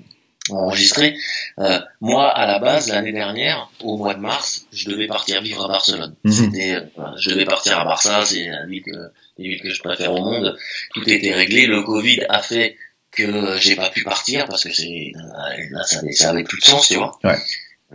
[0.49, 1.15] enregistré.
[1.59, 5.63] Euh, moi, à la base, l'année dernière, au mois de mars, je devais partir vivre
[5.65, 6.15] à Barcelone.
[6.23, 6.31] Mhm.
[6.31, 6.81] C'était, euh,
[7.17, 10.55] je devais partir à Barça, c'est la ville que, ville que je préfère au monde.
[10.93, 11.65] Tout était réglé.
[11.65, 12.75] Le Covid a fait
[13.17, 15.11] que j'ai pas pu partir parce que c'est
[15.71, 17.17] là, ça, ça avait plus de sens, tu vois.
[17.23, 17.37] Ouais.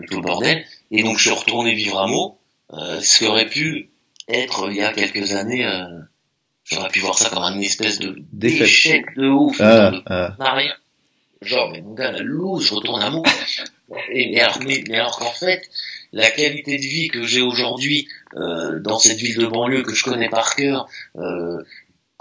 [0.09, 0.64] Tout le bordel.
[0.90, 2.38] Et donc, je suis retourné vivre à Meaux,
[2.72, 3.90] euh, ce qui aurait pu
[4.28, 5.66] être il y a quelques années.
[5.66, 5.86] Euh,
[6.64, 10.36] J'aurais pu voir ça comme une espèce de d'échec de ouf, ah, ah
[11.42, 13.24] genre, mais mon gars, la loose, je retourne à moi.
[14.10, 15.68] Et, mais alors, mais, alors qu'en fait,
[16.12, 20.05] la qualité de vie que j'ai aujourd'hui euh, dans cette ville de banlieue que je
[20.05, 21.59] connais par cœur, euh,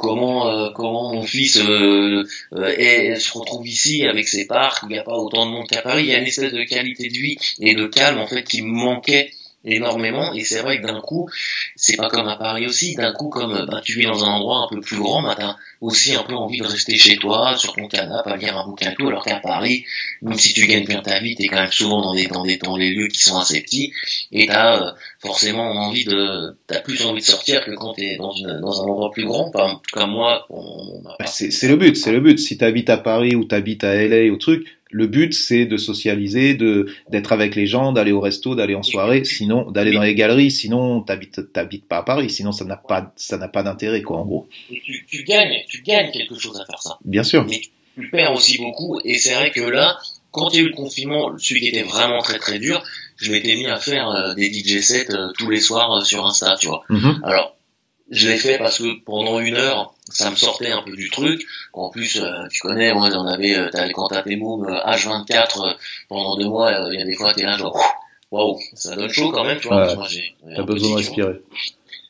[0.02, 4.98] comment euh, comment mon fils euh, euh, se retrouve ici avec ses parcs, il n'y
[4.98, 7.14] a pas autant de monde qu'à Paris, il y a une espèce de qualité de
[7.14, 9.32] vie et de calme en fait qui me manquait
[9.66, 10.34] énormément.
[10.34, 11.30] Et c'est vrai que d'un coup
[11.76, 12.96] c'est pas comme à Paris aussi.
[12.96, 15.56] D'un coup comme bah, tu vis dans un endroit un peu plus grand bah, t'as
[15.82, 18.94] aussi un peu envie de rester chez toi sur ton canapé à lire un bouquin
[18.98, 19.08] tout.
[19.08, 19.86] Alors qu'à Paris
[20.22, 22.58] même si tu gagnes bien ta vie t'es quand même souvent dans des dans des
[22.58, 23.94] dans les lieux qui sont assez petits.
[24.32, 28.32] Et t'as euh, forcément envie de t'as plus envie de sortir que quand t'es dans
[28.32, 29.52] une dans un endroit plus grand.
[29.92, 32.40] Comme moi on, bah, c'est le but c'est le but.
[32.40, 36.54] Si t'habites à Paris ou t'habites à LA ou truc le but, c'est de socialiser,
[36.54, 40.16] de d'être avec les gens, d'aller au resto, d'aller en soirée, sinon d'aller dans les
[40.16, 40.52] galeries.
[40.52, 42.30] Sinon, t'habites t'habites pas à Paris.
[42.30, 44.48] Sinon, ça n'a pas ça n'a pas d'intérêt, quoi, en gros.
[44.70, 46.98] Et tu, tu, gagnes, tu gagnes quelque chose à faire ça.
[47.06, 47.46] Bien sûr.
[47.50, 47.62] Mais
[47.96, 49.00] tu perds aussi beaucoup.
[49.04, 49.98] Et c'est vrai que là,
[50.32, 52.84] quand il y a eu le confinement, celui qui était vraiment très très dur,
[53.18, 56.26] je m'étais mis à faire euh, des DJ sets euh, tous les soirs euh, sur
[56.26, 56.84] Insta, tu vois.
[56.90, 57.24] Mm-hmm.
[57.24, 57.56] Alors
[58.12, 61.46] je l'ai fait parce que pendant une heure, ça me sortait un peu du truc.
[61.72, 65.74] En plus, euh, tu connais, moi, on avait, euh, quand t'as tes mômes H24 euh,
[66.10, 67.82] pendant deux mois, il y a des fois, t'es là genre,
[68.30, 69.96] waouh, ça donne chaud quand même, tu vois.
[69.96, 71.42] Ouais, T'as besoin de respirer.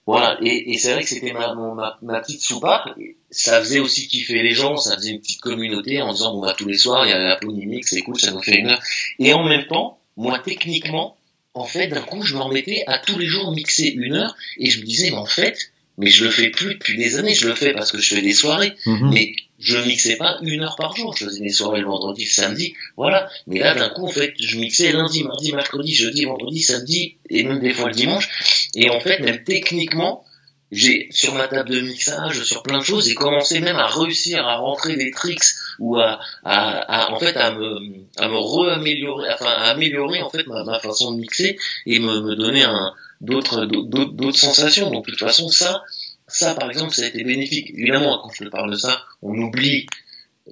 [0.07, 2.89] Voilà, et, et c'est vrai que c'était ma, ma, ma, petite soupape.
[3.29, 6.55] Ça faisait aussi kiffer les gens, ça faisait une petite communauté en disant bon bah
[6.57, 8.81] tous les soirs il y a la Mix, c'est cool, ça nous fait une heure.
[9.19, 11.15] Et en même temps, moi techniquement,
[11.53, 14.69] en fait d'un coup je me remettais à tous les jours mixer une heure et
[14.69, 17.33] je me disais mais en fait mais je le fais plus depuis des années.
[17.33, 19.11] Je le fais parce que je fais des soirées, mhm.
[19.13, 21.15] mais je mixais pas une heure par jour.
[21.15, 23.29] Je faisais des soirées le vendredi, le samedi, voilà.
[23.47, 27.43] Mais là, d'un coup, en fait, je mixais lundi, mardi, mercredi, jeudi, vendredi, samedi, et
[27.43, 28.27] même des fois le dimanche.
[28.75, 30.25] Et en fait, même techniquement,
[30.71, 34.47] j'ai sur ma table de mixage, sur plein de choses, j'ai commencé même à réussir
[34.47, 35.43] à rentrer des tricks
[35.79, 37.77] ou à, à, à en fait à me
[38.17, 42.21] à me re-améliorer, enfin à améliorer en fait ma, ma façon de mixer et me,
[42.21, 44.91] me donner un d'autres d'autres sensations.
[44.91, 45.83] Donc de toute façon, ça,
[46.27, 47.69] ça par exemple, ça a été bénéfique.
[47.69, 49.85] Évidemment, quand je te parle de ça, on oublie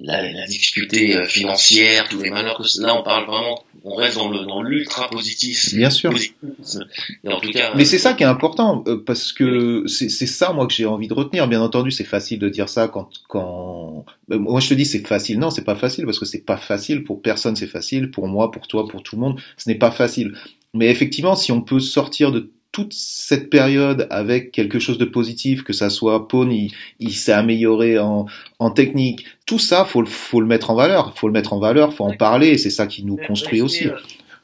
[0.00, 4.16] la, la difficulté euh, financière, tous les malheurs que là on parle vraiment, on reste
[4.16, 5.74] dans le dans l'ultra positif.
[5.74, 6.12] Bien sûr.
[6.12, 10.52] en tout cas, Mais c'est ça qui est important euh, parce que c'est c'est ça
[10.52, 11.48] moi que j'ai envie de retenir.
[11.48, 15.06] Bien entendu, c'est facile de dire ça quand quand euh, moi je te dis c'est
[15.06, 15.38] facile.
[15.38, 17.56] Non, c'est pas facile parce que c'est pas facile pour personne.
[17.56, 19.40] C'est facile pour moi, pour toi, pour tout le monde.
[19.56, 20.34] Ce n'est pas facile.
[20.72, 25.64] Mais effectivement, si on peut sortir de toute cette période avec quelque chose de positif,
[25.64, 28.26] que ça soit Pone, il, s'est amélioré en,
[28.58, 31.92] en, technique, tout ça, faut, faut le mettre en valeur, faut le mettre en valeur,
[31.92, 33.88] faut en parler, c'est ça qui nous construit aussi.
[33.88, 33.96] Euh,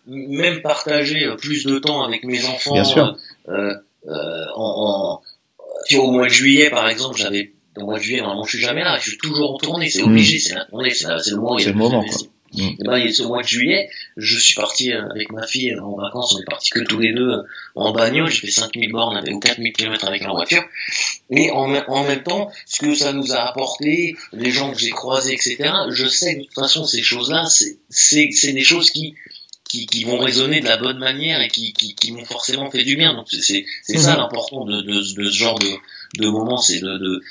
[0.06, 2.74] même partager euh, plus de temps avec mes enfants.
[2.74, 3.16] Bien sûr.
[3.48, 3.74] Euh,
[4.06, 5.20] euh, en,
[5.92, 8.64] en, au mois de juillet, par exemple, j'avais au mois de juillet, normalement, je suis
[8.64, 11.58] jamais là, je suis toujours en tournée, c'est obligé, c'est la tournée, c'est le moment.
[11.58, 12.16] C'est le moment, quoi.
[12.54, 12.60] Mm.
[12.60, 15.82] Et ben, il ce mois de juillet, je suis parti euh, avec ma fille euh,
[15.82, 17.42] en vacances, on est parti que tous les deux euh,
[17.74, 20.64] en bagnole, j'ai fait 5000 bornes ou 4000 km avec la voiture.
[21.30, 24.90] Et en, en, même temps, ce que ça nous a apporté, les gens que j'ai
[24.90, 27.46] croisés, etc., je sais que de toute façon, ces choses-là,
[27.88, 29.14] c'est des choses qui,
[29.68, 32.84] qui, qui, vont résonner de la bonne manière et qui, qui, qui m'ont forcément fait
[32.84, 33.14] du bien.
[33.14, 34.18] Donc c'est c'est ça mm-hmm.
[34.18, 35.68] l'important de, de, de, ce genre de,
[36.18, 37.22] de moments, c'est de, de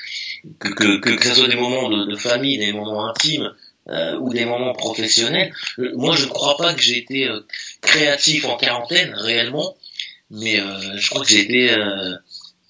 [0.60, 3.52] que, que, que, ce soit des moments de, de famille, des moments intimes,
[3.88, 5.54] euh, ou des moments professionnels.
[5.78, 7.42] Euh, moi, je ne crois pas que j'ai été euh,
[7.82, 9.76] créatif en quarantaine réellement,
[10.32, 10.58] mais
[10.98, 11.70] je crois que j'ai été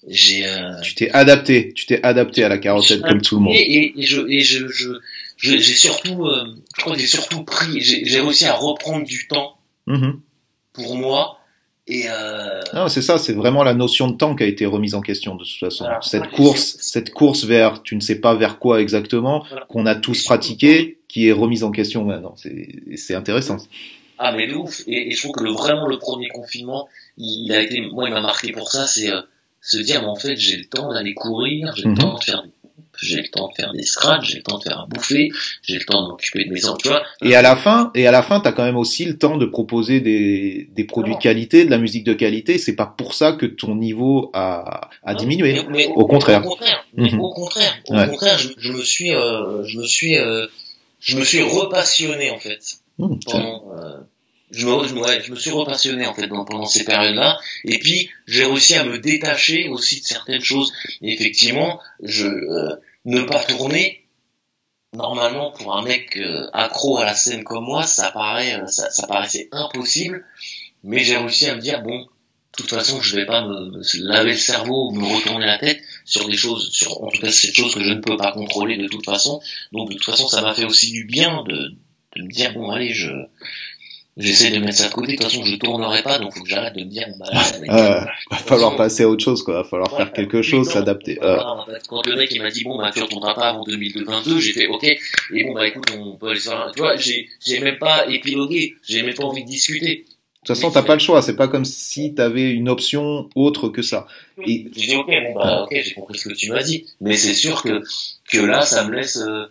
[0.08, 0.44] j'ai
[0.82, 4.02] tu t'es adapté tu t'es adapté à la quarantaine comme tout le monde et, et,
[4.02, 4.92] je et je je
[5.36, 6.28] j'ai surtout
[6.76, 9.56] je crois que j'ai surtout pris j'ai réussi à reprendre du temps
[9.88, 10.16] mm-hmm.
[10.74, 11.40] pour moi
[11.88, 12.60] et euh...
[12.74, 15.36] non c'est ça c'est vraiment la notion de temps qui a été remise en question
[15.36, 19.44] de toute façon cette course cette course vers tu ne sais pas vers quoi exactement
[19.68, 22.34] qu'on a tous pratiqué qui est remise en question maintenant.
[22.96, 23.56] C'est intéressant.
[24.18, 24.82] Ah mais ouf.
[24.86, 28.20] Et, je trouve que le, vraiment le premier confinement, il, a été, moi il m'a
[28.20, 29.22] marqué pour ça, c'est euh,
[29.62, 31.98] se dire mais en fait j'ai le temps d'aller courir, j'ai le mhm.
[31.98, 32.44] temps de faire
[33.00, 35.30] j'ai le temps de faire des scratchs, j'ai le temps de faire à bouffer,
[35.62, 37.02] j'ai le temps de m'occuper de mes enfants, tu vois.
[37.22, 39.46] Et à la fin, et à la fin, t'as quand même aussi le temps de
[39.46, 42.58] proposer des, des produits de qualité, de la musique de qualité.
[42.58, 45.60] C'est pas pour ça que ton niveau a, a diminué.
[45.94, 46.44] au contraire.
[46.44, 46.84] Au contraire.
[46.96, 47.20] Mhm.
[47.20, 47.76] Au contraire.
[47.88, 50.46] Au contraire, je, je, me suis, euh, je me suis euh,
[51.00, 53.98] je me suis repassionné en fait mmh, pendant, euh,
[54.50, 58.74] je, me, je, me suis repassionné en fait pendant ces périodes-là et puis j'ai réussi
[58.74, 64.06] à me détacher aussi de certaines choses et effectivement je euh, ne pas tourner
[64.92, 69.06] normalement pour un mec euh, accro à la scène comme moi ça paraît ça, ça
[69.06, 70.24] paraissait impossible
[70.84, 72.06] mais j'ai réussi à me dire bon
[72.56, 75.82] de toute façon, je vais pas me, laver le cerveau ou me retourner la tête
[76.06, 78.78] sur des choses, sur en tout cas cette chose que je ne peux pas contrôler
[78.78, 79.42] de toute façon.
[79.72, 81.74] Donc de toute façon, ça m'a fait aussi du bien de,
[82.16, 83.10] de me dire bon allez, je
[84.16, 85.12] j'essaie de mettre ça de côté.
[85.12, 87.26] De toute façon, je tournerai pas, donc faut que j'arrête de me dire, bah,
[88.30, 89.62] va falloir passer à autre chose, quoi.
[89.62, 91.18] Va falloir faire quelque chose, s'adapter.
[91.88, 94.66] Quand le mec il m'a dit bon bah tu retourneras pas avant 2022, j'ai fait
[94.66, 94.84] ok.
[94.84, 96.70] Et bon bah écoute, on peut aller faire.
[96.74, 100.04] Tu vois, j'ai j'ai même pas épilogué, j'ai même pas envie de discuter.
[100.46, 101.22] De toute façon, t'as pas le choix.
[101.22, 104.06] C'est pas comme si t'avais une option autre que ça.
[104.46, 104.66] Et...
[104.76, 106.86] J'ai dit ok, bon bah ok, j'ai compris ce que tu m'as dit.
[107.00, 107.82] Mais c'est sûr que
[108.30, 109.46] que là, ça me laisse euh,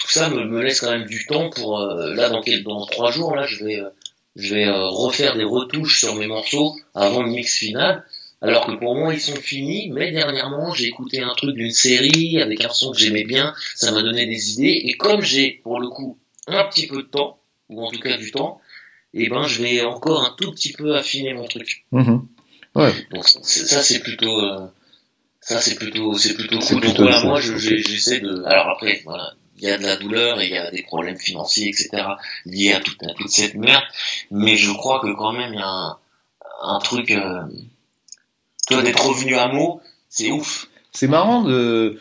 [0.00, 3.10] tout ça me, me, laisse quand même du temps pour euh, là dans dans trois
[3.10, 3.90] jours là, je vais euh,
[4.36, 8.04] je vais refaire des retouches sur mes morceaux avant le mix final.
[8.42, 12.42] Alors que pour moi ils sont finis, mais dernièrement j'ai écouté un truc d'une série
[12.42, 15.80] avec un son que j'aimais bien, ça m'a donné des idées et comme j'ai pour
[15.80, 17.38] le coup un petit peu de temps
[17.70, 18.60] ou en tout cas du temps,
[19.14, 21.86] et eh ben je vais encore un tout petit peu affiner mon truc.
[21.92, 22.20] Mm-hmm.
[22.74, 22.92] Ouais.
[23.10, 24.66] Donc ça c'est plutôt euh,
[25.40, 26.80] ça c'est plutôt c'est plutôt cool.
[26.80, 30.46] Donc voilà, moi j'essaie de alors après voilà il y a de la douleur et
[30.46, 32.04] il y a des problèmes financiers etc
[32.44, 33.84] liés à toute, toute cette merde.
[34.30, 35.98] Mais je crois que quand même il y a un,
[36.62, 37.42] un truc euh,
[38.68, 40.68] toi d'être revenu à mots c'est ouf.
[40.92, 42.00] C'est marrant de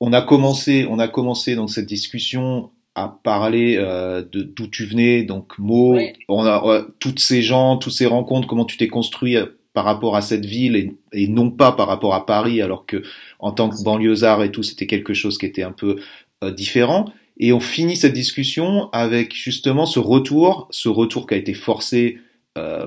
[0.00, 4.84] on a commencé on a commencé dans cette discussion à parler euh, de d'où tu
[4.84, 5.98] venais, donc Mo,
[6.28, 10.16] on a toutes ces gens, toutes ces rencontres, comment tu t'es construit euh, par rapport
[10.16, 13.02] à cette ville et, non pas par rapport à Paris, alors que
[13.38, 16.00] en tant que banlieusard et tout, c'était quelque chose qui était un peu
[16.44, 17.12] euh, différent.
[17.38, 22.18] Et on finit cette discussion avec justement ce retour, ce retour qui a été forcé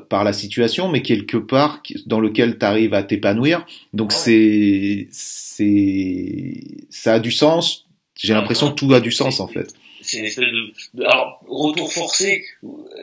[0.10, 3.66] par la situation, mais quelque part dans lequel tu arrives à t'épanouir.
[3.94, 7.88] Donc c'est c'est ça a du sens.
[8.20, 10.46] J'ai l'impression que tout a du sens en fait c'est une espèce
[10.94, 12.44] de, alors retour forcé.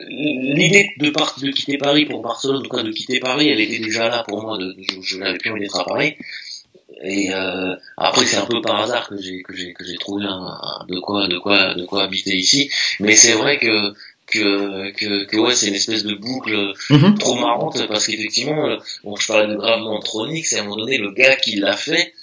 [0.09, 4.23] L'idée de, de quitter Paris pour Barcelone, en de quitter Paris, elle était déjà là
[4.27, 4.57] pour moi.
[4.57, 6.15] De, je, n'avais plus envie d'être à Paris.
[7.01, 10.25] Et euh, après c'est un peu par hasard que j'ai que j'ai que j'ai trouvé
[10.25, 12.69] un, de quoi de quoi de quoi habiter ici.
[12.99, 13.93] Mais c'est vrai que
[14.27, 17.17] que, que, que ouais, c'est une espèce de boucle mhm.
[17.17, 20.99] trop marrante parce qu'effectivement, bon, je parlais de gravement tronique, c'est à un moment donné
[20.99, 22.13] le gars qui l'a fait,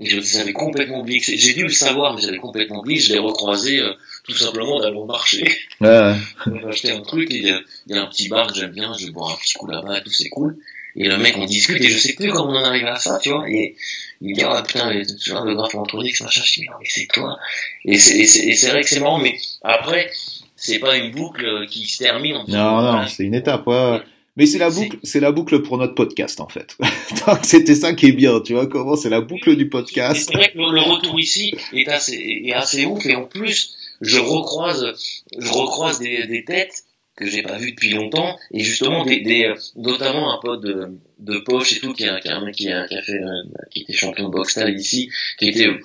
[0.00, 1.20] et j'avais complètement oublié.
[1.20, 2.98] J'ai dû le savoir, mais j'avais complètement oublié.
[2.98, 3.92] Je l'ai recroisé euh,
[4.24, 5.44] tout simplement dans mon marché.
[5.82, 6.14] Ouais.
[6.46, 8.70] J'ai acheté un truc et il y, a, y, a un petit bar que j'aime
[8.70, 8.94] bien.
[8.98, 10.56] Je vais boire un petit coup là-bas et tout, c'est cool.
[10.96, 13.18] Et le mec, on discute et je sais plus comment on en arrive à ça,
[13.22, 13.48] tu vois.
[13.50, 13.76] Et
[14.20, 14.92] il me dit, ah putain,
[15.22, 16.42] tu vois, le graphe anthropique, machin.
[16.44, 17.38] Je dis, mais c'est toi.
[17.84, 20.10] Et c'est vrai que c'est marrant, mais après,
[20.56, 22.36] c'est pas une boucle qui se termine.
[22.36, 24.00] En non, non, c'est une étape, ouais.
[24.36, 26.76] Mais c'est la boucle, c'est la boucle pour notre podcast en fait.
[27.42, 30.30] C'était ça qui est bien, tu vois comment c'est la boucle du podcast.
[30.30, 34.18] C'est vrai que le retour ici est assez, est assez ouf et en plus je
[34.20, 34.94] recroise,
[35.36, 36.84] je recroise des, des têtes
[37.16, 41.38] que j'ai pas vues depuis longtemps et justement des, des notamment un pote de, de
[41.38, 43.92] poche et tout qui a, qui a, qui a, qui a fait, euh, qui était
[43.92, 45.78] champion de boxe ici, qui était euh,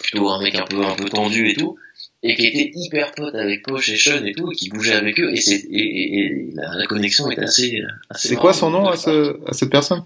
[0.00, 1.78] plutôt un mec un peu un peu tendu et tout
[2.22, 5.18] et qui était hyper pote avec Poche et Sean et tout, et qui bougeait avec
[5.18, 7.82] eux, et, c'est, et, et la, connexion est assez.
[8.10, 10.04] assez c'est quoi son nom à, ce, à cette personne?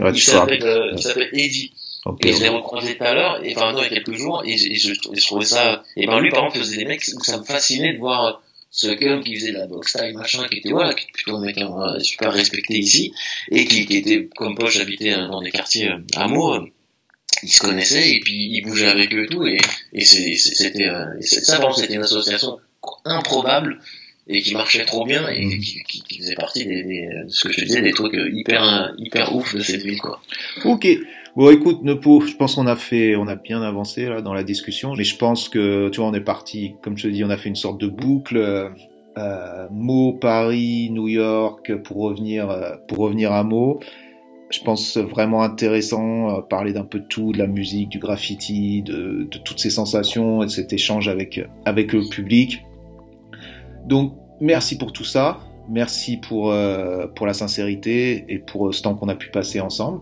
[0.00, 1.72] Ouais, il, s'appelle, euh, il s'appelle Eddie.
[2.04, 4.12] Okay, et je l'ai recroisé tout à l'heure, et enfin non, il y a quelques
[4.12, 5.82] jours, et, et je, je, trouvais ça.
[5.96, 8.42] Et ben lui, par exemple, faisait des mecs où ça me fascinait de voir
[8.76, 11.36] ce gars qui faisait de la boxe style machin, qui était voilà, qui était plutôt
[11.36, 13.12] un mec hein, super respecté ici,
[13.50, 16.68] et qui, qui était comme Poche habitait dans des quartiers euh, hameaux
[17.42, 19.58] ils se connaissaient et puis ils bougeaient avec eux et tout et,
[19.92, 22.58] et c'était euh, ça vraiment c'était une association
[23.04, 23.78] improbable
[24.26, 25.60] et qui marchait trop bien et mm.
[25.60, 28.14] qui, qui, qui faisait partie des, des, de ce que je te disais des trucs
[28.14, 30.22] hyper hyper ouf de cette ville quoi.
[30.64, 30.86] Ok.
[31.36, 34.42] Bon, écoute, Nepo, je pense qu'on a fait, on a bien avancé là dans la
[34.42, 37.30] discussion, mais je pense que, tu vois, on est parti, comme je te dis, on
[37.30, 38.70] a fait une sorte de boucle, euh,
[39.18, 43.80] euh Meaux, Paris, New York, pour revenir, euh, pour revenir à Meaux
[44.50, 48.82] je pense vraiment intéressant, euh, parler d'un peu de tout, de la musique, du graffiti,
[48.82, 52.64] de, de, toutes ces sensations et de cet échange avec, avec le public.
[53.86, 58.94] Donc merci pour tout ça, merci pour, euh, pour la sincérité et pour ce temps
[58.94, 60.00] qu'on a pu passer ensemble.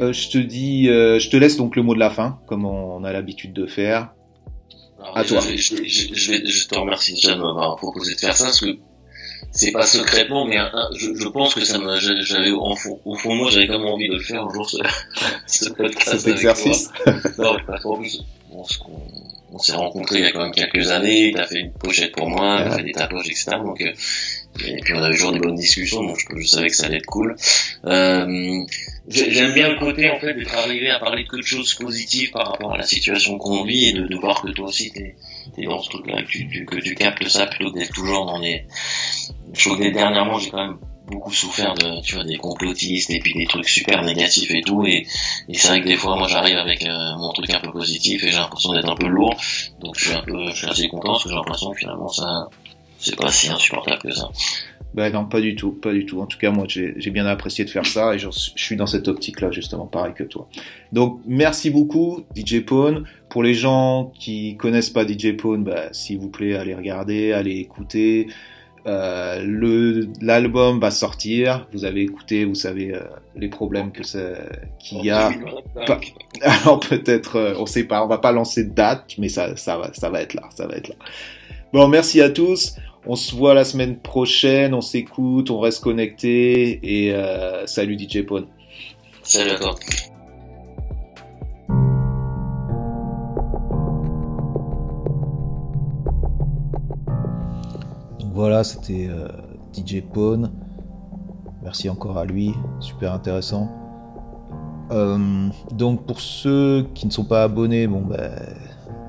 [0.00, 2.64] Euh, je te dis, euh, je te laisse donc le mot de la fin, comme
[2.64, 4.12] on, a l'habitude de faire.
[5.14, 5.40] à toi.
[5.40, 8.78] Je, je, je, je, te remercie déjà de m'avoir proposé de faire ça, parce que
[9.52, 10.58] c'est pas secrètement, mais
[10.96, 13.78] je, je, pense que ça m'a, j'avais au fond, au fond de moi, j'avais quand
[13.78, 14.78] même envie de le faire un jour ce,
[15.46, 16.18] ce podcast.
[16.18, 16.90] Cet exercice.
[17.38, 17.56] non,
[17.96, 18.22] plus,
[18.52, 18.64] on,
[19.52, 21.32] on s'est rencontrés il y a quand même quelques années.
[21.34, 23.52] T'as fait une pochette pour moi, t'as fait des tatouages, etc.
[23.62, 23.92] Donc, euh,
[24.66, 26.98] et puis on avait toujours des bonnes discussions, donc je, je savais que ça allait
[26.98, 27.36] être cool.
[27.84, 28.64] Euh,
[29.08, 32.46] J'aime bien le côté en fait d'être arrivé à parler que de choses positives par
[32.48, 35.16] rapport à la situation qu'on vit et de, de voir que toi aussi t'es
[35.58, 38.38] es dans ce truc-là, que tu, que tu captes ça plutôt que d'être toujours dans
[38.38, 38.66] les
[39.52, 43.18] je trouve que dernièrement, j'ai quand même beaucoup souffert de, tu vois, des complotistes et
[43.18, 44.84] puis des trucs super négatifs et tout.
[44.86, 45.06] Et,
[45.48, 48.22] et c'est vrai que des fois, moi, j'arrive avec euh, mon truc un peu positif
[48.22, 49.34] et j'ai l'impression d'être un peu lourd.
[49.80, 52.08] Donc, je suis un peu, je suis assez content parce que j'ai l'impression que finalement,
[52.08, 52.48] ça,
[52.98, 54.28] c'est pas si insupportable que ça.
[54.94, 56.20] Ben non, pas du tout, pas du tout.
[56.20, 59.06] En tout cas, moi, j'ai bien apprécié de faire ça et je, suis dans cette
[59.06, 60.48] optique-là, justement, pareil que toi.
[60.92, 63.04] Donc, merci beaucoup, DJ Pone.
[63.28, 67.58] Pour les gens qui connaissent pas DJ Pone, ben, s'il vous plaît, allez regarder, allez
[67.58, 68.26] écouter.
[68.86, 71.68] Euh, l'album va sortir.
[71.72, 73.00] Vous avez écouté, vous savez euh,
[73.36, 74.02] les problèmes que
[74.78, 75.30] qu'il y a.
[76.42, 79.76] alors peut-être, euh, on sait pas, on va pas lancer de date, mais ça, ça
[79.76, 80.94] va, ça va être là, ça va être là.
[81.72, 82.74] Bon, merci à tous.
[83.06, 84.74] On se voit la semaine prochaine.
[84.74, 88.46] On s'écoute, on reste connecté et euh, salut DJ Pone.
[89.22, 89.74] Salut à toi.
[98.32, 99.28] Voilà, c'était euh,
[99.74, 100.52] DJ Pone.
[101.62, 103.68] Merci encore à lui, super intéressant.
[104.90, 108.32] Euh, donc pour ceux qui ne sont pas abonnés, bon ben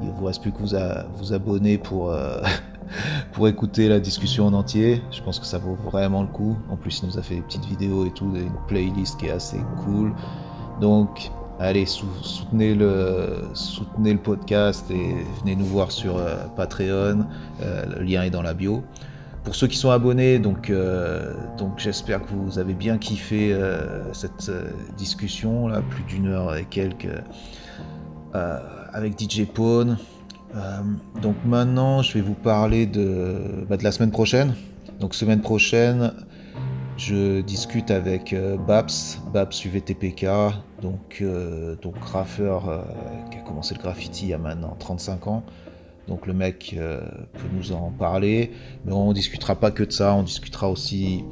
[0.03, 0.75] il vous reste plus que vous,
[1.17, 2.41] vous abonner pour, euh,
[3.33, 5.01] pour écouter la discussion en entier.
[5.11, 6.57] Je pense que ça vaut vraiment le coup.
[6.69, 9.31] En plus, il nous a fait des petites vidéos et tout, une playlist qui est
[9.31, 10.13] assez cool.
[10.79, 13.43] Donc, allez, soutenez, le,
[14.23, 16.19] podcast et venez nous voir sur
[16.55, 17.25] Patreon.
[17.61, 18.83] le lien est dans la bio.
[19.43, 21.33] Pour ceux qui sont abonnés, donc, euh,
[21.77, 26.65] j'espère que vous avez bien kiffé euh, cette euh, discussion, là, plus d'une heure et
[26.65, 27.07] quelques,
[28.93, 29.97] avec DJ Pone.
[31.21, 34.55] Donc maintenant, je vais vous parler de, bah, de la semaine prochaine.
[34.99, 36.13] Donc semaine prochaine,
[36.97, 38.35] je discute avec
[38.67, 38.91] Babs,
[39.33, 40.25] Babs UVTPK,
[40.81, 41.23] donc,
[41.81, 42.85] donc graffeur
[43.31, 45.43] qui a commencé le graffiti il y a maintenant 35 ans.
[46.07, 46.99] Donc le mec euh,
[47.33, 48.51] peut nous en parler,
[48.85, 51.23] mais on discutera pas que de ça, on discutera aussi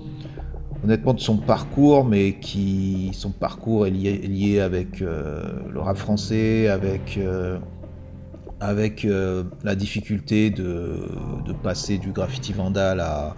[0.84, 6.70] honnêtement de son parcours, mais qui son parcours est lié, avec euh, le rap français,
[6.70, 7.20] avec
[8.62, 9.08] euh, avec
[9.64, 11.08] la difficulté de,
[11.64, 13.36] passer du graffiti vandal à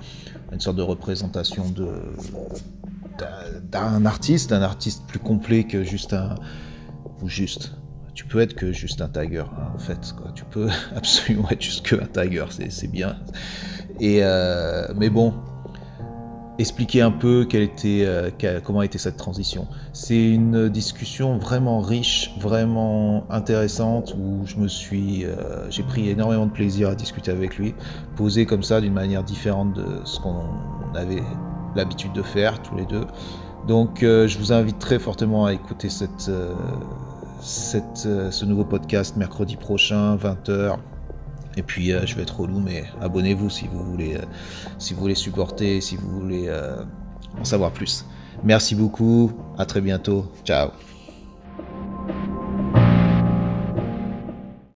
[0.51, 1.89] une sorte de représentation de
[3.71, 6.35] d'un artiste, d'un artiste plus complet que juste un
[7.21, 7.73] ou juste
[8.13, 10.13] tu peux être que juste un tiger, hein, en fait.
[10.17, 10.31] Quoi.
[10.35, 13.17] Tu peux absolument être juste que un tiger, c'est bien.
[13.99, 15.33] Et euh, mais bon,
[16.61, 18.29] expliquer un peu était, euh,
[18.63, 19.67] comment été cette transition.
[19.93, 26.45] C'est une discussion vraiment riche, vraiment intéressante où je me suis, euh, j'ai pris énormément
[26.45, 27.73] de plaisir à discuter avec lui,
[28.15, 30.45] posé comme ça d'une manière différente de ce qu'on
[30.95, 31.23] avait
[31.75, 33.05] l'habitude de faire tous les deux.
[33.67, 35.89] Donc je vous invite très fortement à écouter
[38.05, 40.77] euh, ce nouveau podcast mercredi prochain, 20h.
[41.57, 44.21] Et puis euh, je vais être relou, mais abonnez-vous si vous voulez, euh,
[44.77, 46.49] si vous voulez supporter, si vous voulez
[47.39, 48.05] en savoir plus.
[48.43, 50.71] Merci beaucoup, à très bientôt, ciao.